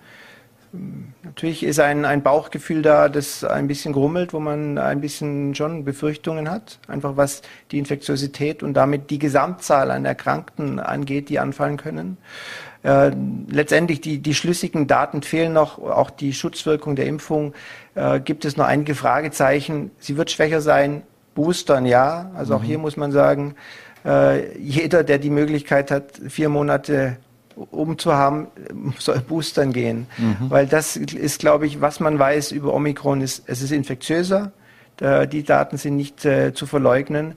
Natürlich 1.23 1.63
ist 1.63 1.79
ein, 1.81 2.05
ein 2.05 2.23
Bauchgefühl 2.23 2.81
da, 2.81 3.09
das 3.09 3.43
ein 3.43 3.67
bisschen 3.67 3.91
grummelt, 3.91 4.31
wo 4.33 4.39
man 4.39 4.77
ein 4.77 5.01
bisschen 5.01 5.53
schon 5.53 5.83
Befürchtungen 5.83 6.49
hat, 6.49 6.79
einfach 6.87 7.17
was 7.17 7.41
die 7.71 7.77
Infektiosität 7.77 8.63
und 8.63 8.73
damit 8.73 9.09
die 9.09 9.19
Gesamtzahl 9.19 9.91
an 9.91 10.05
Erkrankten 10.05 10.79
angeht, 10.79 11.27
die 11.27 11.39
anfallen 11.39 11.75
können. 11.75 12.17
Äh, 12.83 13.11
letztendlich 13.49 14.01
die, 14.01 14.19
die 14.19 14.33
schlüssigen 14.33 14.87
Daten 14.87 15.21
fehlen 15.23 15.53
noch, 15.53 15.77
auch 15.77 16.09
die 16.09 16.33
Schutzwirkung 16.33 16.95
der 16.95 17.05
Impfung. 17.05 17.53
Äh, 17.95 18.21
gibt 18.21 18.45
es 18.45 18.55
noch 18.55 18.65
einige 18.65 18.95
Fragezeichen. 18.95 19.91
Sie 19.99 20.17
wird 20.17 20.31
schwächer 20.31 20.61
sein. 20.61 21.03
Boostern 21.35 21.85
ja. 21.85 22.31
Also 22.35 22.55
auch 22.55 22.61
mhm. 22.61 22.65
hier 22.65 22.77
muss 22.77 22.97
man 22.97 23.11
sagen, 23.11 23.55
äh, 24.05 24.57
jeder, 24.57 25.03
der 25.03 25.19
die 25.19 25.29
Möglichkeit 25.29 25.91
hat, 25.91 26.19
vier 26.29 26.49
Monate 26.49 27.17
um 27.55 27.97
zu 27.97 28.13
haben, 28.13 28.47
soll 28.99 29.19
boostern 29.19 29.73
gehen. 29.73 30.07
Mhm. 30.17 30.49
Weil 30.49 30.67
das 30.67 30.95
ist, 30.95 31.39
glaube 31.39 31.67
ich, 31.67 31.81
was 31.81 31.99
man 31.99 32.17
weiß 32.17 32.51
über 32.51 32.73
Omikron, 32.73 33.21
ist, 33.21 33.43
es 33.47 33.61
ist 33.61 33.71
infektiöser. 33.71 34.51
die 35.31 35.43
Daten 35.43 35.77
sind 35.77 35.95
nicht 35.95 36.25
äh, 36.25 36.53
zu 36.53 36.65
verleugnen. 36.65 37.35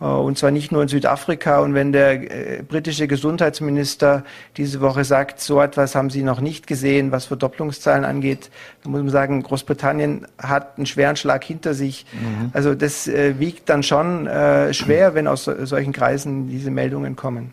Äh, 0.00 0.04
und 0.04 0.38
zwar 0.38 0.50
nicht 0.50 0.72
nur 0.72 0.82
in 0.82 0.88
Südafrika. 0.88 1.60
Und 1.60 1.74
wenn 1.74 1.92
der 1.92 2.58
äh, 2.58 2.62
britische 2.62 3.08
Gesundheitsminister 3.08 4.24
diese 4.56 4.80
Woche 4.80 5.04
sagt, 5.04 5.40
so 5.40 5.60
etwas 5.60 5.94
haben 5.94 6.10
sie 6.10 6.22
noch 6.22 6.40
nicht 6.40 6.66
gesehen, 6.66 7.12
was 7.12 7.26
Verdopplungszahlen 7.26 8.04
angeht, 8.04 8.50
dann 8.82 8.92
muss 8.92 9.02
man 9.02 9.10
sagen, 9.10 9.42
Großbritannien 9.42 10.26
hat 10.38 10.76
einen 10.76 10.86
schweren 10.86 11.16
Schlag 11.16 11.44
hinter 11.44 11.74
sich. 11.74 12.06
Mhm. 12.12 12.50
Also 12.52 12.74
das 12.74 13.08
äh, 13.08 13.38
wiegt 13.38 13.68
dann 13.68 13.82
schon 13.82 14.26
äh, 14.26 14.72
schwer, 14.74 15.14
wenn 15.14 15.26
aus 15.26 15.44
solchen 15.44 15.92
Kreisen 15.92 16.48
diese 16.48 16.70
Meldungen 16.70 17.16
kommen. 17.16 17.52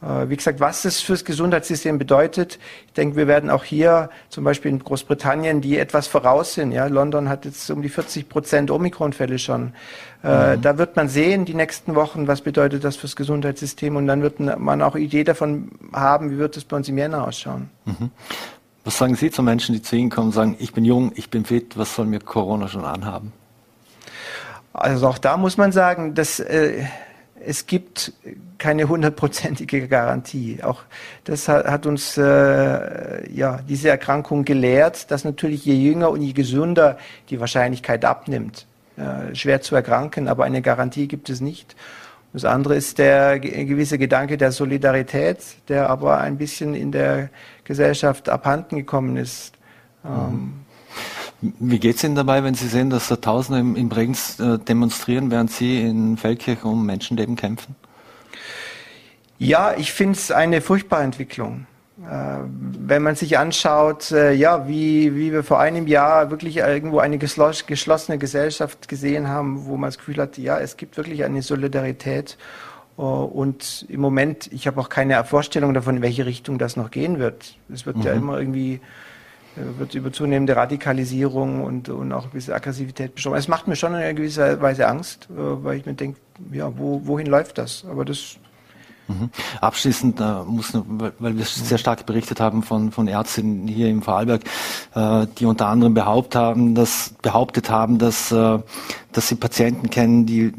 Äh, 0.00 0.28
wie 0.28 0.36
gesagt, 0.36 0.60
was 0.60 0.82
das 0.82 1.00
fürs 1.00 1.24
Gesundheitssystem 1.24 1.98
bedeutet, 1.98 2.58
ich 2.86 2.92
denke, 2.92 3.16
wir 3.16 3.26
werden 3.26 3.50
auch 3.50 3.64
hier, 3.64 4.10
zum 4.28 4.44
Beispiel 4.44 4.70
in 4.70 4.78
Großbritannien, 4.78 5.60
die 5.60 5.78
etwas 5.78 6.06
voraus 6.06 6.54
sind. 6.54 6.72
Ja, 6.72 6.86
London 6.86 7.28
hat 7.28 7.44
jetzt 7.44 7.68
um 7.70 7.82
die 7.82 7.88
40 7.88 8.28
Prozent 8.28 8.70
Omikron-Fälle 8.70 9.38
schon. 9.38 9.72
Äh, 10.22 10.56
mhm. 10.56 10.62
Da 10.62 10.78
wird 10.78 10.96
man 10.96 11.08
sehen, 11.08 11.44
die 11.44 11.54
nächsten 11.54 11.94
Wochen, 11.94 12.28
was 12.28 12.42
bedeutet 12.42 12.84
das 12.84 12.96
fürs 12.96 13.16
Gesundheitssystem 13.16 13.96
und 13.96 14.06
dann 14.06 14.22
wird 14.22 14.38
man 14.40 14.82
auch 14.82 14.94
Idee 14.94 15.24
davon 15.24 15.72
haben, 15.92 16.30
wie 16.30 16.38
wird 16.38 16.56
es 16.56 16.64
bei 16.64 16.76
uns 16.76 16.88
im 16.88 16.98
Jänner 16.98 17.26
ausschauen. 17.26 17.70
Mhm. 17.84 18.10
Was 18.84 18.98
sagen 18.98 19.16
Sie 19.16 19.30
zu 19.30 19.42
Menschen, 19.42 19.74
die 19.74 19.82
zu 19.82 19.96
Ihnen 19.96 20.10
kommen 20.10 20.28
und 20.28 20.32
sagen, 20.32 20.56
ich 20.58 20.72
bin 20.72 20.84
jung, 20.84 21.12
ich 21.16 21.28
bin 21.28 21.44
fit, 21.44 21.76
was 21.76 21.94
soll 21.94 22.06
mir 22.06 22.20
Corona 22.20 22.68
schon 22.68 22.84
anhaben? 22.84 23.32
Also 24.72 25.08
auch 25.08 25.18
da 25.18 25.36
muss 25.36 25.56
man 25.56 25.72
sagen, 25.72 26.14
dass 26.14 26.38
äh, 26.40 26.84
es 27.44 27.66
gibt 27.66 28.12
keine 28.58 28.88
hundertprozentige 28.88 29.88
Garantie. 29.88 30.60
Auch 30.62 30.82
das 31.24 31.48
hat, 31.48 31.86
uns 31.86 32.16
äh, 32.16 33.32
ja 33.32 33.60
diese 33.68 33.88
Erkrankung 33.88 34.44
gelehrt, 34.44 35.10
dass 35.10 35.24
natürlich 35.24 35.64
je 35.64 35.74
jünger 35.74 36.10
und 36.10 36.22
je 36.22 36.32
gesünder 36.32 36.98
die 37.30 37.40
Wahrscheinlichkeit 37.40 38.04
abnimmt, 38.04 38.66
äh, 38.96 39.34
schwer 39.34 39.60
zu 39.60 39.74
erkranken, 39.74 40.28
aber 40.28 40.44
eine 40.44 40.62
Garantie 40.62 41.08
gibt 41.08 41.30
es 41.30 41.40
nicht. 41.40 41.76
Das 42.32 42.44
andere 42.44 42.76
ist 42.76 42.98
der 42.98 43.40
gewisse 43.40 43.96
Gedanke 43.96 44.36
der 44.36 44.52
Solidarität, 44.52 45.38
der 45.68 45.88
aber 45.88 46.18
ein 46.18 46.36
bisschen 46.36 46.74
in 46.74 46.92
der 46.92 47.30
Gesellschaft 47.64 48.28
abhanden 48.28 48.76
gekommen 48.76 49.16
ist. 49.16 49.54
Ähm, 50.04 50.60
wie 51.40 51.78
geht 51.78 51.96
es 51.96 52.04
Ihnen 52.04 52.16
dabei, 52.16 52.42
wenn 52.42 52.54
Sie 52.54 52.66
sehen, 52.66 52.90
dass 52.90 53.08
da 53.08 53.16
Tausende 53.16 53.60
im 53.60 53.88
Bregenz 53.88 54.40
äh, 54.40 54.58
demonstrieren, 54.58 55.30
während 55.30 55.50
Sie 55.50 55.80
in 55.82 56.16
Feldkirch 56.16 56.64
um 56.64 56.84
Menschenleben 56.84 57.36
kämpfen? 57.36 57.76
Ja, 59.38 59.74
ich 59.76 59.92
finde 59.92 60.14
es 60.14 60.32
eine 60.32 60.60
furchtbare 60.60 61.04
Entwicklung. 61.04 61.66
Äh, 61.98 62.38
wenn 62.50 63.02
man 63.02 63.14
sich 63.14 63.38
anschaut, 63.38 64.10
äh, 64.10 64.32
ja, 64.32 64.66
wie, 64.66 65.14
wie 65.14 65.32
wir 65.32 65.44
vor 65.44 65.60
einem 65.60 65.86
Jahr 65.86 66.30
wirklich 66.30 66.56
irgendwo 66.56 66.98
eine 66.98 67.18
geschlossene 67.18 68.18
Gesellschaft 68.18 68.88
gesehen 68.88 69.28
haben, 69.28 69.66
wo 69.66 69.76
man 69.76 69.88
das 69.88 69.98
Gefühl 69.98 70.16
hat, 70.18 70.38
ja, 70.38 70.58
es 70.58 70.76
gibt 70.76 70.96
wirklich 70.96 71.24
eine 71.24 71.42
Solidarität. 71.42 72.36
Und 72.96 73.86
im 73.88 74.00
Moment, 74.00 74.50
ich 74.52 74.66
habe 74.66 74.80
auch 74.80 74.88
keine 74.88 75.22
Vorstellung 75.22 75.72
davon, 75.72 75.98
in 75.98 76.02
welche 76.02 76.26
Richtung 76.26 76.58
das 76.58 76.76
noch 76.76 76.90
gehen 76.90 77.20
wird. 77.20 77.56
Es 77.72 77.86
wird 77.86 77.98
mhm. 77.98 78.02
ja 78.02 78.12
immer 78.12 78.40
irgendwie 78.40 78.80
wird 79.78 79.94
über 79.94 80.12
zunehmende 80.12 80.56
Radikalisierung 80.56 81.64
und, 81.64 81.88
und 81.88 82.12
auch 82.12 82.26
bisschen 82.28 82.54
Aggressivität 82.54 83.14
besprochen. 83.14 83.36
Es 83.36 83.48
macht 83.48 83.68
mir 83.68 83.76
schon 83.76 83.94
in 83.94 84.16
gewisser 84.16 84.60
Weise 84.60 84.88
Angst, 84.88 85.26
weil 85.28 85.78
ich 85.78 85.86
mir 85.86 85.94
denke, 85.94 86.18
ja, 86.52 86.76
wo, 86.76 87.02
wohin 87.04 87.26
läuft 87.26 87.58
das? 87.58 87.84
Aber 87.88 88.04
das 88.04 88.36
Mhm. 89.08 89.30
Abschließend 89.62 90.20
äh, 90.20 90.44
muss, 90.46 90.72
weil 91.18 91.36
wir 91.36 91.44
sehr 91.44 91.78
stark 91.78 92.04
berichtet 92.04 92.40
haben 92.40 92.62
von, 92.62 92.92
von 92.92 93.08
Ärztinnen 93.08 93.66
hier 93.66 93.88
im 93.88 94.02
Vorarlberg, 94.02 94.42
äh, 94.94 95.26
die 95.38 95.46
unter 95.46 95.66
anderem 95.68 95.94
behauptet 95.94 96.34
haben, 96.34 96.74
dass, 96.74 97.14
behauptet 97.22 97.70
haben, 97.70 97.98
dass, 97.98 98.30
äh, 98.30 98.58
dass 99.12 99.28
sie 99.28 99.36
Patienten 99.36 99.88
kennen, 99.88 100.26
die 100.26 100.42
äh, 100.42 100.52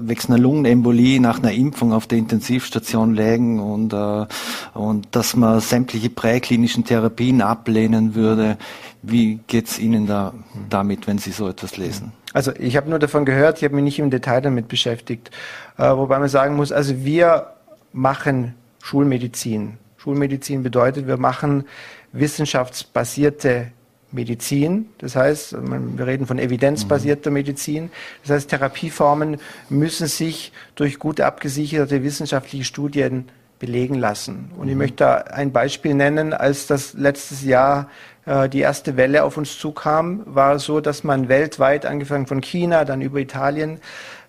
wegen 0.00 0.20
einer 0.28 0.38
Lungenembolie 0.38 1.20
nach 1.20 1.38
einer 1.38 1.52
Impfung 1.52 1.92
auf 1.92 2.06
der 2.06 2.18
Intensivstation 2.18 3.14
lägen 3.14 3.60
und, 3.60 3.92
äh, 3.92 4.26
und 4.72 5.08
dass 5.14 5.36
man 5.36 5.60
sämtliche 5.60 6.08
präklinischen 6.08 6.84
Therapien 6.84 7.42
ablehnen 7.42 8.14
würde. 8.14 8.56
Wie 9.02 9.40
geht's 9.46 9.78
Ihnen 9.78 10.06
da 10.06 10.32
damit, 10.68 11.06
wenn 11.06 11.18
Sie 11.18 11.32
so 11.32 11.48
etwas 11.48 11.76
lesen? 11.76 12.12
Also 12.32 12.52
ich 12.58 12.76
habe 12.76 12.88
nur 12.88 12.98
davon 12.98 13.24
gehört, 13.24 13.58
ich 13.58 13.64
habe 13.64 13.74
mich 13.74 13.84
nicht 13.84 13.98
im 13.98 14.10
Detail 14.10 14.40
damit 14.40 14.68
beschäftigt. 14.68 15.30
Äh, 15.78 15.96
wobei 15.96 16.18
man 16.18 16.28
sagen 16.28 16.56
muss, 16.56 16.70
also 16.72 17.04
wir 17.04 17.46
machen 17.92 18.54
Schulmedizin. 18.82 19.78
Schulmedizin 19.96 20.62
bedeutet, 20.62 21.06
wir 21.06 21.18
machen 21.18 21.64
wissenschaftsbasierte 22.12 23.72
Medizin. 24.12 24.88
Das 24.98 25.14
heißt, 25.14 25.56
wir 25.60 26.06
reden 26.06 26.26
von 26.26 26.38
evidenzbasierter 26.38 27.30
Medizin. 27.30 27.90
Das 28.22 28.32
heißt, 28.32 28.50
Therapieformen 28.50 29.38
müssen 29.68 30.06
sich 30.06 30.52
durch 30.74 30.98
gut 30.98 31.20
abgesicherte 31.20 32.02
wissenschaftliche 32.02 32.64
Studien 32.64 33.28
belegen 33.58 33.94
lassen. 33.94 34.50
Und 34.56 34.68
ich 34.68 34.74
mhm. 34.74 34.78
möchte 34.78 34.96
da 34.96 35.14
ein 35.16 35.52
Beispiel 35.52 35.94
nennen. 35.94 36.32
Als 36.32 36.66
das 36.66 36.94
letztes 36.94 37.44
Jahr 37.44 37.88
äh, 38.26 38.48
die 38.48 38.60
erste 38.60 38.96
Welle 38.96 39.22
auf 39.22 39.36
uns 39.36 39.58
zukam, 39.58 40.22
war 40.24 40.54
es 40.54 40.64
so, 40.64 40.80
dass 40.80 41.04
man 41.04 41.28
weltweit, 41.28 41.86
angefangen 41.86 42.26
von 42.26 42.40
China, 42.40 42.84
dann 42.84 43.02
über 43.02 43.20
Italien, 43.20 43.78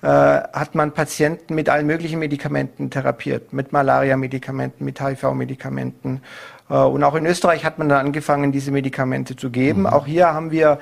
äh, 0.02 0.08
hat 0.08 0.74
man 0.74 0.94
Patienten 0.94 1.56
mit 1.56 1.70
allen 1.70 1.86
möglichen 1.86 2.20
Medikamenten 2.20 2.90
therapiert, 2.90 3.54
mit 3.54 3.72
Malaria-Medikamenten, 3.72 4.84
mit 4.84 5.00
HIV-Medikamenten. 5.00 6.22
Äh, 6.70 6.76
und 6.76 7.04
auch 7.04 7.16
in 7.16 7.26
Österreich 7.26 7.64
hat 7.66 7.78
man 7.78 7.90
dann 7.90 8.08
angefangen, 8.08 8.52
diese 8.52 8.72
Medikamente 8.72 9.36
zu 9.36 9.50
geben. 9.50 9.82
Mhm. 9.82 9.88
Auch 9.88 10.06
hier 10.06 10.34
haben 10.34 10.52
wir 10.52 10.80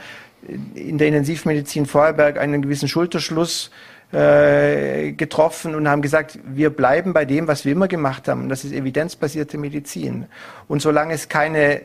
in 0.74 0.97
der 0.97 1.07
Intensivmedizin 1.07 1.86
Vorarlberg 1.86 2.38
einen 2.38 2.61
gewissen 2.61 2.88
Schulterschluss 2.88 3.72
äh, 4.11 5.11
getroffen 5.11 5.76
und 5.76 5.88
haben 5.88 6.01
gesagt, 6.01 6.39
wir 6.45 6.70
bleiben 6.70 7.13
bei 7.13 7.26
dem, 7.26 7.47
was 7.47 7.65
wir 7.65 7.74
immer 7.74 7.88
gemacht 7.88 8.28
haben. 8.28 8.49
Das 8.49 8.63
ist 8.63 8.72
evidenzbasierte 8.72 9.57
Medizin. 9.57 10.26
Und 10.67 10.82
solange 10.82 11.13
es 11.13 11.30
keine 11.30 11.82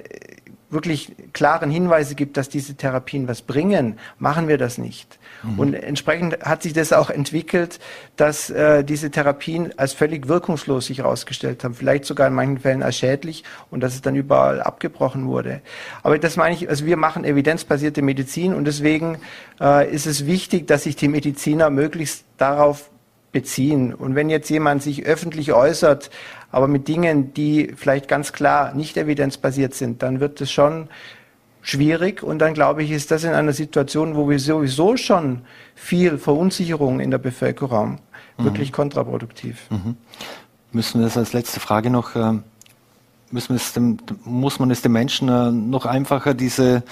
wirklich 0.71 1.15
klaren 1.33 1.71
Hinweise 1.71 2.15
gibt, 2.15 2.37
dass 2.37 2.49
diese 2.49 2.75
Therapien 2.75 3.29
was 3.29 3.43
bringen, 3.43 3.99
machen 4.19 4.49
wir 4.49 4.59
das 4.59 4.79
nicht. 4.79 5.19
Mhm. 5.45 5.59
Und 5.59 5.75
entsprechend 5.75 6.41
hat 6.43 6.63
sich 6.63 6.73
das 6.73 6.93
auch 6.93 7.11
entwickelt, 7.11 7.79
dass 8.17 8.51
äh, 8.51 8.85
diese 8.85 9.11
Therapien 9.11 9.73
als 9.77 9.93
völlig 9.93 10.29
wirkungslos 10.29 10.87
sich 10.87 10.99
herausgestellt 10.99 11.65
haben, 11.65 11.75
vielleicht 11.75 12.05
sogar 12.05 12.29
in 12.29 12.35
manchen 12.35 12.59
Fällen 12.59 12.83
als 12.83 12.97
schädlich 12.97 13.45
und 13.71 13.81
dass 13.81 13.95
es 13.95 14.03
dann 14.03 14.17
überall 14.17 14.61
abgebrochen 14.61 15.27
wurde. 15.27 15.61
Aber 16.03 16.19
das 16.19 16.37
meine 16.37 16.55
ich, 16.55 16.69
also 16.69 16.87
wir 16.87 16.97
machen 16.97 17.25
evidenzbasierte 17.25 18.03
Medizin 18.03 18.55
und 18.55 18.65
deswegen 18.65 19.19
äh, 19.61 19.91
ist 19.91 20.07
es 20.07 20.27
wichtig, 20.27 20.67
dass 20.67 20.85
sich 20.85 20.97
die 20.97 21.09
Mediziner 21.09 21.71
möglichst 21.71 22.25
darauf 22.39 22.91
beziehen. 23.33 23.93
Und 23.93 24.15
wenn 24.15 24.31
jetzt 24.31 24.49
jemand 24.49 24.83
sich 24.83 25.05
öffentlich 25.05 25.53
äußert, 25.53 26.09
aber 26.51 26.69
mit 26.69 26.89
Dingen, 26.89 27.35
die 27.35 27.75
vielleicht 27.77 28.09
ganz 28.09 28.33
klar 28.33 28.73
nicht 28.75 28.97
evidenzbasiert 28.97 29.75
sind, 29.75 30.03
dann 30.03 30.21
wird 30.21 30.41
es 30.41 30.51
schon 30.51 30.89
schwierig. 31.65 32.23
Und 32.23 32.39
dann 32.39 32.55
glaube 32.55 32.85
ich, 32.85 32.93
ist 32.93 33.11
das 33.11 33.25
in 33.25 33.33
einer 33.33 33.53
Situation, 33.53 34.15
wo 34.15 34.29
wir 34.31 34.39
sowieso 34.39 34.97
schon 34.97 35.41
viel 35.75 36.19
Verunsicherung 36.19 37.01
in 37.01 37.11
der 37.11 37.19
Bevölkerung 37.19 37.73
haben, 37.73 37.99
mhm. 38.39 38.45
wirklich 38.45 38.73
kontraproduktiv. 38.73 39.69
Mhm. 39.71 39.97
Müssen 40.71 41.01
wir 41.01 41.07
das 41.07 41.17
als 41.17 41.33
letzte 41.33 41.61
Frage 41.61 41.91
noch 41.91 42.15
äh, 42.15 42.39
müssen 43.35 43.55
es 43.57 43.73
dem, 43.73 43.97
muss 44.25 44.61
man 44.61 44.71
es 44.71 44.81
den 44.81 44.93
Menschen 44.93 45.29
äh, 45.29 45.51
noch 45.51 45.87
einfacher, 45.87 46.35
diese, 46.35 46.85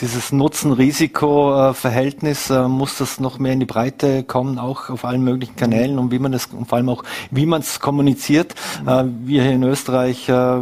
dieses 0.00 0.32
Nutzen-Risiko-Verhältnis, 0.32 2.48
äh, 2.48 2.66
muss 2.66 2.96
das 2.96 3.20
noch 3.20 3.38
mehr 3.38 3.52
in 3.52 3.60
die 3.60 3.66
Breite 3.66 4.24
kommen, 4.24 4.58
auch 4.58 4.88
auf 4.88 5.04
allen 5.04 5.22
möglichen 5.22 5.56
Kanälen 5.56 5.98
und 5.98 6.10
wie 6.10 6.18
man 6.18 6.32
es, 6.32 6.46
und 6.46 6.68
vor 6.68 6.78
allem 6.78 6.88
auch, 6.88 7.04
wie 7.30 7.44
man 7.44 7.60
es 7.60 7.80
kommuniziert. 7.80 8.54
Äh, 8.86 9.04
wir 9.24 9.42
hier 9.42 9.52
in 9.52 9.62
Österreich 9.62 10.26
äh, 10.28 10.60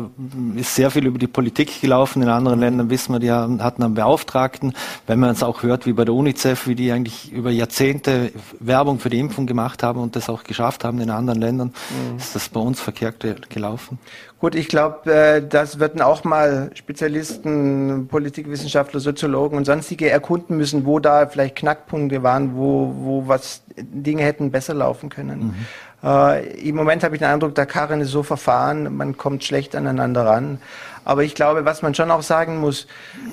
ist 0.56 0.74
sehr 0.74 0.90
viel 0.90 1.06
über 1.06 1.18
die 1.18 1.28
Politik 1.28 1.80
gelaufen, 1.80 2.22
in 2.22 2.28
anderen 2.28 2.58
Ländern 2.58 2.90
wissen 2.90 3.12
wir, 3.12 3.20
die 3.20 3.30
haben, 3.30 3.62
hatten 3.62 3.84
einen 3.84 3.94
Beauftragten. 3.94 4.72
Wenn 5.06 5.20
man 5.20 5.30
es 5.30 5.44
auch 5.44 5.62
hört, 5.62 5.86
wie 5.86 5.92
bei 5.92 6.04
der 6.04 6.14
UNICEF, 6.14 6.66
wie 6.66 6.74
die 6.74 6.90
eigentlich 6.90 7.30
über 7.32 7.50
Jahrzehnte 7.50 8.32
Werbung 8.58 8.98
für 8.98 9.08
die 9.08 9.20
Impfung 9.20 9.46
gemacht 9.46 9.84
haben 9.84 10.00
und 10.00 10.16
das 10.16 10.28
auch 10.28 10.42
geschafft 10.42 10.82
haben 10.82 11.00
in 11.00 11.10
anderen 11.10 11.40
Ländern, 11.40 11.72
mhm. 11.90 12.16
ist 12.16 12.34
das 12.34 12.48
bei 12.48 12.58
uns 12.58 12.80
verkehrt 12.80 13.24
gelaufen. 13.48 14.00
Gut, 14.40 14.54
ich 14.54 14.68
glaube, 14.68 15.12
äh, 15.12 15.42
das 15.46 15.80
würden 15.80 16.00
auch 16.00 16.22
mal 16.22 16.70
Spezialisten, 16.74 18.06
Politikwissenschaftler, 18.06 19.00
Soziologen 19.00 19.58
und 19.58 19.64
sonstige 19.64 20.08
erkunden 20.10 20.56
müssen, 20.56 20.86
wo 20.86 21.00
da 21.00 21.26
vielleicht 21.26 21.56
Knackpunkte 21.56 22.22
waren, 22.22 22.56
wo, 22.56 22.94
wo 22.96 23.24
was 23.26 23.62
Dinge 23.76 24.22
hätten 24.22 24.52
besser 24.52 24.74
laufen 24.74 25.08
können. 25.08 25.56
Mhm. 26.02 26.08
Äh, 26.08 26.68
Im 26.68 26.76
Moment 26.76 27.02
habe 27.02 27.16
ich 27.16 27.18
den 27.18 27.28
Eindruck, 27.28 27.56
der 27.56 27.66
Karren 27.66 28.00
ist 28.00 28.10
so 28.10 28.22
verfahren, 28.22 28.96
man 28.96 29.16
kommt 29.16 29.42
schlecht 29.42 29.74
aneinander 29.74 30.24
ran. 30.24 30.60
Aber 31.04 31.24
ich 31.24 31.34
glaube, 31.34 31.64
was 31.64 31.82
man 31.82 31.94
schon 31.94 32.12
auch 32.12 32.22
sagen 32.22 32.58
muss, 32.58 32.86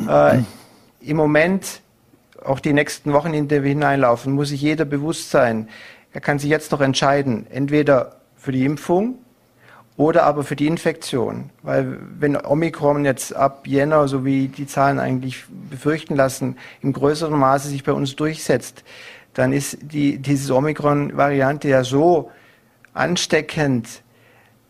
äh, 0.10 0.40
im 1.02 1.18
Moment, 1.18 1.82
auch 2.44 2.60
die 2.60 2.74
nächsten 2.74 3.14
Wochen, 3.14 3.32
in 3.36 3.48
die 3.48 3.62
wir 3.62 3.70
hineinlaufen, 3.70 4.34
muss 4.34 4.50
sich 4.50 4.62
jeder 4.62 4.86
bewusst 4.86 5.30
sein, 5.30 5.70
er 6.14 6.22
kann 6.22 6.40
sich 6.40 6.50
jetzt 6.50 6.72
noch 6.72 6.82
entscheiden, 6.82 7.46
entweder 7.52 8.16
für 8.38 8.52
die 8.52 8.66
Impfung 8.66 9.20
oder 9.98 10.24
aber 10.24 10.44
für 10.44 10.56
die 10.56 10.68
Infektion. 10.68 11.50
Weil 11.64 11.98
wenn 12.20 12.36
Omikron 12.36 13.06
jetzt 13.06 13.36
ab 13.36 13.66
Jänner, 13.66 14.08
so 14.08 14.26
wie 14.26 14.50
die 14.50 14.68
Zahlen 14.68 15.00
eigentlich 15.00 15.46
befürchten 15.70 16.16
lassen, 16.16 16.58
im 16.82 16.92
größeren 16.92 17.38
Maße 17.38 17.70
sich 17.70 17.84
bei 17.84 17.94
uns 17.94 18.16
durchsetzt, 18.16 18.84
dann 19.34 19.54
ist 19.54 19.78
die, 19.82 20.18
diese 20.18 20.54
Omikron-Variante 20.56 21.70
ja 21.70 21.84
so 21.84 22.32
ansteckend, 22.94 24.02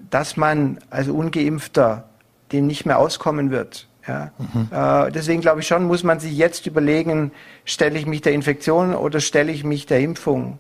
dass 0.10 0.38
man 0.38 0.80
als 0.90 1.08
Ungeimpfter 1.08 2.06
dem 2.52 2.68
nicht 2.68 2.86
mehr 2.86 3.00
auskommen 3.00 3.52
wird. 3.52 3.88
Ja. 4.08 4.32
Mhm. 4.38 4.68
Äh, 4.72 5.12
deswegen 5.12 5.42
glaube 5.42 5.62
ich 5.62 5.68
schon, 5.68 5.86
muss 5.86 6.04
man 6.04 6.20
sich 6.20 6.38
jetzt 6.38 6.68
überlegen, 6.68 7.32
stelle 7.64 7.98
ich 7.98 8.06
mich 8.06 8.22
der 8.22 8.34
Infektion 8.34 8.94
oder 8.94 9.20
stelle 9.20 9.52
ich 9.52 9.64
mich 9.64 9.88
der 9.88 10.00
Impfung? 10.00 10.60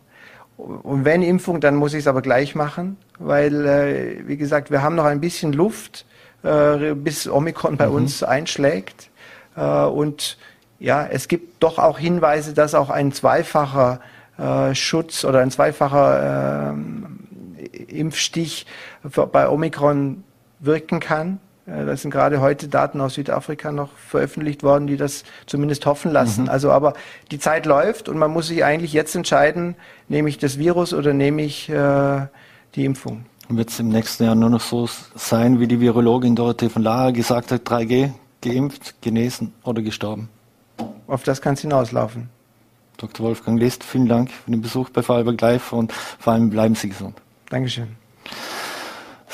Und 0.58 1.04
wenn 1.04 1.22
Impfung, 1.22 1.60
dann 1.60 1.76
muss 1.76 1.94
ich 1.94 2.00
es 2.00 2.08
aber 2.08 2.22
gleich 2.22 2.56
machen, 2.56 2.98
weil, 3.20 3.66
äh, 3.66 4.28
wie 4.28 4.38
gesagt, 4.38 4.72
wir 4.72 4.82
haben 4.82 4.96
noch 4.96 5.06
ein 5.06 5.20
bisschen 5.20 5.52
Luft, 5.52 6.06
äh, 6.44 6.94
bis 6.94 7.28
Omikron 7.28 7.78
bei 7.78 7.88
mhm. 7.88 7.96
uns 7.96 8.24
einschlägt. 8.24 9.10
Äh, 9.58 9.62
und 9.62 10.38
ja, 10.80 11.06
es 11.06 11.28
gibt 11.28 11.62
doch 11.62 11.78
auch 11.78 12.00
Hinweise, 12.00 12.54
dass 12.54 12.74
auch 12.74 12.90
ein 12.90 13.12
zweifacher 13.12 14.00
äh, 14.38 14.76
Schutz 14.76 15.26
oder 15.26 15.40
ein 15.40 15.52
zweifacher 15.52 16.72
ähm, 16.72 17.20
Impfstich 17.88 18.66
bei 19.32 19.50
Omikron 19.50 20.24
wirken 20.60 21.00
kann. 21.00 21.40
Äh, 21.68 21.86
da 21.86 21.98
sind 21.98 22.12
gerade 22.12 22.42
heute 22.42 22.68
Daten 22.68 23.02
aus 23.02 23.16
Südafrika 23.16 23.72
noch 23.72 23.90
veröffentlicht 23.98 24.64
worden, 24.64 24.88
die 24.88 24.98
das 24.98 25.24
zumindest 25.46 25.86
hoffen 25.86 26.12
lassen. 26.12 26.44
Mhm. 26.44 26.50
Also 26.50 26.72
aber 26.72 26.94
die 27.32 27.40
Zeit 27.40 27.66
läuft 27.66 28.10
und 28.10 28.18
man 28.18 28.32
muss 28.32 28.48
sich 28.48 28.64
eigentlich 28.64 28.94
jetzt 28.94 29.16
entscheiden, 29.16 29.76
nehme 30.08 30.30
ich 30.30 30.38
das 30.38 30.58
Virus 30.58 30.94
oder 30.94 31.14
nehme 31.14 31.42
ich 31.42 31.70
äh, 31.70 32.28
die 32.76 32.86
Impfung. 32.86 33.26
Wird 33.48 33.70
es 33.70 33.80
im 33.80 33.90
nächsten 33.90 34.24
Jahr 34.24 34.36
nur 34.36 34.50
noch 34.50 34.62
so 34.62 34.90
sein, 35.16 35.60
wie 35.60 35.68
die 35.68 35.80
Virologin 35.80 36.36
Dorothee 36.36 36.70
von 36.70 36.82
Laher 36.82 37.12
gesagt 37.12 37.52
hat, 37.52 37.62
3G, 37.62 38.12
geimpft, 38.42 39.02
genesen 39.02 39.54
oder 39.64 39.84
gestorben? 39.84 40.30
Auf 41.08 41.24
das 41.24 41.42
kann 41.42 41.54
es 41.54 41.62
hinauslaufen. 41.62 42.30
Dr. 42.98 43.28
Wolfgang 43.28 43.60
List, 43.60 43.84
vielen 43.84 44.08
Dank 44.08 44.32
für 44.32 44.50
den 44.50 44.62
Besuch 44.62 44.90
bei 44.90 45.04
Vorarlberg 45.04 45.40
Live 45.42 45.74
und 45.74 45.94
vor 45.94 46.34
allem 46.34 46.50
bleiben 46.50 46.76
Sie 46.76 46.90
gesund. 46.90 47.22
Dankeschön. 47.50 48.05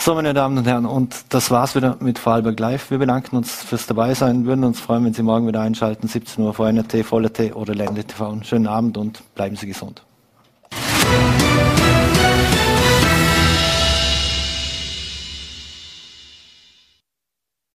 So, 0.04 0.16
meine 0.16 0.34
Damen 0.34 0.58
und 0.58 0.66
Herren, 0.66 0.88
und 0.88 1.26
das 1.30 1.52
war's 1.52 1.76
wieder 1.76 1.96
mit 2.00 2.18
Vorarlberg 2.18 2.60
Live. 2.60 2.90
Wir 2.90 2.98
bedanken 2.98 3.36
uns 3.36 3.64
fürs 3.64 3.86
Dabeisein, 3.86 4.48
würden 4.48 4.64
uns 4.64 4.80
freuen, 4.80 5.06
wenn 5.06 5.14
Sie 5.14 5.22
morgen 5.22 5.46
wieder 5.46 5.62
einschalten, 5.62 6.08
17 6.08 6.44
Uhr 6.44 6.50
auf 6.50 6.58
NRT, 6.58 7.06
Voller 7.06 7.32
T 7.32 7.54
oder 7.54 7.76
Ländle 7.76 8.04
TV. 8.04 8.40
Schönen 8.42 8.66
Abend 8.66 8.98
und 8.98 9.22
bleiben 9.36 9.56
Sie 9.56 9.68
gesund. 9.68 10.02